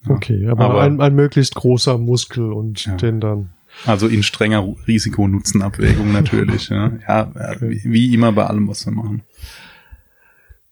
Ja. 0.06 0.14
Okay, 0.14 0.46
aber, 0.48 0.64
aber 0.64 0.82
ein, 0.82 1.00
ein, 1.00 1.14
möglichst 1.14 1.54
großer 1.54 1.96
Muskel 1.98 2.52
und 2.52 3.00
den 3.00 3.20
dann. 3.20 3.50
Also 3.86 4.08
in 4.08 4.22
strenger 4.22 4.74
Risikonutzenabwägung 4.86 6.12
natürlich. 6.12 6.68
ja, 6.68 6.92
ja 7.06 7.32
wie 7.60 8.14
immer 8.14 8.32
bei 8.32 8.46
allem, 8.46 8.68
was 8.68 8.86
wir 8.86 8.92
machen. 8.92 9.22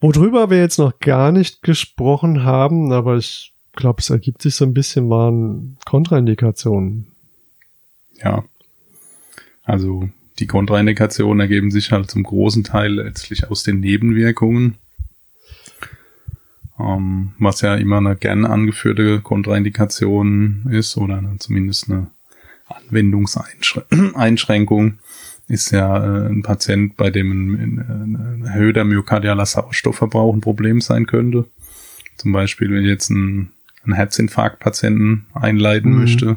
Worüber 0.01 0.51
wir 0.51 0.59
jetzt 0.59 0.79
noch 0.79 0.99
gar 0.99 1.31
nicht 1.31 1.63
gesprochen 1.63 2.43
haben, 2.43 2.91
aber 2.93 3.17
ich 3.17 3.53
glaube, 3.73 4.01
es 4.01 4.11
ergibt 4.11 4.43
sich 4.43 4.55
so 4.55 4.65
ein 4.65 4.75
bisschen, 4.75 5.09
waren 5.11 5.77
Kontraindikationen. 5.85 7.07
Ja. 8.23 8.45
Also 9.65 10.09
die 10.39 10.47
Kontraindikationen 10.47 11.41
ergeben 11.41 11.71
sich 11.71 11.93
halt 11.93 12.11
zum 12.11 12.25
großen 12.25 12.65
Teil 12.65 12.95
letztlich 12.95 13.49
aus 13.49 13.63
den 13.63 13.81
Nebenwirkungen. 13.81 14.77
Ähm, 16.81 17.33
was 17.39 17.61
ja 17.61 17.77
immer 17.77 17.99
eine 17.99 18.17
gern 18.17 18.45
angeführte 18.45 19.21
Kontraindikation 19.21 20.67
ist 20.71 20.97
oder 20.97 21.19
eine, 21.19 21.39
zumindest 21.39 21.91
eine 21.91 22.11
Anwendungseinschränkung 22.77 24.99
ist 25.49 25.71
ja 25.71 26.25
äh, 26.25 26.29
ein 26.29 26.43
Patient, 26.43 26.97
bei 26.97 27.11
dem 27.11 27.31
ein, 27.31 27.79
ein, 27.79 28.45
erhöhter 28.47 28.85
myokardialer 28.85 29.47
Sauerstoffverbrauch 29.47 30.35
ein 30.35 30.41
Problem 30.41 30.81
sein 30.81 31.07
könnte. 31.07 31.47
Zum 32.17 32.33
Beispiel, 32.33 32.71
wenn 32.71 32.85
ich 32.85 32.89
jetzt 32.89 33.11
einen, 33.11 33.53
einen 33.85 33.95
Herzinfarktpatienten 33.95 35.27
einleiten 35.35 35.93
mhm. 35.93 35.99
möchte, 35.99 36.37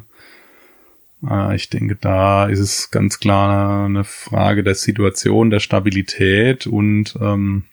äh, 1.30 1.56
ich 1.56 1.70
denke, 1.70 1.96
da 1.96 2.48
ist 2.48 2.60
es 2.60 2.92
ganz 2.92 3.20
klar 3.20 3.86
eine 3.86 4.04
Frage 4.04 4.64
der 4.64 4.76
Situation, 4.76 5.50
der 5.50 5.60
Stabilität 5.60 6.68
und 6.68 7.18
ähm, 7.22 7.64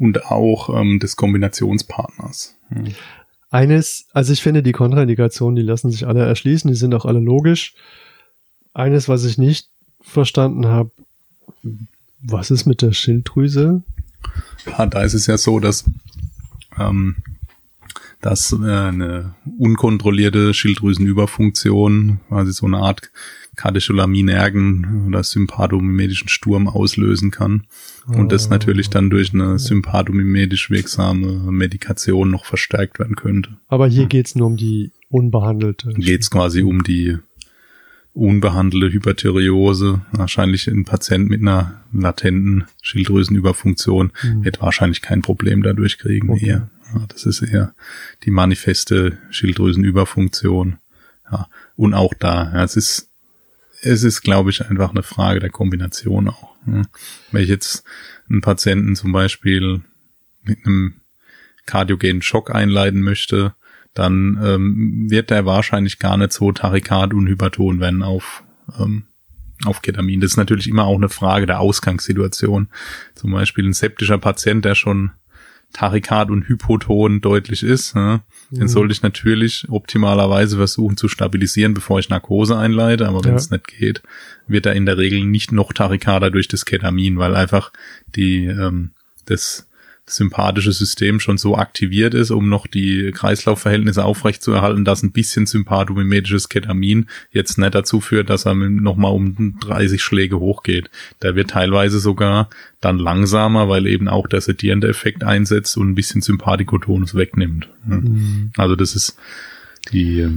und 0.00 0.26
auch 0.26 0.80
ähm, 0.80 0.98
des 0.98 1.16
Kombinationspartners. 1.16 2.56
Hm. 2.70 2.94
Eines, 3.50 4.06
also 4.12 4.32
ich 4.32 4.42
finde 4.42 4.62
die 4.62 4.72
Kontraindikationen, 4.72 5.56
die 5.56 5.62
lassen 5.62 5.90
sich 5.90 6.06
alle 6.06 6.24
erschließen, 6.24 6.70
die 6.70 6.76
sind 6.76 6.94
auch 6.94 7.04
alle 7.04 7.20
logisch. 7.20 7.74
Eines, 8.72 9.08
was 9.08 9.24
ich 9.24 9.38
nicht 9.38 9.68
verstanden 10.00 10.66
habe, 10.66 10.90
was 12.22 12.50
ist 12.50 12.66
mit 12.66 12.82
der 12.82 12.92
Schilddrüse? 12.92 13.82
Ja, 14.66 14.86
da 14.86 15.02
ist 15.02 15.14
es 15.14 15.26
ja 15.26 15.36
so, 15.36 15.58
dass 15.58 15.84
ähm, 16.78 17.16
dass 18.20 18.52
äh, 18.52 18.56
eine 18.56 19.34
unkontrollierte 19.58 20.52
Schilddrüsenüberfunktion, 20.52 22.20
quasi 22.28 22.52
so 22.52 22.66
eine 22.66 22.78
Art 22.78 23.10
Katecholaminergen 23.56 25.06
oder 25.06 25.22
sympathomimetischen 25.22 26.28
Sturm 26.28 26.68
auslösen 26.68 27.30
kann. 27.30 27.66
Und 28.06 28.32
das 28.32 28.48
natürlich 28.48 28.90
dann 28.90 29.10
durch 29.10 29.34
eine 29.34 29.58
sympathomimetisch 29.58 30.70
wirksame 30.70 31.50
Medikation 31.50 32.30
noch 32.30 32.44
verstärkt 32.44 32.98
werden 32.98 33.16
könnte. 33.16 33.58
Aber 33.68 33.86
hier 33.86 34.06
geht's 34.06 34.34
nur 34.34 34.46
um 34.46 34.56
die 34.56 34.92
unbehandelte. 35.08 35.92
Geht's 35.94 36.30
quasi 36.30 36.62
um 36.62 36.82
die 36.82 37.18
unbehandelte 38.12 38.92
Hyperthyreose, 38.92 40.00
wahrscheinlich 40.12 40.66
ein 40.66 40.84
Patient 40.84 41.28
mit 41.28 41.42
einer 41.42 41.82
latenten 41.92 42.64
Schilddrüsenüberfunktion 42.82 44.12
mhm. 44.22 44.44
wird 44.44 44.60
wahrscheinlich 44.60 45.00
kein 45.00 45.22
Problem 45.22 45.62
dadurch 45.62 45.98
kriegen. 45.98 46.30
Okay. 46.30 46.46
Eher. 46.46 46.70
Ja, 46.94 47.04
das 47.06 47.24
ist 47.24 47.42
eher 47.42 47.74
die 48.24 48.30
manifeste 48.30 49.18
Schilddrüsenüberfunktion. 49.30 50.78
Ja, 51.30 51.48
und 51.76 51.94
auch 51.94 52.14
da, 52.14 52.52
ja, 52.52 52.64
es 52.64 52.76
ist, 52.76 53.09
es 53.82 54.02
ist, 54.02 54.22
glaube 54.22 54.50
ich, 54.50 54.66
einfach 54.66 54.90
eine 54.90 55.02
Frage 55.02 55.40
der 55.40 55.50
Kombination 55.50 56.28
auch. 56.28 56.56
Ja. 56.66 56.82
Wenn 57.32 57.42
ich 57.42 57.48
jetzt 57.48 57.84
einen 58.28 58.40
Patienten 58.40 58.96
zum 58.96 59.12
Beispiel 59.12 59.80
mit 60.42 60.58
einem 60.64 61.00
kardiogenen 61.66 62.22
Schock 62.22 62.54
einleiten 62.54 63.02
möchte, 63.02 63.54
dann 63.94 64.38
ähm, 64.42 65.10
wird 65.10 65.30
der 65.30 65.46
wahrscheinlich 65.46 65.98
gar 65.98 66.16
nicht 66.16 66.32
so 66.32 66.52
tachykard 66.52 67.12
und 67.12 67.28
hyperton 67.28 67.80
werden 67.80 68.02
auf 68.02 68.44
ähm, 68.78 69.06
auf 69.64 69.82
Ketamin. 69.82 70.20
Das 70.20 70.32
ist 70.32 70.36
natürlich 70.36 70.68
immer 70.68 70.84
auch 70.84 70.96
eine 70.96 71.08
Frage 71.08 71.46
der 71.46 71.60
Ausgangssituation. 71.60 72.68
Zum 73.14 73.32
Beispiel 73.32 73.66
ein 73.66 73.72
septischer 73.72 74.18
Patient, 74.18 74.64
der 74.64 74.74
schon 74.74 75.10
Tachykard 75.72 76.30
und 76.30 76.48
Hypoton 76.48 77.20
deutlich 77.20 77.62
ist, 77.62 77.94
ne? 77.94 78.22
den 78.50 78.62
mhm. 78.62 78.68
sollte 78.68 78.92
ich 78.92 79.02
natürlich 79.02 79.66
optimalerweise 79.68 80.56
versuchen 80.56 80.96
zu 80.96 81.08
stabilisieren, 81.08 81.74
bevor 81.74 82.00
ich 82.00 82.08
Narkose 82.08 82.56
einleite. 82.56 83.06
Aber 83.06 83.22
wenn 83.22 83.32
ja. 83.32 83.36
es 83.36 83.50
nicht 83.50 83.68
geht, 83.68 84.02
wird 84.48 84.66
er 84.66 84.74
in 84.74 84.86
der 84.86 84.98
Regel 84.98 85.24
nicht 85.24 85.52
noch 85.52 85.72
Tachykarder 85.72 86.30
durch 86.30 86.48
das 86.48 86.64
Ketamin, 86.64 87.18
weil 87.18 87.36
einfach 87.36 87.72
die 88.16 88.46
ähm, 88.46 88.90
das 89.26 89.69
sympathische 90.10 90.72
System 90.72 91.20
schon 91.20 91.38
so 91.38 91.56
aktiviert 91.56 92.14
ist, 92.14 92.30
um 92.30 92.48
noch 92.48 92.66
die 92.66 93.10
Kreislaufverhältnisse 93.12 94.04
aufrechtzuerhalten, 94.04 94.84
dass 94.84 95.02
ein 95.02 95.12
bisschen 95.12 95.46
sympathomimetisches 95.46 96.48
Ketamin 96.48 97.06
jetzt 97.30 97.58
nicht 97.58 97.74
dazu 97.74 98.00
führt, 98.00 98.30
dass 98.30 98.46
er 98.46 98.54
nochmal 98.54 99.12
um 99.12 99.58
30 99.60 100.02
Schläge 100.02 100.38
hochgeht. 100.38 100.90
Der 101.22 101.36
wird 101.36 101.50
teilweise 101.50 102.00
sogar 102.00 102.50
dann 102.80 102.98
langsamer, 102.98 103.68
weil 103.68 103.86
eben 103.86 104.08
auch 104.08 104.26
der 104.26 104.40
sedierende 104.40 104.88
Effekt 104.88 105.24
einsetzt 105.24 105.76
und 105.76 105.90
ein 105.90 105.94
bisschen 105.94 106.22
Sympathikotonus 106.22 107.14
wegnimmt. 107.14 107.68
Mhm. 107.86 108.52
Also 108.56 108.76
das 108.76 108.94
ist 108.94 109.16
die 109.92 110.28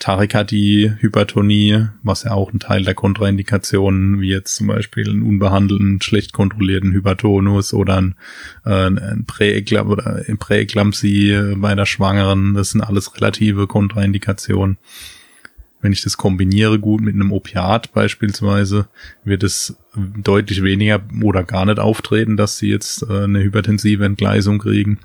ähm, 0.00 0.06
diese 0.06 0.08
Tachykardie, 0.10 0.92
Hypertonie, 0.98 1.88
was 2.02 2.24
ja 2.24 2.32
auch 2.32 2.52
ein 2.52 2.58
Teil 2.58 2.84
der 2.84 2.94
Kontraindikationen, 2.94 4.20
wie 4.20 4.30
jetzt 4.30 4.56
zum 4.56 4.66
Beispiel 4.66 5.08
einen 5.08 5.22
unbehandelten, 5.22 6.00
schlecht 6.02 6.32
kontrollierten 6.32 6.92
Hypertonus 6.92 7.72
oder 7.74 7.96
ein, 7.98 8.14
äh, 8.64 8.86
ein 8.86 9.24
Präeklam 9.26 9.88
oder 9.88 10.22
Präeklampsie 10.38 11.54
bei 11.56 11.74
der 11.74 11.86
Schwangeren, 11.86 12.54
das 12.54 12.70
sind 12.70 12.82
alles 12.82 13.14
relative 13.14 13.66
Kontraindikationen. 13.66 14.78
Wenn 15.82 15.92
ich 15.92 16.02
das 16.02 16.18
kombiniere 16.18 16.78
gut 16.78 17.00
mit 17.00 17.14
einem 17.14 17.32
Opiat 17.32 17.92
beispielsweise, 17.94 18.88
wird 19.24 19.42
es 19.42 19.76
deutlich 19.94 20.62
weniger 20.62 21.00
oder 21.22 21.42
gar 21.42 21.64
nicht 21.64 21.78
auftreten, 21.78 22.36
dass 22.36 22.58
sie 22.58 22.68
jetzt 22.68 23.02
äh, 23.02 23.24
eine 23.24 23.42
hypertensive 23.42 24.04
Entgleisung 24.04 24.58
kriegen. 24.58 24.98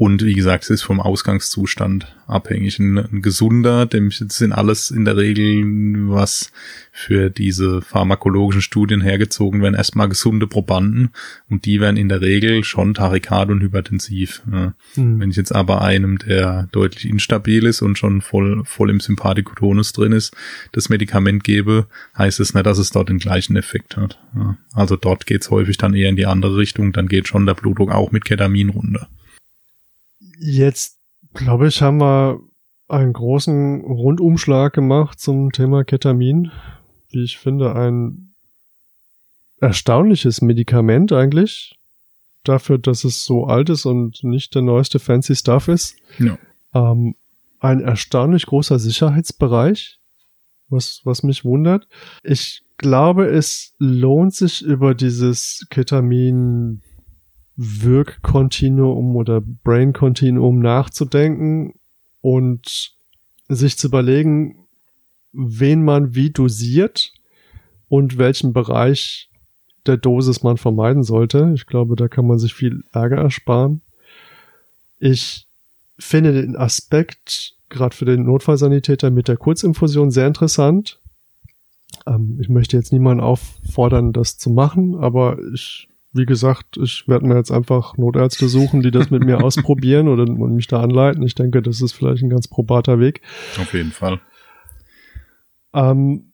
Und 0.00 0.24
wie 0.24 0.32
gesagt, 0.32 0.64
es 0.64 0.70
ist 0.70 0.82
vom 0.82 0.98
Ausgangszustand 0.98 2.16
abhängig. 2.26 2.78
Ein, 2.78 2.96
ein 2.96 3.20
gesunder, 3.20 3.84
dem 3.84 4.10
sind 4.10 4.50
alles 4.50 4.90
in 4.90 5.04
der 5.04 5.18
Regel, 5.18 6.08
was 6.08 6.52
für 6.90 7.28
diese 7.28 7.82
pharmakologischen 7.82 8.62
Studien 8.62 9.02
hergezogen 9.02 9.60
werden, 9.60 9.74
erstmal 9.74 10.08
gesunde 10.08 10.46
Probanden 10.46 11.10
und 11.50 11.66
die 11.66 11.82
werden 11.82 11.98
in 11.98 12.08
der 12.08 12.22
Regel 12.22 12.64
schon 12.64 12.94
tachykard 12.94 13.50
und 13.50 13.60
hypertensiv. 13.60 14.40
Ja. 14.50 14.72
Mhm. 14.96 15.20
Wenn 15.20 15.30
ich 15.32 15.36
jetzt 15.36 15.54
aber 15.54 15.82
einem, 15.82 16.16
der 16.16 16.70
deutlich 16.72 17.06
instabil 17.06 17.66
ist 17.66 17.82
und 17.82 17.98
schon 17.98 18.22
voll, 18.22 18.62
voll 18.64 18.88
im 18.88 19.00
Sympathikotonus 19.00 19.92
drin 19.92 20.12
ist, 20.12 20.34
das 20.72 20.88
Medikament 20.88 21.44
gebe, 21.44 21.88
heißt 22.16 22.40
es 22.40 22.54
nicht, 22.54 22.64
dass 22.64 22.78
es 22.78 22.90
dort 22.90 23.10
den 23.10 23.18
gleichen 23.18 23.54
Effekt 23.54 23.98
hat. 23.98 24.18
Ja. 24.34 24.56
Also 24.72 24.96
dort 24.96 25.26
geht's 25.26 25.50
häufig 25.50 25.76
dann 25.76 25.92
eher 25.92 26.08
in 26.08 26.16
die 26.16 26.24
andere 26.24 26.56
Richtung, 26.56 26.94
dann 26.94 27.06
geht 27.06 27.28
schon 27.28 27.44
der 27.44 27.52
Blutdruck 27.52 27.92
auch 27.92 28.12
mit 28.12 28.24
Ketamin 28.24 28.70
runter. 28.70 29.06
Jetzt, 30.42 30.98
glaube 31.34 31.68
ich, 31.68 31.82
haben 31.82 32.00
wir 32.00 32.40
einen 32.88 33.12
großen 33.12 33.82
Rundumschlag 33.82 34.72
gemacht 34.72 35.20
zum 35.20 35.52
Thema 35.52 35.84
Ketamin. 35.84 36.50
Wie 37.10 37.24
ich 37.24 37.38
finde, 37.38 37.74
ein 37.74 38.32
erstaunliches 39.60 40.40
Medikament 40.40 41.12
eigentlich. 41.12 41.78
Dafür, 42.42 42.78
dass 42.78 43.04
es 43.04 43.24
so 43.24 43.44
alt 43.44 43.68
ist 43.68 43.84
und 43.84 44.24
nicht 44.24 44.54
der 44.54 44.62
neueste 44.62 44.98
fancy 44.98 45.36
Stuff 45.36 45.68
ist. 45.68 45.96
Ja. 46.18 46.38
Ähm, 46.72 47.16
ein 47.58 47.80
erstaunlich 47.80 48.46
großer 48.46 48.78
Sicherheitsbereich, 48.78 49.98
was, 50.70 51.02
was 51.04 51.22
mich 51.22 51.44
wundert. 51.44 51.86
Ich 52.22 52.62
glaube, 52.78 53.26
es 53.26 53.74
lohnt 53.78 54.34
sich 54.34 54.62
über 54.62 54.94
dieses 54.94 55.66
Ketamin 55.68 56.80
Wirkkontinuum 57.62 59.16
oder 59.16 59.42
Brain-Kontinuum 59.42 60.60
nachzudenken 60.60 61.74
und 62.22 62.94
sich 63.48 63.76
zu 63.76 63.88
überlegen, 63.88 64.66
wen 65.32 65.84
man 65.84 66.14
wie 66.14 66.30
dosiert 66.30 67.12
und 67.88 68.16
welchen 68.16 68.54
Bereich 68.54 69.28
der 69.84 69.98
Dosis 69.98 70.42
man 70.42 70.56
vermeiden 70.56 71.02
sollte. 71.02 71.52
Ich 71.54 71.66
glaube, 71.66 71.96
da 71.96 72.08
kann 72.08 72.26
man 72.26 72.38
sich 72.38 72.54
viel 72.54 72.82
Ärger 72.92 73.18
ersparen. 73.18 73.82
Ich 74.98 75.46
finde 75.98 76.32
den 76.32 76.56
Aspekt 76.56 77.56
gerade 77.68 77.94
für 77.94 78.06
den 78.06 78.24
Notfallsanitäter 78.24 79.10
mit 79.10 79.28
der 79.28 79.36
Kurzinfusion 79.36 80.10
sehr 80.10 80.26
interessant. 80.26 80.98
Ähm, 82.06 82.38
ich 82.40 82.48
möchte 82.48 82.78
jetzt 82.78 82.90
niemanden 82.90 83.22
auffordern, 83.22 84.14
das 84.14 84.38
zu 84.38 84.48
machen, 84.48 84.96
aber 84.96 85.36
ich, 85.52 85.89
wie 86.12 86.26
gesagt, 86.26 86.76
ich 86.76 87.06
werde 87.06 87.26
mir 87.26 87.36
jetzt 87.36 87.50
einfach 87.50 87.96
Notärzte 87.96 88.48
suchen, 88.48 88.82
die 88.82 88.90
das 88.90 89.10
mit 89.10 89.24
mir 89.24 89.40
ausprobieren 89.44 90.08
oder 90.08 90.24
und 90.24 90.54
mich 90.54 90.66
da 90.66 90.80
anleiten. 90.80 91.22
Ich 91.22 91.34
denke, 91.34 91.62
das 91.62 91.80
ist 91.80 91.92
vielleicht 91.92 92.22
ein 92.22 92.30
ganz 92.30 92.48
probater 92.48 92.98
Weg. 92.98 93.20
Auf 93.58 93.72
jeden 93.74 93.92
Fall. 93.92 94.20
Ähm, 95.72 96.32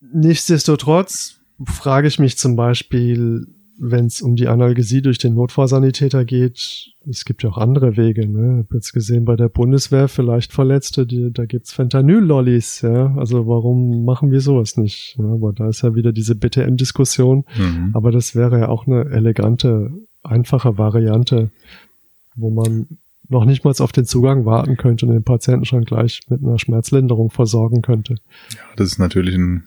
nichtsdestotrotz 0.00 1.40
frage 1.64 2.08
ich 2.08 2.18
mich 2.18 2.36
zum 2.36 2.56
Beispiel, 2.56 3.46
wenn 3.78 4.06
es 4.06 4.22
um 4.22 4.36
die 4.36 4.48
Analgesie 4.48 5.02
durch 5.02 5.18
den 5.18 5.34
Notfallsanitäter 5.34 6.24
geht, 6.24 6.92
es 7.08 7.24
gibt 7.24 7.42
ja 7.42 7.50
auch 7.50 7.58
andere 7.58 7.96
Wege, 7.96 8.26
ne? 8.28 8.60
Ich 8.60 8.66
hab 8.66 8.74
jetzt 8.74 8.92
gesehen 8.92 9.24
bei 9.24 9.36
der 9.36 9.48
Bundeswehr 9.48 10.08
vielleicht 10.08 10.52
Verletzte, 10.52 11.06
die, 11.06 11.32
da 11.32 11.44
gibt's 11.44 11.72
Fentanyl-Lollis, 11.72 12.82
ja. 12.82 13.14
Also 13.16 13.46
warum 13.46 14.04
machen 14.04 14.30
wir 14.30 14.40
sowas 14.40 14.76
nicht? 14.76 15.16
Ja, 15.18 15.24
aber 15.24 15.52
da 15.52 15.68
ist 15.68 15.82
ja 15.82 15.94
wieder 15.94 16.12
diese 16.12 16.34
BTM-Diskussion. 16.34 17.44
Mhm. 17.56 17.90
Aber 17.94 18.12
das 18.12 18.34
wäre 18.34 18.60
ja 18.60 18.68
auch 18.68 18.86
eine 18.86 19.06
elegante, 19.10 19.90
einfache 20.22 20.78
Variante, 20.78 21.50
wo 22.36 22.50
man 22.50 22.86
noch 23.28 23.44
nicht 23.44 23.64
mal 23.64 23.74
auf 23.78 23.92
den 23.92 24.04
Zugang 24.04 24.44
warten 24.44 24.76
könnte 24.76 25.06
und 25.06 25.12
den 25.12 25.24
Patienten 25.24 25.64
schon 25.64 25.84
gleich 25.84 26.20
mit 26.28 26.42
einer 26.42 26.58
Schmerzlinderung 26.58 27.30
versorgen 27.30 27.82
könnte. 27.82 28.16
Ja, 28.50 28.60
das 28.76 28.88
ist 28.88 28.98
natürlich 28.98 29.34
ein 29.34 29.64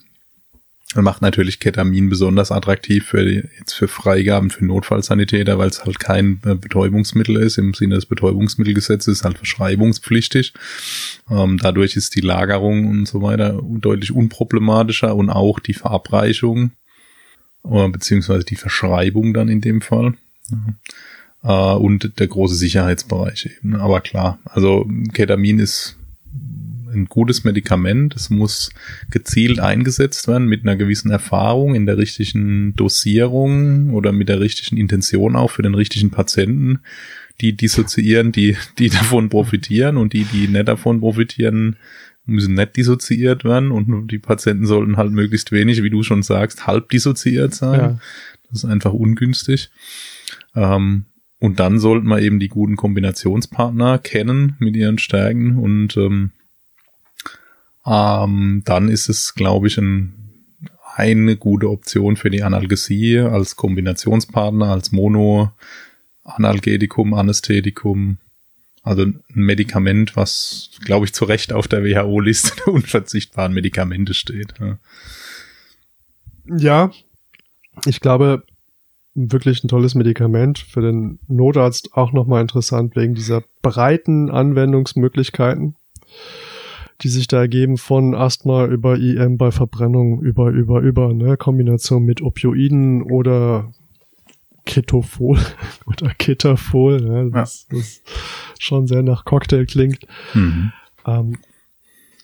macht 0.96 1.22
natürlich 1.22 1.60
Ketamin 1.60 2.10
besonders 2.10 2.52
attraktiv 2.52 3.06
für 3.06 3.26
die, 3.26 3.44
jetzt 3.60 3.74
für 3.74 3.88
Freigaben 3.88 4.50
für 4.50 4.66
Notfallsanitäter, 4.66 5.58
weil 5.58 5.70
es 5.70 5.84
halt 5.84 6.00
kein 6.00 6.40
äh, 6.46 6.56
Betäubungsmittel 6.56 7.36
ist. 7.38 7.58
Im 7.58 7.74
Sinne 7.74 7.96
des 7.96 8.06
Betäubungsmittelgesetzes 8.06 9.20
ist 9.20 9.26
halt 9.26 9.38
verschreibungspflichtig. 9.38 10.54
Ähm, 11.30 11.58
dadurch 11.58 11.96
ist 11.98 12.16
die 12.16 12.22
Lagerung 12.22 12.88
und 12.88 13.06
so 13.08 13.22
weiter 13.22 13.62
deutlich 13.64 14.14
unproblematischer 14.14 15.16
und 15.16 15.30
auch 15.30 15.60
die 15.60 15.74
Verabreichung 15.74 16.72
äh, 17.70 17.90
beziehungsweise 17.90 18.46
die 18.46 18.56
Verschreibung 18.56 19.34
dann 19.34 19.50
in 19.50 19.62
dem 19.62 19.82
Fall. 19.82 20.14
Ja. 20.50 21.76
Äh, 21.76 21.78
und 21.78 22.20
der 22.20 22.28
große 22.28 22.56
Sicherheitsbereich 22.56 23.50
eben. 23.58 23.76
Aber 23.76 24.02
klar, 24.02 24.40
also 24.46 24.88
Ketamin 25.14 25.60
ist 25.60 25.98
ein 26.98 27.06
gutes 27.06 27.44
Medikament. 27.44 28.16
Es 28.16 28.30
muss 28.30 28.72
gezielt 29.10 29.60
eingesetzt 29.60 30.28
werden 30.28 30.48
mit 30.48 30.64
einer 30.64 30.76
gewissen 30.76 31.12
Erfahrung 31.12 31.76
in 31.76 31.86
der 31.86 31.98
richtigen 31.98 32.76
Dosierung 32.76 33.92
oder 33.92 34.12
mit 34.12 34.30
der 34.30 34.40
richtigen 34.40 34.78
Intention 34.78 35.36
auch 35.36 35.52
für 35.52 35.62
den 35.62 35.76
richtigen 35.76 36.12
Patienten. 36.12 36.80
Die 37.40 37.54
dissoziieren, 37.56 38.32
die, 38.32 38.58
die 38.80 38.90
davon 38.90 39.30
profitieren 39.30 39.98
und 39.98 40.14
die, 40.14 40.26
die 40.26 40.48
nicht 40.48 40.68
davon 40.68 41.00
profitieren, 41.00 41.78
müssen 42.26 42.56
nicht 42.56 42.76
dissoziiert 42.76 43.46
werden 43.46 43.72
und 43.72 44.12
die 44.12 44.20
Patienten 44.20 44.66
sollten 44.66 44.98
halt 44.98 45.12
möglichst 45.12 45.52
wenig, 45.52 45.82
wie 45.82 45.90
du 45.90 46.04
schon 46.04 46.24
sagst, 46.24 46.68
halb 46.68 46.90
dissoziiert 46.90 47.54
sein. 47.54 47.80
Ja. 47.80 48.00
Das 48.50 48.64
ist 48.64 48.70
einfach 48.70 48.92
ungünstig. 48.94 49.70
Ähm, 50.56 51.06
und 51.40 51.60
dann 51.60 51.80
sollten 51.80 52.08
wir 52.08 52.20
eben 52.20 52.40
die 52.40 52.48
guten 52.48 52.76
Kombinationspartner 52.76 54.00
kennen 54.00 54.56
mit 54.60 54.76
ihren 54.76 54.98
Stärken 54.98 55.58
und 55.58 55.96
ähm, 55.96 56.32
ähm, 57.88 58.62
dann 58.66 58.90
ist 58.90 59.10
es, 59.10 59.34
glaube 59.34 59.68
ich, 59.68 59.78
ein, 59.78 60.14
eine 60.96 61.38
gute 61.38 61.70
Option 61.70 62.18
für 62.18 62.30
die 62.30 62.44
Analgesie 62.44 63.20
als 63.20 63.56
Kombinationspartner, 63.56 64.72
als 64.72 64.92
Mono, 64.92 65.52
Analgetikum, 66.24 67.14
Anästhetikum. 67.14 68.18
Also 68.84 69.04
ein 69.04 69.24
Medikament, 69.30 70.16
was, 70.16 70.72
glaube 70.86 71.06
ich, 71.06 71.14
zu 71.14 71.26
Recht 71.26 71.54
auf 71.54 71.68
der 71.68 71.84
WHO-Liste 71.84 72.56
der 72.66 72.74
unverzichtbaren 72.74 73.54
Medikamente 73.54 74.14
steht. 74.14 74.54
Ja. 74.60 74.78
Ja, 76.50 76.92
ich 77.86 78.00
glaube, 78.00 78.44
wirklich 79.14 79.64
ein 79.64 79.68
tolles 79.68 79.96
Medikament 79.96 80.60
für 80.60 80.82
den 80.82 81.20
Notarzt 81.28 81.94
auch 81.94 82.14
nochmal 82.14 82.42
interessant 82.42 82.96
wegen 82.96 83.16
dieser 83.16 83.44
breiten 83.62 84.30
Anwendungsmöglichkeiten, 84.32 85.76
die 87.02 87.10
sich 87.10 87.28
da 87.28 87.40
ergeben 87.42 87.78
von 87.78 88.16
Asthma 88.16 88.66
über 88.66 88.98
IM 88.98 89.38
bei 89.38 89.52
Verbrennung 89.52 90.22
über, 90.22 90.50
über, 90.50 90.82
über, 90.82 91.14
ne, 91.14 91.38
Kombination 91.38 92.04
mit 92.04 92.22
Opioiden 92.22 93.04
oder 93.04 93.72
Ketofol 94.66 95.40
oder 95.86 96.14
Ketafol, 96.16 97.02
ne, 97.02 97.32
das, 97.32 97.68
das 97.70 98.02
schon 98.60 98.88
sehr 98.88 99.04
nach 99.04 99.26
Cocktail 99.26 99.66
klingt. 99.66 100.08
Mhm. 100.34 100.72
Ähm, 101.06 101.38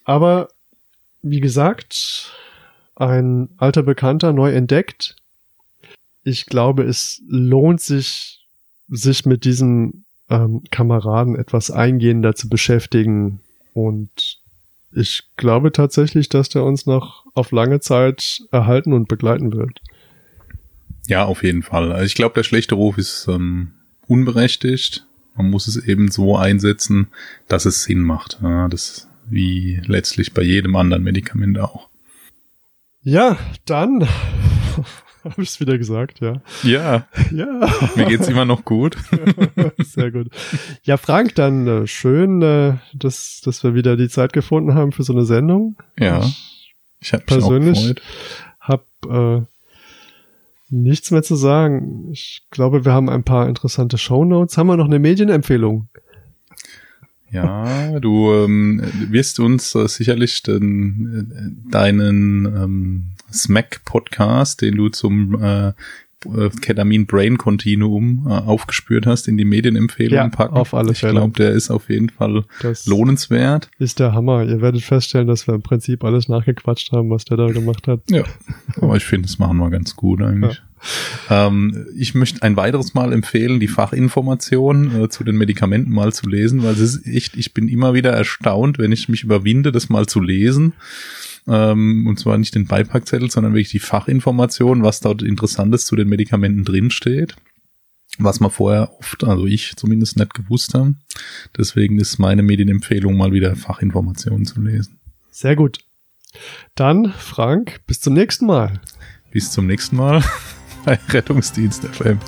aber 0.06 0.50
wie 1.22 1.40
gesagt, 1.40 2.32
ein 2.96 3.50
alter 3.58 3.84
Bekannter 3.84 4.34
neu 4.34 4.52
entdeckt. 4.52 5.16
Ich 6.24 6.46
glaube, 6.46 6.84
es 6.84 7.22
lohnt 7.28 7.82
sich, 7.82 8.46
sich 8.90 9.26
mit 9.26 9.46
diesem 9.46 10.04
ähm, 10.30 10.64
Kameraden 10.70 11.36
etwas 11.36 11.72
eingehender 11.72 12.36
zu 12.36 12.50
beschäftigen. 12.50 13.40
Und 13.74 14.43
ich 14.96 15.24
glaube 15.36 15.72
tatsächlich, 15.72 16.30
dass 16.30 16.50
der 16.50 16.64
uns 16.64 16.86
noch 16.86 17.26
auf 17.34 17.52
lange 17.52 17.80
Zeit 17.80 18.42
erhalten 18.52 18.94
und 18.94 19.08
begleiten 19.08 19.54
wird. 19.54 19.82
Ja, 21.08 21.26
auf 21.26 21.44
jeden 21.44 21.64
Fall. 21.64 21.92
Also 21.92 22.06
ich 22.06 22.16
glaube, 22.16 22.36
der 22.36 22.44
schlechte 22.44 22.76
Ruf 22.76 22.98
ist 22.98 23.28
ähm, 23.28 23.74
unberechtigt. 24.08 25.06
Man 25.36 25.50
muss 25.50 25.68
es 25.68 25.78
eben 25.78 26.12
so 26.12 26.38
einsetzen, 26.38 27.08
dass 27.48 27.66
es 27.66 27.84
Sinn 27.84 28.02
macht. 28.02 28.40
Ja, 28.42 28.68
das 28.68 29.08
wie 29.30 29.82
letztlich 29.86 30.34
bei 30.34 30.42
jedem 30.42 30.76
anderen 30.76 31.04
Medikament 31.04 31.60
auch. 31.60 31.90
Ja, 33.02 33.38
dann 33.66 34.08
habe 35.32 35.42
ich 35.42 35.50
es 35.50 35.60
wieder 35.60 35.78
gesagt, 35.78 36.20
ja. 36.20 36.42
Ja, 36.64 37.06
Ja. 37.32 37.70
mir 37.96 38.06
geht's 38.06 38.28
immer 38.28 38.46
noch 38.46 38.66
gut. 38.66 38.98
Sehr 39.80 40.12
gut. 40.12 40.28
Ja, 40.84 40.98
Frank, 40.98 41.36
dann 41.36 41.68
äh, 41.68 41.88
schön, 41.88 42.42
äh, 42.42 42.76
dass, 42.94 43.42
dass 43.44 43.64
wir 43.64 43.74
wieder 43.76 43.96
die 43.98 44.10
Zeit 44.10 44.34
gefunden 44.34 44.74
haben 44.74 44.92
für 44.92 45.04
so 45.04 45.14
eine 45.14 45.26
Sendung. 45.26 45.78
Ja, 46.00 46.24
Ich 47.00 47.14
habe 47.14 47.24
persönlich- 47.24 47.96
hab 48.60 48.86
äh, 49.10 49.42
nichts 50.70 51.12
mehr 51.12 51.24
zu 51.24 51.36
sagen. 51.36 52.10
Ich 52.12 52.44
glaube, 52.50 52.86
wir 52.86 52.94
haben 52.94 53.10
ein 53.10 53.24
paar 53.24 53.48
interessante 53.48 53.98
Shownotes. 53.98 54.58
Haben 54.58 54.68
wir 54.68 54.78
noch 54.78 54.86
eine 54.86 55.00
Medienempfehlung? 55.00 55.88
Ja, 57.34 58.00
du 58.00 58.32
ähm, 58.32 58.82
wirst 59.10 59.40
uns 59.40 59.74
äh, 59.76 59.88
sicherlich 59.88 60.44
den, 60.44 61.56
äh, 61.68 61.72
deinen 61.72 62.46
ähm, 62.46 63.04
Smack-Podcast, 63.32 64.62
den 64.62 64.76
du 64.76 64.90
zum 64.90 65.42
äh, 65.42 65.70
äh, 65.70 66.50
Ketamin 66.62 67.06
Brain 67.06 67.38
Continuum 67.38 68.26
äh, 68.28 68.32
aufgespürt 68.32 69.06
hast, 69.06 69.28
in 69.28 69.38
die 69.38 69.46
Medienempfehlung 69.46 70.16
Ja, 70.16 70.28
packen. 70.30 70.56
auf 70.56 70.74
alle 70.74 70.92
ich 70.94 71.00
Fälle. 71.00 71.14
glaube, 71.14 71.34
der 71.38 71.52
ist 71.52 71.70
auf 71.70 71.90
jeden 71.90 72.10
Fall 72.10 72.44
Das 72.62 72.86
lohnenswert. 72.86 73.70
ist 73.80 74.00
der 74.00 74.14
Hammer. 74.14 74.44
Ihr 74.46 74.62
werdet 74.62 74.84
feststellen, 74.84 75.28
dass 75.28 75.48
wir 75.48 75.56
im 75.56 75.62
Prinzip 75.64 76.04
alles 76.04 76.30
nachgequatscht 76.30 76.92
haben, 76.92 77.10
was 77.10 77.26
der 77.26 77.38
da 77.38 77.48
gemacht 77.48 77.88
hat. 77.88 78.02
Ja, 78.10 78.24
aber 78.80 78.96
ich 78.96 79.04
finde, 79.06 79.28
das 79.28 79.40
machen 79.40 79.58
wir 79.58 79.70
ganz 79.70 79.96
gut 79.96 80.22
eigentlich. 80.22 80.62
Ähm, 81.30 81.88
ich 81.96 82.14
möchte 82.16 82.42
ein 82.44 82.56
weiteres 82.56 82.94
Mal 82.94 83.14
empfehlen, 83.14 83.60
die 83.60 83.68
Fachinformation 83.68 85.04
äh, 85.04 85.10
zu 85.10 85.24
den 85.24 85.38
Medikamenten 85.38 85.92
mal 85.92 86.14
zu 86.14 86.28
lesen, 86.28 86.64
weil 86.64 86.74
es 86.74 86.80
ist 86.80 87.08
echt, 87.08 87.38
ich 87.38 87.54
bin 87.54 87.68
immer 87.68 87.94
wieder 87.94 88.12
erstaunt, 88.12 88.78
wenn 88.78 88.92
ich 88.92 89.10
mich 89.10 89.24
überwinde, 89.24 89.72
das 89.72 89.90
mal 89.90 90.06
zu 90.06 90.20
lesen. 90.20 90.74
Ähm, 91.48 92.08
und 92.08 92.20
zwar 92.20 92.38
nicht 92.38 92.56
den 92.56 92.68
Beipackzettel, 92.68 93.30
sondern 93.30 93.54
wirklich 93.54 93.72
die 93.72 93.80
Fachinformation, 93.80 94.84
was 94.84 95.00
dort 95.00 95.22
Interessantes 95.22 95.86
zu 95.86 95.96
den 95.96 96.08
Medikamenten 96.08 96.64
drinsteht. 96.64 97.36
Was 98.20 98.40
man 98.40 98.52
vorher 98.52 98.92
oft, 99.00 99.24
also 99.24 99.48
ich 99.48 99.76
zumindest 99.76 100.18
nicht 100.18 100.36
gewusst 100.36 100.76
haben. 100.76 101.00
Deswegen 101.58 102.00
ist 102.00 102.20
meine 102.20 102.44
Medienempfehlung 102.44 103.18
mal 103.18 103.32
wieder 103.32 103.56
Fachinformationen 103.56 104.46
zu 104.46 104.62
lesen. 104.62 105.00
Sehr 105.32 105.56
gut. 105.56 105.80
Dann, 106.76 107.12
Frank, 107.18 107.82
bis 107.88 108.02
zum 108.02 108.14
nächsten 108.14 108.46
Mal. 108.46 108.80
Bis 109.32 109.52
zum 109.52 109.66
nächsten 109.66 109.96
Mal 109.96 110.24
bei 110.86 111.00
Rettungsdienst 111.10 111.86
FM. 111.86 112.20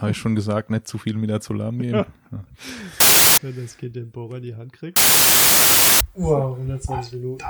Habe 0.00 0.10
ich 0.10 0.18
schon 0.18 0.34
gesagt, 0.34 0.68
nicht 0.68 0.88
zu 0.88 0.98
viel 0.98 1.14
mit 1.14 1.30
der 1.30 1.40
Alarm 1.48 1.78
gehen. 1.78 2.04
Wenn 3.42 3.56
das 3.56 3.76
Kind 3.76 3.96
den 3.96 4.10
Bohrer 4.12 4.36
in 4.36 4.42
die 4.44 4.54
Hand 4.54 4.72
kriegt. 4.72 5.00
Wow, 6.14 6.56
120 6.56 7.14
Minuten. 7.14 7.44